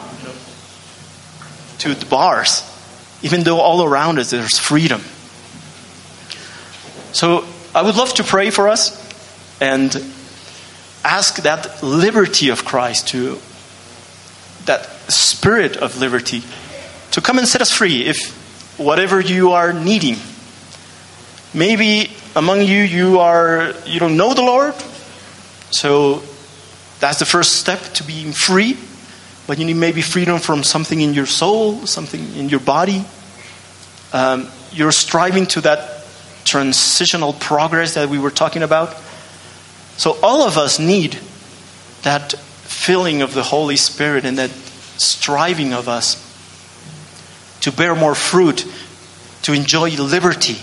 to 1.80 1.94
the 1.94 2.06
bars, 2.06 2.64
even 3.22 3.44
though 3.44 3.60
all 3.60 3.84
around 3.84 4.20
us 4.20 4.30
there's 4.32 4.58
freedom. 4.58 5.02
So 7.14 7.46
I 7.74 7.82
would 7.82 7.96
love 7.96 8.14
to 8.16 8.24
pray 8.24 8.50
for 8.50 8.68
us 8.68 9.02
and 9.62 9.94
ask 11.06 11.44
that 11.44 11.84
liberty 11.84 12.50
of 12.50 12.66
Christ 12.66 13.10
to, 13.10 13.40
that 14.66 14.86
spirit 15.08 15.78
of 15.78 16.00
liberty, 16.00 16.42
to 17.12 17.22
come 17.22 17.38
and 17.38 17.48
set 17.48 17.62
us 17.62 17.72
free 17.72 18.06
if 18.06 18.34
whatever 18.78 19.22
you 19.22 19.52
are 19.52 19.72
needing. 19.72 20.18
Maybe 21.54 22.12
among 22.36 22.62
you, 22.62 22.82
you 22.82 23.20
are 23.20 23.74
you 23.86 24.00
don't 24.00 24.18
know 24.18 24.34
the 24.34 24.42
Lord, 24.42 24.74
so 25.72 26.24
that's 27.00 27.20
the 27.20 27.26
first 27.26 27.58
step 27.58 27.80
to 27.94 28.04
being 28.04 28.34
free. 28.34 28.78
But 29.48 29.60
you 29.60 29.66
need 29.66 29.76
maybe 29.76 30.02
freedom 30.02 30.40
from 30.40 30.64
something 30.64 31.00
in 31.00 31.14
your 31.14 31.28
soul, 31.28 31.86
something 31.86 32.36
in 32.36 32.50
your 32.50 32.60
body. 32.60 33.06
Um, 34.12 34.50
you're 34.72 34.92
striving 34.92 35.46
to 35.48 35.62
that 35.62 36.04
transitional 36.46 37.34
progress 37.34 37.94
that 37.94 38.10
we 38.10 38.18
were 38.18 38.32
talking 38.32 38.64
about. 38.64 38.96
So 39.98 40.18
all 40.22 40.44
of 40.44 40.58
us 40.58 40.80
need 40.80 41.16
that 42.04 42.34
filling 42.34 43.22
of 43.22 43.34
the 43.34 43.44
Holy 43.44 43.78
Spirit 43.78 44.26
and 44.26 44.38
that 44.38 44.50
striving 44.50 45.74
of 45.74 45.88
us 45.88 46.22
to 47.62 47.72
bear 47.72 47.96
more 47.96 48.16
fruit, 48.16 48.66
to 49.44 49.54
enjoy 49.54 49.90
liberty. 49.92 50.58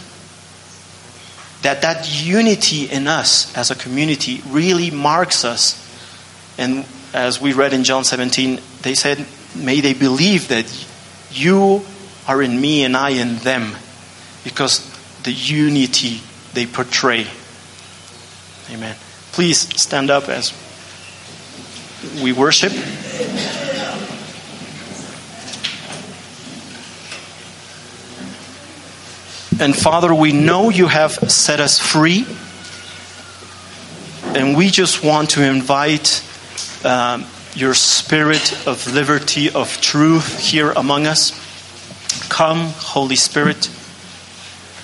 That 1.63 1.83
that 1.83 2.25
unity 2.25 2.85
in 2.85 3.07
us 3.07 3.57
as 3.57 3.71
a 3.71 3.75
community 3.75 4.43
really 4.49 4.91
marks 4.91 5.45
us. 5.45 5.79
And 6.59 6.85
as 7.15 7.41
we 7.41 7.53
read 7.53 7.73
in 7.73 7.85
John 7.85 8.05
17, 8.05 8.61
they 8.83 8.95
said, 8.95 9.27
May 9.57 9.81
they 9.81 9.95
believe 9.95 10.49
that 10.49 10.67
you 11.31 11.85
are 12.29 12.41
in 12.43 12.61
me 12.61 12.85
and 12.85 12.97
I 12.97 13.11
in 13.11 13.37
them, 13.39 13.77
because 14.45 14.89
the 15.23 15.33
unity 15.33 16.21
they 16.55 16.67
portray. 16.67 17.27
Amen. 18.71 18.97
Please 19.33 19.81
stand 19.81 20.11
up 20.11 20.29
as 20.29 20.53
we 22.23 22.33
worship. 22.33 22.73
And 29.59 29.75
Father, 29.77 30.13
we 30.15 30.33
know 30.33 30.69
you 30.69 30.89
have 30.89 31.13
set 31.31 31.61
us 31.61 31.79
free. 31.79 32.27
And 34.35 34.55
we 34.55 34.69
just 34.69 35.03
want 35.03 35.31
to 35.31 35.43
invite 35.43 36.23
um, 36.85 37.25
your 37.55 37.73
spirit 37.73 38.67
of 38.67 38.93
liberty, 38.93 39.51
of 39.51 39.81
truth 39.81 40.41
here 40.41 40.73
among 40.73 41.07
us. 41.07 41.31
Come, 42.29 42.73
Holy 42.77 43.17
Spirit. 43.17 43.71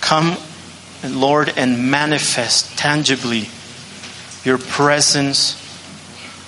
Come, 0.00 0.38
Lord, 1.04 1.52
and 1.56 1.90
manifest 1.90 2.78
tangibly 2.78 3.48
your 4.48 4.56
presence, 4.56 5.60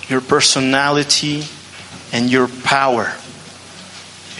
your 0.09 0.21
personality, 0.21 1.43
and 2.11 2.31
your 2.31 2.47
power, 2.47 3.13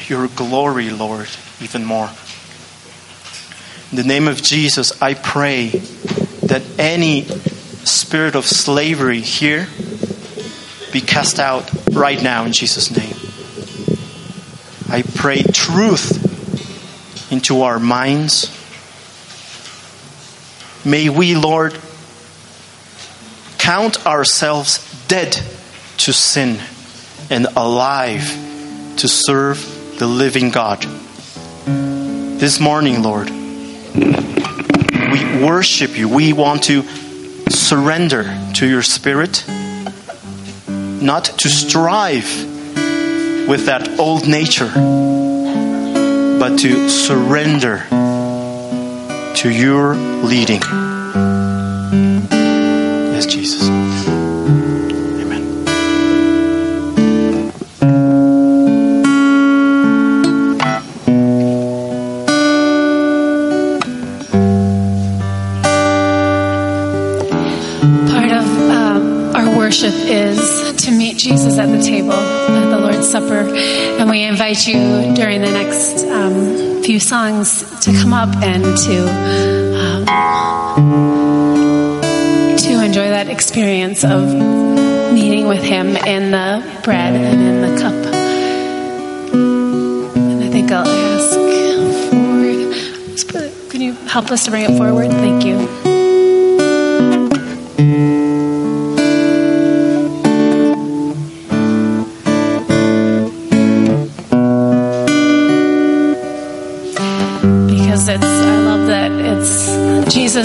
your 0.07 0.27
glory, 0.29 0.89
Lord, 0.89 1.29
even 1.61 1.85
more. 1.85 2.09
In 3.91 3.97
the 3.97 4.03
name 4.03 4.27
of 4.27 4.41
Jesus, 4.41 4.99
I 4.99 5.13
pray 5.13 5.67
that 5.67 6.63
any 6.79 7.25
spirit 7.85 8.33
of 8.33 8.47
slavery 8.47 9.21
here 9.21 9.67
be 10.91 10.99
cast 10.99 11.39
out 11.39 11.69
right 11.93 12.21
now 12.21 12.45
in 12.45 12.53
Jesus' 12.53 12.89
name. 12.89 13.13
I 14.89 15.03
pray 15.03 15.43
truth 15.43 17.31
into 17.31 17.61
our 17.61 17.79
minds. 17.79 18.49
May 20.83 21.09
we, 21.09 21.35
Lord, 21.35 21.79
count 23.61 24.05
ourselves 24.07 24.79
dead 25.07 25.39
to 25.95 26.11
sin 26.11 26.59
and 27.29 27.45
alive 27.55 28.25
to 28.97 29.07
serve 29.07 29.95
the 29.99 30.07
living 30.07 30.49
God. 30.49 30.81
This 32.39 32.59
morning, 32.59 33.03
Lord, 33.03 33.29
we 33.29 35.45
worship 35.45 35.95
you. 35.95 36.09
We 36.09 36.33
want 36.33 36.63
to 36.63 36.81
surrender 37.51 38.35
to 38.55 38.67
your 38.67 38.81
spirit, 38.81 39.47
not 40.67 41.25
to 41.25 41.47
strive 41.47 42.25
with 43.47 43.67
that 43.67 43.99
old 43.99 44.27
nature, 44.27 44.71
but 46.39 46.57
to 46.57 46.89
surrender 46.89 47.85
to 49.35 49.51
your 49.51 49.93
leading. 49.93 50.90
Invite 74.31 74.65
you 74.65 75.13
during 75.13 75.41
the 75.41 75.51
next 75.51 76.05
um, 76.05 76.81
few 76.83 77.01
songs 77.01 77.63
to 77.81 77.91
come 77.91 78.13
up 78.13 78.33
and 78.37 78.63
to. 78.77 79.09
Um, 79.77 80.05
to 82.57 82.85
enjoy 82.85 83.09
that 83.09 83.27
experience 83.27 84.05
of 84.05 84.23
meeting 85.13 85.47
with 85.49 85.61
Him 85.61 85.97
in 85.97 86.31
the 86.31 86.63
bread 86.83 87.13
and 87.13 87.41
in 87.41 87.61
the 87.61 87.81
cup. 87.81 87.93
And 90.15 90.43
I 90.43 90.49
think 90.49 90.71
I'll 90.71 90.87
ask 90.87 91.35
for. 93.29 93.49
Can 93.69 93.81
you 93.81 93.93
help 94.07 94.31
us 94.31 94.45
to 94.45 94.51
bring 94.51 94.63
it 94.63 94.77
forward? 94.77 95.11
Thank 95.11 95.43
you. 95.43 95.67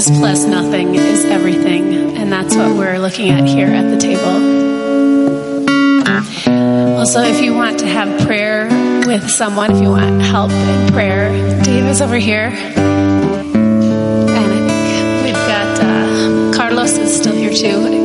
Jesus 0.06 0.18
plus 0.20 0.44
nothing 0.44 0.94
is 0.94 1.24
everything 1.24 2.16
and 2.16 2.30
that's 2.30 2.54
what 2.54 2.76
we're 2.76 2.98
looking 2.98 3.30
at 3.30 3.46
here 3.46 3.68
at 3.68 3.90
the 3.90 3.96
table. 3.96 4.66
Also, 6.96 7.22
if 7.22 7.42
you 7.42 7.54
want 7.54 7.80
to 7.80 7.86
have 7.86 8.26
prayer 8.26 8.66
with 9.06 9.28
someone, 9.28 9.72
if 9.72 9.82
you 9.82 9.90
want 9.90 10.22
help 10.22 10.50
in 10.50 10.92
prayer, 10.92 11.30
Dave 11.62 11.84
is 11.86 12.00
over 12.00 12.16
here. 12.16 12.48
And 12.48 12.76
I 14.38 14.68
think 14.68 15.24
we've 15.24 15.34
got 15.34 15.80
uh, 15.80 16.56
Carlos 16.56 16.98
is 16.98 17.16
still 17.16 17.34
here 17.34 17.52
too 17.52 17.95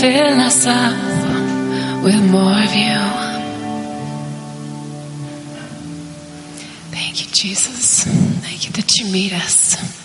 fill 0.00 0.40
us 0.40 0.66
up 0.66 2.02
with 2.02 2.30
more 2.30 2.56
of 2.56 2.72
you. 2.74 3.00
Thank 6.90 7.20
you, 7.20 7.30
Jesus. 7.30 8.04
Thank 8.04 8.64
you 8.64 8.72
that 8.72 8.96
you 8.96 9.12
meet 9.12 9.34
us. 9.34 9.99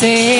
Sí. 0.00 0.39